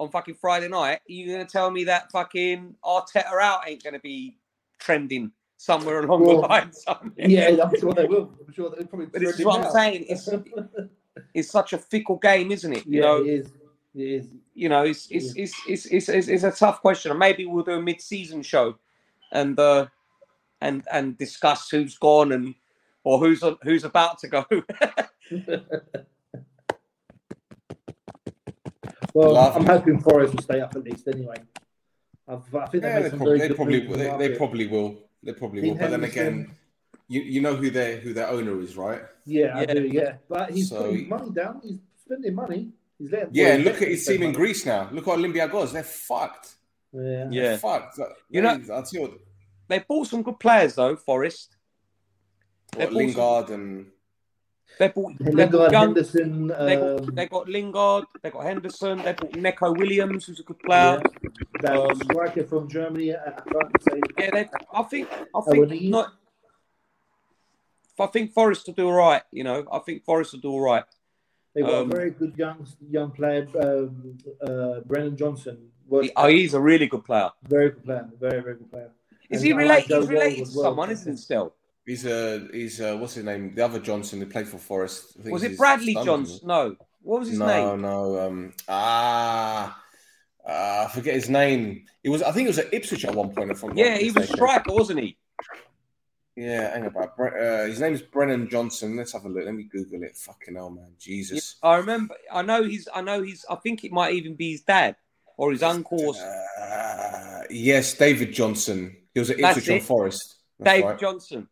[0.00, 3.82] on fucking Friday night, are you going to tell me that fucking Arteta out ain't
[3.82, 4.38] going to be
[4.78, 6.72] trending somewhere along Well, the line?
[6.72, 7.12] somewhere?
[7.16, 8.32] Yeah, I'm sure they will.
[8.46, 9.06] I'm sure they probably.
[9.06, 10.06] But this is what I'm saying.
[10.08, 10.28] It's
[11.32, 12.86] it's such a fickle game, isn't it?
[12.86, 13.46] You yeah, know, it is.
[13.94, 14.26] It is.
[14.54, 17.10] you know, it's it's, it's it's it's it's it's a tough question.
[17.12, 18.76] And maybe we'll do a mid-season show,
[19.32, 19.86] and uh,
[20.60, 22.54] and and discuss who's gone and
[23.04, 24.44] or who's who's about to go.
[29.14, 29.68] Well, Love I'm it.
[29.68, 31.36] hoping Forest will stay up at least anyway.
[32.26, 34.28] I've, I think Yeah, they they made some probably, they probably, moves in the they,
[34.28, 34.98] they probably will.
[35.22, 35.68] They probably will.
[35.70, 36.50] Dean But then again,
[37.08, 39.02] you you know who their who their owner is, right?
[39.24, 39.74] Yeah, I Yeah.
[39.74, 39.86] do.
[39.86, 41.60] Yeah, but he's So- putting money down.
[41.62, 42.72] He's spending money.
[42.98, 43.28] He's letting.
[43.32, 44.34] Yeah, well, and he's look at his spend team in.
[44.34, 44.88] Greece now.
[44.92, 45.72] Look what Olympiacos.
[45.72, 46.54] They're fucked.
[46.92, 47.00] Yeah.
[47.02, 47.24] yeah.
[47.30, 47.56] They're Yeah.
[47.58, 47.98] fucked.
[48.30, 49.20] You know- They- I'll tell you
[49.68, 51.56] they bought some good players though, Forest.
[52.74, 53.86] what They've also- Lingard and
[54.78, 56.48] They bought, they Lingard, Henderson.
[56.48, 60.42] they, Um, got, they got Lingard, they got Henderson, they bought Neco Williams, who's a
[60.42, 61.00] good player.
[61.62, 63.14] that um, striker from Germany.
[63.14, 64.00] I I can't say.
[64.18, 66.12] Yeah, they, I think I Oh, think not.
[68.00, 69.22] I think Forest will do all right.
[69.30, 70.84] You know, I think Forest will do all right.
[71.54, 75.70] They've got Um, a very good young young player, um, uh, Brennan Johnson.
[75.86, 77.30] Was He- oh, he's a really good player.
[77.46, 78.10] very good player.
[78.18, 78.90] Very very good player.
[79.30, 79.96] Is And he related?
[79.96, 80.64] He's related to well.
[80.64, 81.16] someone, isn't he?
[81.16, 81.54] Still,
[81.86, 83.54] he's a he's a, what's his name?
[83.54, 85.16] The other Johnson who played for Forest.
[85.18, 86.40] I think was it Bradley son, Johnson?
[86.44, 87.80] No, what was his no, name?
[87.82, 88.12] no.
[88.12, 88.26] No.
[88.26, 89.80] Um, ah,
[90.46, 91.86] uh, I forget his name.
[92.02, 93.50] It was I think it was at Ipswich at one point.
[93.50, 95.16] If I'm Yeah, he was striker, wasn't he?
[96.36, 97.12] Yeah, hang about.
[97.18, 98.96] Uh, his name is Brennan Johnson.
[98.96, 99.44] Let's have a look.
[99.44, 100.16] Let me Google it.
[100.16, 100.92] Fucking hell, man.
[100.98, 101.56] Jesus.
[101.62, 102.16] I remember.
[102.32, 102.88] I know he's.
[102.92, 103.46] I know he's.
[103.48, 104.96] I think it might even be his dad
[105.36, 106.00] or his uncle.
[106.00, 108.96] Or, Uh, yes, David Johnson.
[109.14, 109.80] He was at Ipswich on.
[109.80, 110.36] Forest.
[110.58, 110.98] That's Dave right.
[110.98, 111.48] Johnson.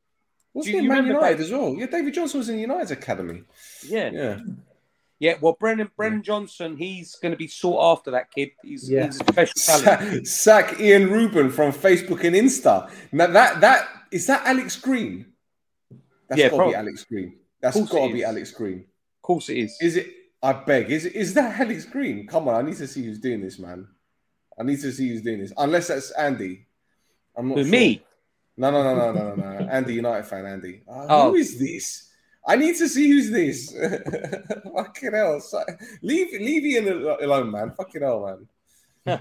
[0.54, 1.40] Wasn't Do he you in Man United Dave?
[1.46, 1.74] as well?
[1.74, 3.42] Yeah, David Johnson was in United's academy.
[3.86, 4.10] Yeah.
[4.12, 4.38] Yeah.
[5.18, 8.10] Yeah, well, Brennan Brennan Johnson, he's going to be sought after.
[8.10, 9.06] That kid, he's, Yeah.
[9.06, 10.26] he's a special talent.
[10.26, 12.90] Sack, sack Ian Rubin from Facebook and Insta.
[13.12, 15.26] Now that that is that Alex Green.
[16.28, 17.36] That's Yeah, got to be Alex Green.
[17.60, 18.24] That's got to be.
[18.24, 18.80] Alex Green.
[18.80, 19.78] Of course, it is.
[19.80, 20.08] Is it?
[20.42, 20.90] I beg.
[20.90, 21.14] Is it?
[21.14, 22.26] Is that Alex Green?
[22.26, 23.86] Come on, I need to see who's doing this, man.
[24.58, 25.52] I need to see who's doing this.
[25.56, 26.66] Unless that's Andy.
[27.36, 27.70] I'm not Who, sure.
[27.70, 28.02] me?
[28.56, 29.68] No, no, no, no, no, no, no.
[29.68, 30.82] Andy, United fan, Andy.
[30.88, 31.30] Uh, Oh.
[31.30, 32.10] Who is this?
[32.46, 33.72] I need to see who's this.
[34.76, 35.40] Fucking hell.
[36.02, 36.88] Leave leave Ian
[37.20, 37.70] alone, man.
[37.76, 38.46] Fucking hell,
[39.06, 39.20] man.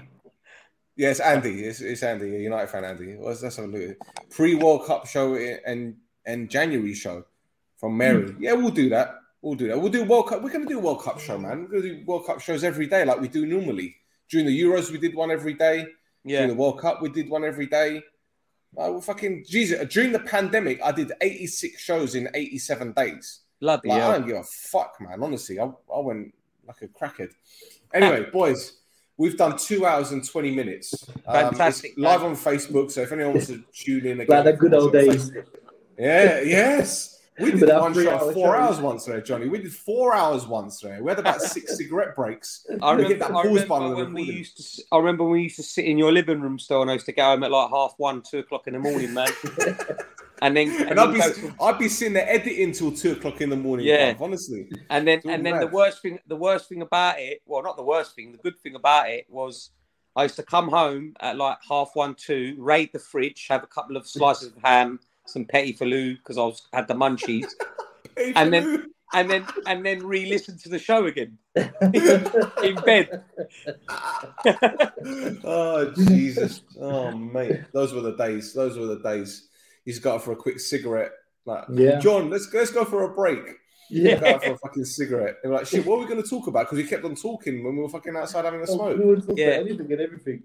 [0.96, 1.64] yeah, it's Andy.
[1.64, 3.14] It's, it's Andy, a United fan Andy.
[3.16, 3.96] What's let's a look.
[4.30, 5.96] Pre World Cup show and
[6.26, 7.24] and January show
[7.76, 8.34] from Mary.
[8.40, 9.20] Yeah, we'll do that.
[9.40, 9.80] We'll do that.
[9.80, 10.42] We'll do World Cup.
[10.42, 11.62] We're gonna do a World Cup show, man.
[11.62, 13.96] We're gonna do World Cup shows every day, like we do normally.
[14.30, 15.86] During the Euros, we did one every day.
[16.24, 16.38] Yeah.
[16.38, 18.02] During the World Cup, we did one every day.
[18.78, 19.86] I will fucking Jesus.
[19.92, 23.40] During the pandemic, I did 86 shows in 87 days.
[23.60, 24.12] Bloody Like, I hell.
[24.12, 25.22] don't give a fuck, man.
[25.22, 26.34] Honestly, I, I went
[26.66, 27.30] like a crackhead.
[27.92, 28.78] Anyway, boys,
[29.18, 30.94] we've done two hours and 20 minutes.
[31.26, 34.52] Um, Fantastic, live on Facebook, so if anyone wants to tune in again, Like the
[34.54, 35.30] good old days.
[35.98, 37.20] yeah, yes.
[37.40, 38.54] We did Without one three show hour four shows.
[38.54, 39.48] hours once today, Johnny.
[39.48, 41.00] We did four hours once today.
[41.00, 42.66] We had about six cigarette breaks.
[42.82, 44.62] I remember, that I remember button on when we used to.
[44.62, 46.94] s- I remember when we used to sit in your living room still, and I
[46.94, 49.28] used to go home at like half one, two o'clock in the morning, man.
[50.42, 52.92] and then, and, And then I'd be, go to- I'd be sitting there editing till
[52.92, 53.86] two o'clock in the morning.
[53.86, 54.12] Yeah.
[54.12, 54.70] bruv, honestly.
[54.90, 57.82] and then, and then the worst thing, the worst thing about it, well, not the
[57.82, 59.70] worst thing, the good thing about it was,
[60.14, 63.66] I used to come home at like half one, two, raid the fridge, have a
[63.68, 67.46] couple of slices of ham, some petit filou because I was had the munchies,
[68.36, 68.86] and then.
[69.14, 73.22] And then and then re-listen to the show again in bed.
[75.44, 76.62] oh Jesus!
[76.80, 78.54] Oh mate, those were the days.
[78.54, 79.48] Those were the days.
[79.84, 81.10] He's got for a quick cigarette.
[81.44, 81.98] Like, Yeah.
[81.98, 83.40] John, let's let's go for a break.
[83.90, 84.16] Yeah.
[84.18, 85.36] Go out for a fucking cigarette.
[85.42, 86.60] And we're like, shit, what are we going to talk about?
[86.70, 89.26] Because we kept on talking when we were fucking outside having a Oh, smoke.
[89.28, 89.48] we Yeah.
[89.48, 90.42] anything and everything.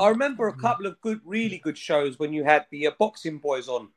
[0.00, 3.36] I remember a couple of good, really good shows when you had the uh, boxing
[3.36, 3.88] boys on,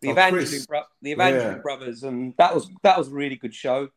[0.00, 1.62] the Oh, Evangeline, bro- the Evangeline Yeah.
[1.62, 3.88] brothers, and that was that was a really good show.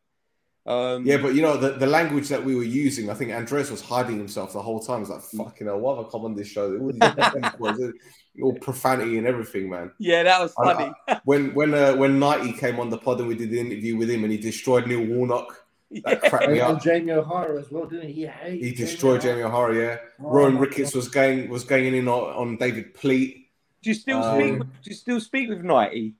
[0.64, 3.10] Um, Yeah, but you know the, the language that we were using.
[3.10, 5.00] I think Andres was hiding himself the whole time.
[5.00, 6.76] He's like, "Fucking hell, why have I come on this show?
[6.78, 7.92] All, these fucking boys,
[8.42, 10.92] all profanity and everything, man." yeah, that was funny.
[11.08, 13.96] I- when when uh, when Nighty came on the pod and we did the interview
[13.96, 15.64] with him and he destroyed Neil Warnock,
[16.04, 16.82] that cracked and, me and up.
[16.82, 18.12] Jamie O'Hara as well, didn't he?
[18.12, 19.74] He, hated He destroyed Jamie O'Hara.
[19.76, 23.41] Yeah, Rohan my Ricketts was going was going in on, on David Pleat.
[23.82, 24.58] Do you still Um, speak?
[24.58, 26.14] With, do you still speak with Nighty?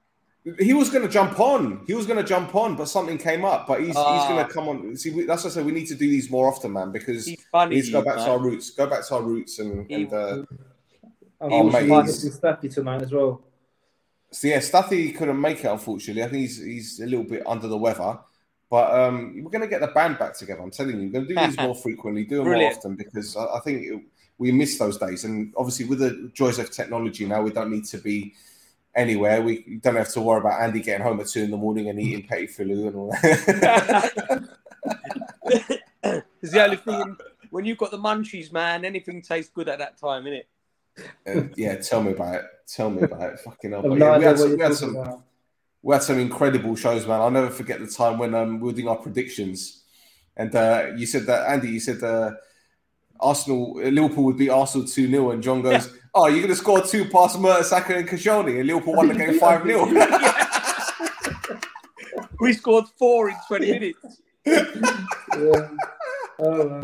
[0.58, 1.84] He was going to jump on.
[1.86, 3.68] He was going to jump on, but something came up.
[3.68, 4.28] But he's he's Ah.
[4.28, 4.97] going to come on.
[4.97, 5.65] See, we, that's what I said.
[5.65, 8.00] We need to do these more often, man, because He's funny, we need to go
[8.00, 8.70] he, back to our roots.
[8.70, 10.34] Go back to our roots and, He- and uh,
[11.41, 13.42] And Oh, oh, mate, mate, he's- Staffy tonight as well.
[14.32, 16.23] So yeah, Stuffy couldn't make it unfortunately.
[16.24, 18.18] I think he's he's a little bit under the weather.
[18.70, 20.62] But um, we're going to get the band back together.
[20.62, 23.36] I'm telling you, we're going to do these more frequently, do them more often because
[23.36, 24.00] I, I think it,
[24.43, 25.23] we miss those days.
[25.23, 28.35] And obviously, with the joys of technology now, we don't need to be
[28.93, 29.41] anywhere.
[29.41, 32.01] We don't have to worry about Andy getting home at two in the morning and
[32.01, 34.49] eating petit filou and all that.
[36.43, 37.17] It's the only thing
[37.51, 38.85] when you've got the munchies, man.
[38.85, 40.47] Anything tastes good at that time, innit?
[41.25, 42.45] Uh, yeah, tell me about it.
[42.67, 43.39] Tell me about it.
[43.39, 43.85] Fucking hell.
[43.85, 45.23] I've But no yeah, we had, some, we, had some, about.
[45.83, 47.21] we had some incredible shows, man.
[47.21, 49.85] I'll never forget the time when um, we were doing our predictions,
[50.37, 52.33] and uh, you said that Andy, you said uh,
[53.23, 56.57] Arsenal, uh, Liverpool would beat Arsenal two 0 and John goes, "Oh, you're going to
[56.57, 59.86] score two past Mertesacker and Kashani, and Liverpool won the game five 0
[62.41, 64.20] We scored four in twenty minutes.
[64.47, 65.68] Yeah.
[66.44, 66.81] Oh.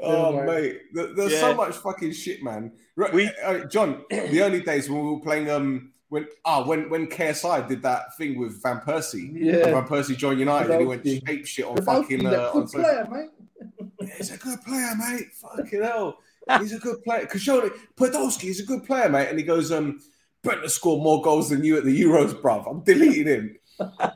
[0.00, 1.40] Oh, mate, There- there's Yeah.
[1.40, 2.72] so much fucking shit, man.
[2.96, 6.90] Right, We- uh, John, the only days when we were playing, um, when ah, when
[6.90, 9.70] when KSI did that thing with Van Persie, Yeah.
[9.70, 11.28] Van Persie joined United, and he went Podolski.
[11.30, 13.30] ape shit on fucking uh, on player, mate.
[14.16, 15.28] He's a good player, mate.
[15.34, 16.18] Fucking hell.
[16.60, 17.26] He's a good player.
[17.26, 19.28] Kashoni, Podolski is a good player, mate.
[19.28, 20.00] And he goes, um,
[20.42, 22.68] Brent has scored more goals than you at the Euros, bruv.
[22.68, 23.56] I'm deleting him.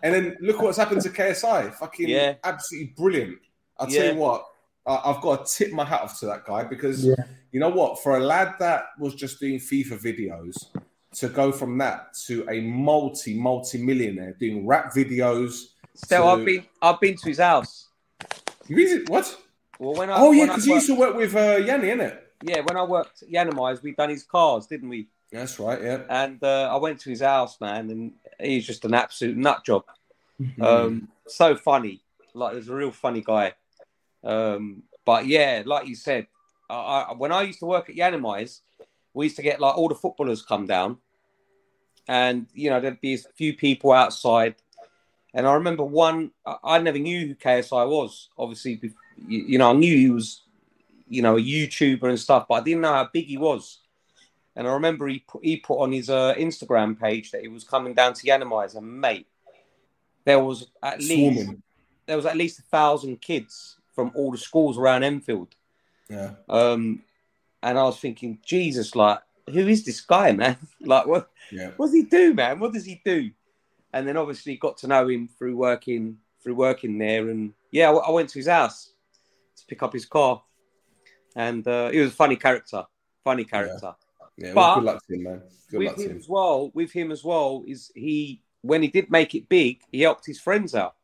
[0.03, 1.75] and then look what's happened to KSI.
[1.75, 2.35] Fucking Yeah.
[2.45, 3.39] absolutely brilliant.
[3.79, 4.45] I'll tell you what,
[4.87, 7.15] I- I've got to tip my hat off to that guy because Yeah.
[7.53, 8.03] you know what?
[8.03, 10.67] For a lad that was just doing FIFA videos
[11.15, 15.63] to go from that to a multi, multi millionaire doing rap videos.
[15.95, 17.89] So to- I've been I've been to his house.
[18.67, 19.35] You visit what?
[19.78, 22.19] Well, when I Oh, yeah, because you used to work with uh, Yianni, innit?
[22.43, 25.09] yeah when I worked at Yiannimize, we done his cars, didn't we?
[25.33, 26.03] That's right, yeah.
[26.09, 29.85] And uh, I went to his house, man, and he's just an absolute nut job.
[30.41, 30.62] Mm-hmm.
[30.62, 32.03] Um, so funny,
[32.35, 33.55] like he's a real funny guy.
[34.23, 36.27] Um, but yeah, like you said,
[36.70, 38.61] I, I, when I used to work at Yiannimize,
[39.12, 40.99] we used to get like all the footballers come down,
[42.07, 44.57] and you know there'd be a few people outside.
[45.36, 48.28] And I remember one, I, I never knew who KSI was.
[48.39, 48.81] Obviously,
[49.26, 50.43] you, you know, I knew he was,
[51.09, 53.78] you know, a YouTuber and stuff, but I didn't know how big he was.
[54.57, 57.65] And I remember he put, he put on his uh, Instagram page that he was
[57.65, 59.26] coming down to Yiannimize, and mate,
[60.25, 61.62] there was at least Swarming.
[62.07, 65.49] there was at least a thousand kids from all the schools around Enfield.
[66.09, 66.33] Yeah.
[66.49, 67.02] Um,
[67.62, 69.18] and I was thinking, Jesus, like,
[69.51, 70.57] who is this guy, man?
[70.81, 71.70] like, what, Yeah.
[71.76, 72.59] what does he do, man?
[72.60, 73.31] What does he do?
[73.93, 77.28] and then obviously got to know him through working through working there.
[77.28, 78.91] And yeah, I, I went to his house
[79.57, 80.42] to pick up his car,
[81.36, 82.84] and uh, he was a funny character,
[83.23, 83.94] funny character.
[84.36, 85.42] Yeah, But- well, good luck to him, man.
[85.70, 86.16] Good with luck to him him.
[86.18, 90.00] as well, with him as well, is he when he did make it big, he
[90.02, 90.94] helped his friends out.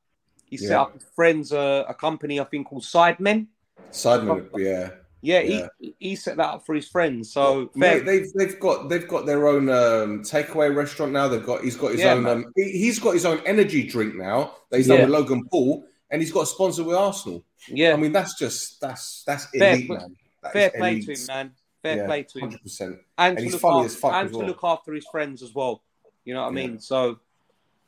[0.46, 0.82] He set Yeah.
[0.82, 3.46] up his friends uh, a company I think called Sidemen.
[3.92, 4.90] Sidemen, yeah.
[5.22, 5.66] Yeah, Yeah.
[5.78, 7.30] He, he set that up for his friends.
[7.32, 11.28] So Mate, they've they've got they've got their own um, takeaway restaurant now.
[11.28, 14.14] They've got he's got his Yeah, own um, he, he's got his own energy drink
[14.14, 15.04] now that he's done Yeah.
[15.04, 17.44] with Logan Paul, and he's got a sponsor with Arsenal.
[17.68, 20.16] Yeah, I mean that's just that's that's fair, elite, man.
[20.42, 21.06] That fair play elite.
[21.06, 21.52] to him, man.
[21.82, 22.50] Fair Yeah, play to him.
[22.50, 22.80] 100%.
[22.80, 25.06] And, And to he's look funny after, as fuck and as to look after his
[25.10, 25.82] friends as well.
[26.24, 26.66] You know what I Yeah.
[26.66, 26.80] mean?
[26.80, 27.18] So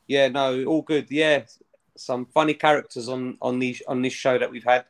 [0.07, 1.09] yeah, no, all good.
[1.11, 1.43] Yeah,
[1.95, 4.85] some funny characters on on these on this show that we've had.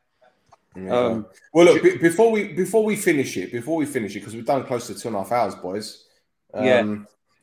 [0.75, 0.89] Yeah.
[0.97, 4.35] Um, well, look be- before we before we finish it, before we finish it, because
[4.35, 6.05] we've done close to two and a half hours, boys.
[6.53, 6.95] Um, Yeah.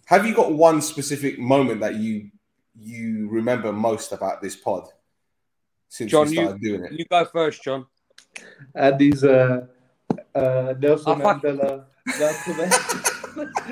[0.07, 2.31] Have you got one specific moment that you
[2.79, 4.89] you remember most about this pod
[5.91, 6.93] since John, we you, doing it?
[6.93, 7.85] you go first, John.
[8.75, 9.67] And these uh,
[10.35, 11.43] uh, Nelson fuck.
[11.43, 11.85] Mandela,
[12.19, 12.61] Malcolm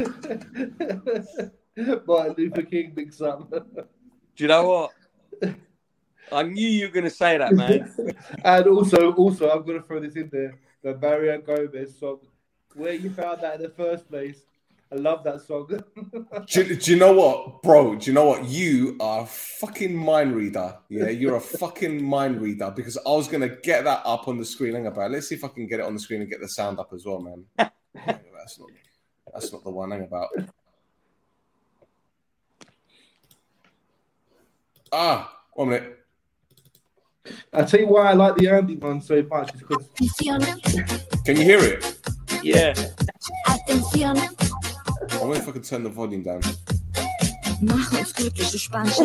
[1.77, 3.49] X, Martin Luther King mix up.
[3.51, 3.87] Do
[4.37, 5.55] you know what?
[6.33, 7.95] I knew you were going to say that, man.
[8.45, 12.19] and also, also, I'm going to throw this in there: the Mario Gomez song.
[12.75, 14.43] Where you found that in the first place?
[14.91, 15.67] I love that song.
[16.49, 17.97] Do, you- do you know what, bro?
[17.97, 18.45] Do you know what?
[18.47, 20.77] You are a fucking mind reader.
[20.89, 24.45] Yeah, you're a fucking mind reader because I was gonna get that up on the
[24.47, 24.75] screen.
[24.75, 25.11] Hang about.
[25.11, 26.93] Let's see if I can get it on the screen and get the sound up
[26.95, 27.45] as well, man.
[27.59, 28.69] that's not.
[29.35, 29.91] That's not the one.
[29.91, 30.29] Hang about.
[34.91, 35.99] Ah, one minute.
[37.53, 39.87] I tell you why I like the Andy one so much is because
[41.27, 41.99] Can you hear it?
[42.43, 42.73] Yeah.
[45.19, 46.41] Why am I fucking turning the volume down?
[47.61, 49.03] Mach uns glückliche Spanische.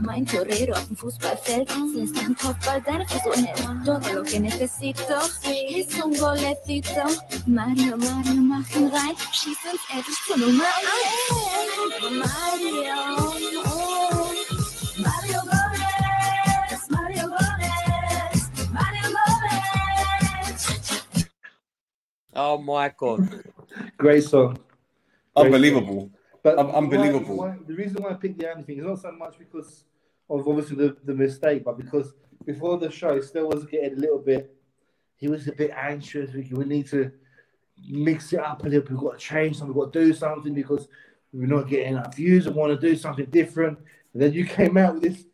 [0.00, 1.70] Mein Torero auf dem Fußballfeld.
[1.94, 3.86] Siehst ein Kopfball, deine Person hält.
[3.86, 5.14] Todo lo que necesito
[5.76, 7.06] ist un golecito.
[7.46, 9.14] Mario, Mario, mach ihn rein.
[9.30, 10.64] Schieß uns endlich zur Nummer
[11.30, 12.18] 1.
[12.18, 13.37] Mario.
[22.40, 23.42] Oh my god.
[23.96, 24.54] great song.
[25.36, 26.00] Great Unbelievable.
[26.02, 26.12] song.
[26.44, 27.36] But Un- unbelievable.
[27.36, 29.82] why- why- the reason why I picked the Andy thing is not so much because
[30.30, 34.20] of obviously the, the mistake, but because before the show, still was getting a little
[34.20, 34.54] bit.
[35.16, 36.32] He was a bit anxious.
[36.32, 37.10] We, we need to
[37.88, 38.92] mix it up a little bit.
[38.92, 39.74] We've got to change something.
[39.74, 40.86] We've got to do something because
[41.32, 43.78] we're not getting enough views and want to do something different.
[44.12, 45.24] And then you came out with this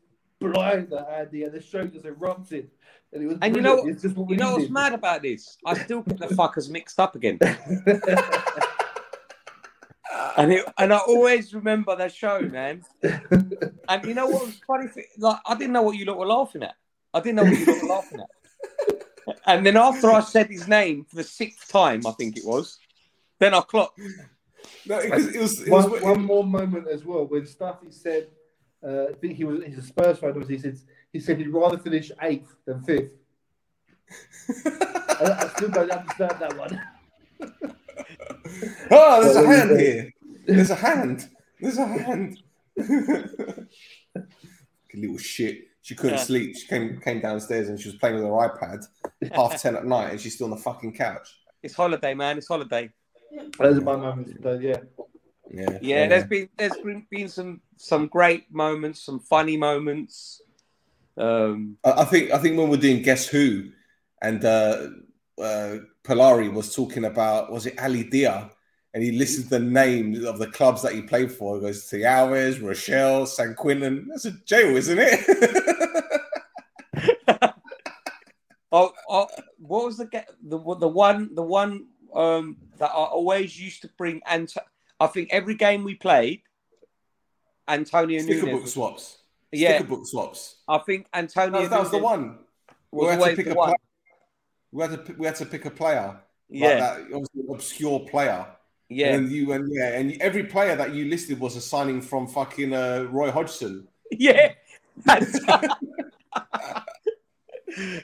[0.40, 2.70] blinder, Andy, and the show just erupted.
[3.14, 3.94] And it was And you know, brilliant.
[3.94, 5.56] It's just what you know what's mad about this?
[5.64, 7.38] I still get the fuckers mixed up again.
[10.36, 12.82] and it, and I always remember that show, man.
[13.88, 14.88] And you know what was funny?
[15.16, 16.74] Like I didn't know what you lot were laughing at.
[17.14, 18.26] I didn't know what you lot were laughing at.
[19.46, 22.78] And then after I said his name for the sixth time, I think it was,
[23.38, 24.00] then I clocked.
[24.86, 28.28] No, because it was, it one, was one more moment as well when Stuffy said,
[28.86, 30.30] uh, I think he was he's a Spurs fan.
[30.30, 30.78] Obviously, he said
[31.12, 33.12] he said he'd rather finish eighth than fifth.
[34.66, 36.80] I, I still don't understand that one.
[38.90, 40.10] Oh, there's What a hand here.
[40.46, 41.28] There's a hand.
[41.60, 42.38] There's a hand.
[44.94, 45.64] little shit.
[45.82, 46.22] She couldn't Yeah.
[46.24, 46.56] sleep.
[46.56, 48.84] She came came downstairs and she was playing with her iPad
[49.32, 51.28] half ten at night, and she's still on the fucking couch.
[51.62, 52.38] It's holiday, man.
[52.38, 52.90] It's holiday.
[53.58, 54.32] Those are my moments.
[54.40, 54.78] But yeah,
[55.50, 60.40] Yeah, Yeah, there's been there's been, been some some great moments, some funny moments.
[61.16, 63.70] Um, I think I think when we're doing Guess Who,
[64.20, 64.88] and uh,
[65.40, 68.50] uh, Polari was talking about was it Ali Dia,
[68.94, 71.56] and he listed the names of the clubs that he played for.
[71.56, 74.06] He goes Alves, Rochelle, San Quentin.
[74.08, 75.20] That's a jail, isn't it?
[78.72, 79.26] oh, oh,
[79.58, 84.20] what was the the the one the one um that I always used to bring?
[84.26, 84.52] And
[85.04, 86.42] I think every game we played,
[87.68, 88.60] Antonio Sticker Nunez.
[88.60, 89.18] book swaps.
[89.52, 89.76] Yeah.
[89.76, 90.56] Sticker book swaps.
[90.66, 91.52] I think Antonio.
[91.52, 92.38] That was, that was the one.
[92.90, 93.68] We had to pick a one.
[93.68, 93.76] player.
[94.72, 96.16] We had to pick- we had to pick a player.
[96.48, 96.68] Yeah.
[96.68, 98.46] like that obviously obscure player.
[98.88, 99.14] Yeah.
[99.14, 102.72] and you and yeah, and every player that you listed was a signing from fucking
[102.72, 103.88] uh, Roy Hodgson.
[104.10, 104.52] Yeah.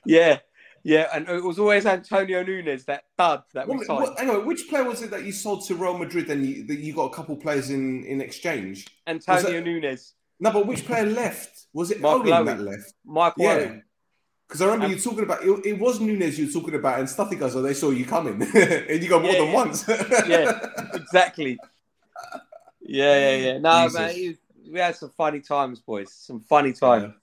[0.05, 0.39] yeah.
[0.83, 4.18] Yeah, and it was always Antonio Nunez, that dud that we What, signed.
[4.18, 6.78] hang on, which player was it that you sold to Real Madrid and you, that
[6.78, 8.86] you got a couple players in in exchange?
[9.07, 10.15] Antonio it- Nunez.
[10.42, 11.67] No, but which player left?
[11.75, 12.47] Was it Michael Owen Owen.
[12.47, 12.94] that left?
[13.05, 13.50] Michael yeah.
[13.52, 13.84] Owen.
[14.49, 16.99] Because I remember Um, you talking about it, it was Nunez you were talking about,
[16.99, 19.55] and Stuffy goes, "Oh, they saw you coming," and you got more Yeah, than yeah.
[19.55, 19.84] once.
[20.26, 21.59] yeah, exactly.
[22.81, 23.59] Yeah, yeah, yeah.
[23.59, 23.99] No, Jesus.
[24.00, 24.39] man,
[24.73, 26.12] we had some funny times, boys.
[26.12, 27.15] Some funny times.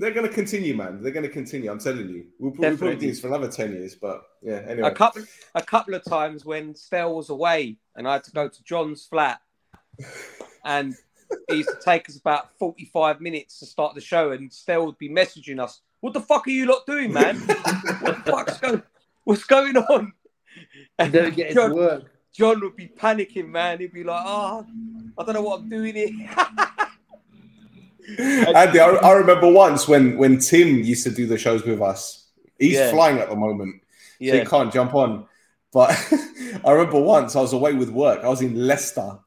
[0.00, 1.02] They're going to continue, man.
[1.02, 1.70] They're going to continue.
[1.70, 2.24] I'm telling you.
[2.38, 4.88] We'll probably, probably do this for another 10 years, but yeah, anyway.
[4.88, 5.22] A couple,
[5.54, 9.04] a couple of times when Stel was away, and I had to go to John's
[9.04, 9.42] flat,
[10.64, 10.94] and
[11.48, 14.96] it used to take us about forty-five minutes to start the show, and Stel would
[14.96, 17.36] be messaging us, "What the fuck are you lot doing, man?
[18.00, 18.82] what the fuck's going?
[19.24, 20.14] What's going on?"
[20.98, 22.04] And Never getting to work.
[22.32, 23.80] John would be panicking, man.
[23.80, 24.64] He'd be like, "Oh,
[25.18, 26.18] I don't know what I'm doing here."
[28.18, 32.26] Andy, I, I remember once when when Tim used to do the shows with us.
[32.58, 32.90] He's Yeah.
[32.90, 33.82] flying at the moment,
[34.20, 35.26] so he can't jump on.
[35.72, 35.90] But
[36.64, 38.22] I remember once I was away with work.
[38.24, 39.18] I was in Leicester,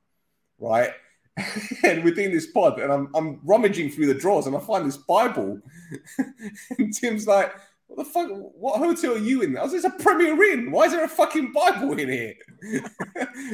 [0.60, 0.92] right?
[1.84, 4.86] and we're doing this pod, and I'm I'm rummaging through the drawers, and I find
[4.86, 5.60] this Bible.
[6.78, 7.52] and Tim's like,
[7.88, 8.30] "What the fuck?
[8.32, 10.70] What hotel are you in?" I was, "It's a Premier Inn.
[10.70, 12.36] Why is there a fucking Bible in here?"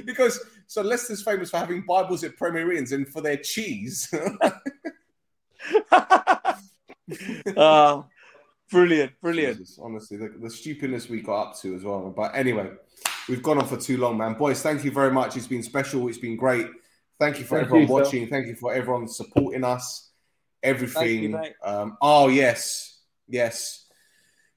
[0.05, 4.13] he goes, "So Leicester's famous for having Bibles at Premier Inns and for their cheese."
[7.57, 8.05] Ah,
[8.69, 9.57] brilliant, brilliant.
[9.57, 12.13] Jesus, honestly, the, the stupidness we got up to as well.
[12.15, 12.69] But anyway,
[13.27, 14.35] we've gone on for too long, man.
[14.35, 15.35] Boys, thank you very much.
[15.35, 16.07] It's been special.
[16.07, 16.67] It's been great.
[17.19, 17.95] Thank you for Thank everyone you, Phil.
[17.95, 18.27] watching.
[18.27, 20.11] Thank you for everyone supporting us.
[20.61, 21.31] Everything.
[21.31, 21.53] mate.
[21.63, 23.85] um, oh yes, yes.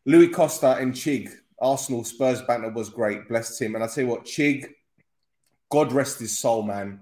[0.05, 3.29] Louis Costa and Chig, Arsenal Spurs banter was great.
[3.29, 3.77] Bless him.
[3.77, 4.67] And I tell you what, Chig,
[5.71, 7.01] God rest his soul, man.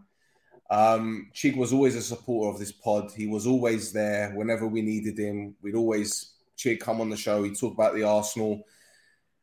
[0.70, 3.10] Um, Chig was always a supporter of this pod.
[3.12, 5.56] He was always there whenever we needed him.
[5.62, 7.42] We'd always Chig come on the show.
[7.42, 8.62] He'd talk about the Arsenal.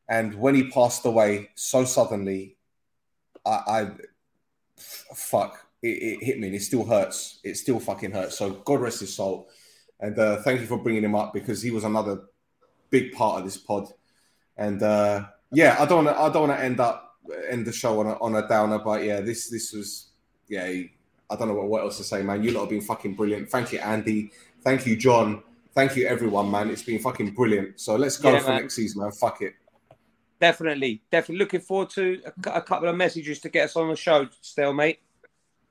[0.08, 2.56] And when he passed away so suddenly,
[3.46, 3.92] I, I
[4.78, 7.40] fuck, it, it hit me and it still hurts.
[7.44, 8.38] It still fucking hurts.
[8.38, 9.50] So God rest his soul.
[10.00, 12.22] And uh, thank you for bringing him up because he was another
[12.90, 13.92] big part of this pod.
[14.56, 16.22] And uh, yeah, I don't want to.
[16.22, 17.18] I don't want to end up
[17.50, 18.80] end the show on a, on a downer.
[18.80, 20.08] But yeah, this this was
[20.48, 20.72] yeah.
[21.30, 22.44] I don't know what, what else to say, man.
[22.44, 23.50] You lot have been fucking brilliant.
[23.50, 24.32] Thank you, Andy.
[24.62, 25.44] Thank you, John.
[25.74, 26.70] Thank you, everyone, man.
[26.70, 27.80] It's been fucking brilliant.
[27.80, 28.62] So let's go Yeah, for man.
[28.62, 29.12] next season, man.
[29.12, 29.54] Fuck it.
[30.40, 33.96] Definitely, definitely looking forward to a, a couple of messages to get us on the
[33.96, 35.00] show, still, mate.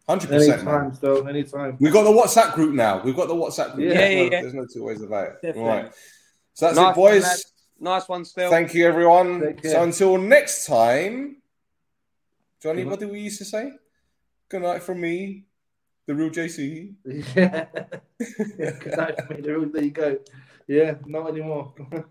[0.08, 0.94] Hundred percent, Anytime, man.
[0.94, 1.76] still, anytime.
[1.80, 3.00] We've got the WhatsApp group now.
[3.02, 3.92] We've got the WhatsApp group.
[3.92, 4.40] Yeah, yeah, no, yeah.
[4.42, 5.32] there's no two ways about it.
[5.42, 5.62] Definitely.
[5.62, 5.92] All right.
[6.54, 7.22] So that's Nice it, boys.
[7.22, 7.38] lad.
[7.78, 8.50] Nice one, Stel.
[8.50, 9.56] Thank you, everyone.
[9.62, 11.36] So until next time,
[12.62, 13.72] Johnny, what did we used to say?
[14.48, 15.44] Good night from me,
[16.06, 16.94] the real JC.
[17.04, 17.66] Yeah.
[18.58, 19.44] yeah, good night, mate.
[19.44, 20.18] There there you go.
[20.66, 21.74] Yeah, not anymore.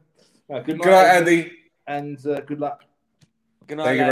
[0.48, 1.52] Right, good night, Good night, Andy.
[1.88, 2.84] And uh, good luck.
[3.66, 4.04] Good Thank you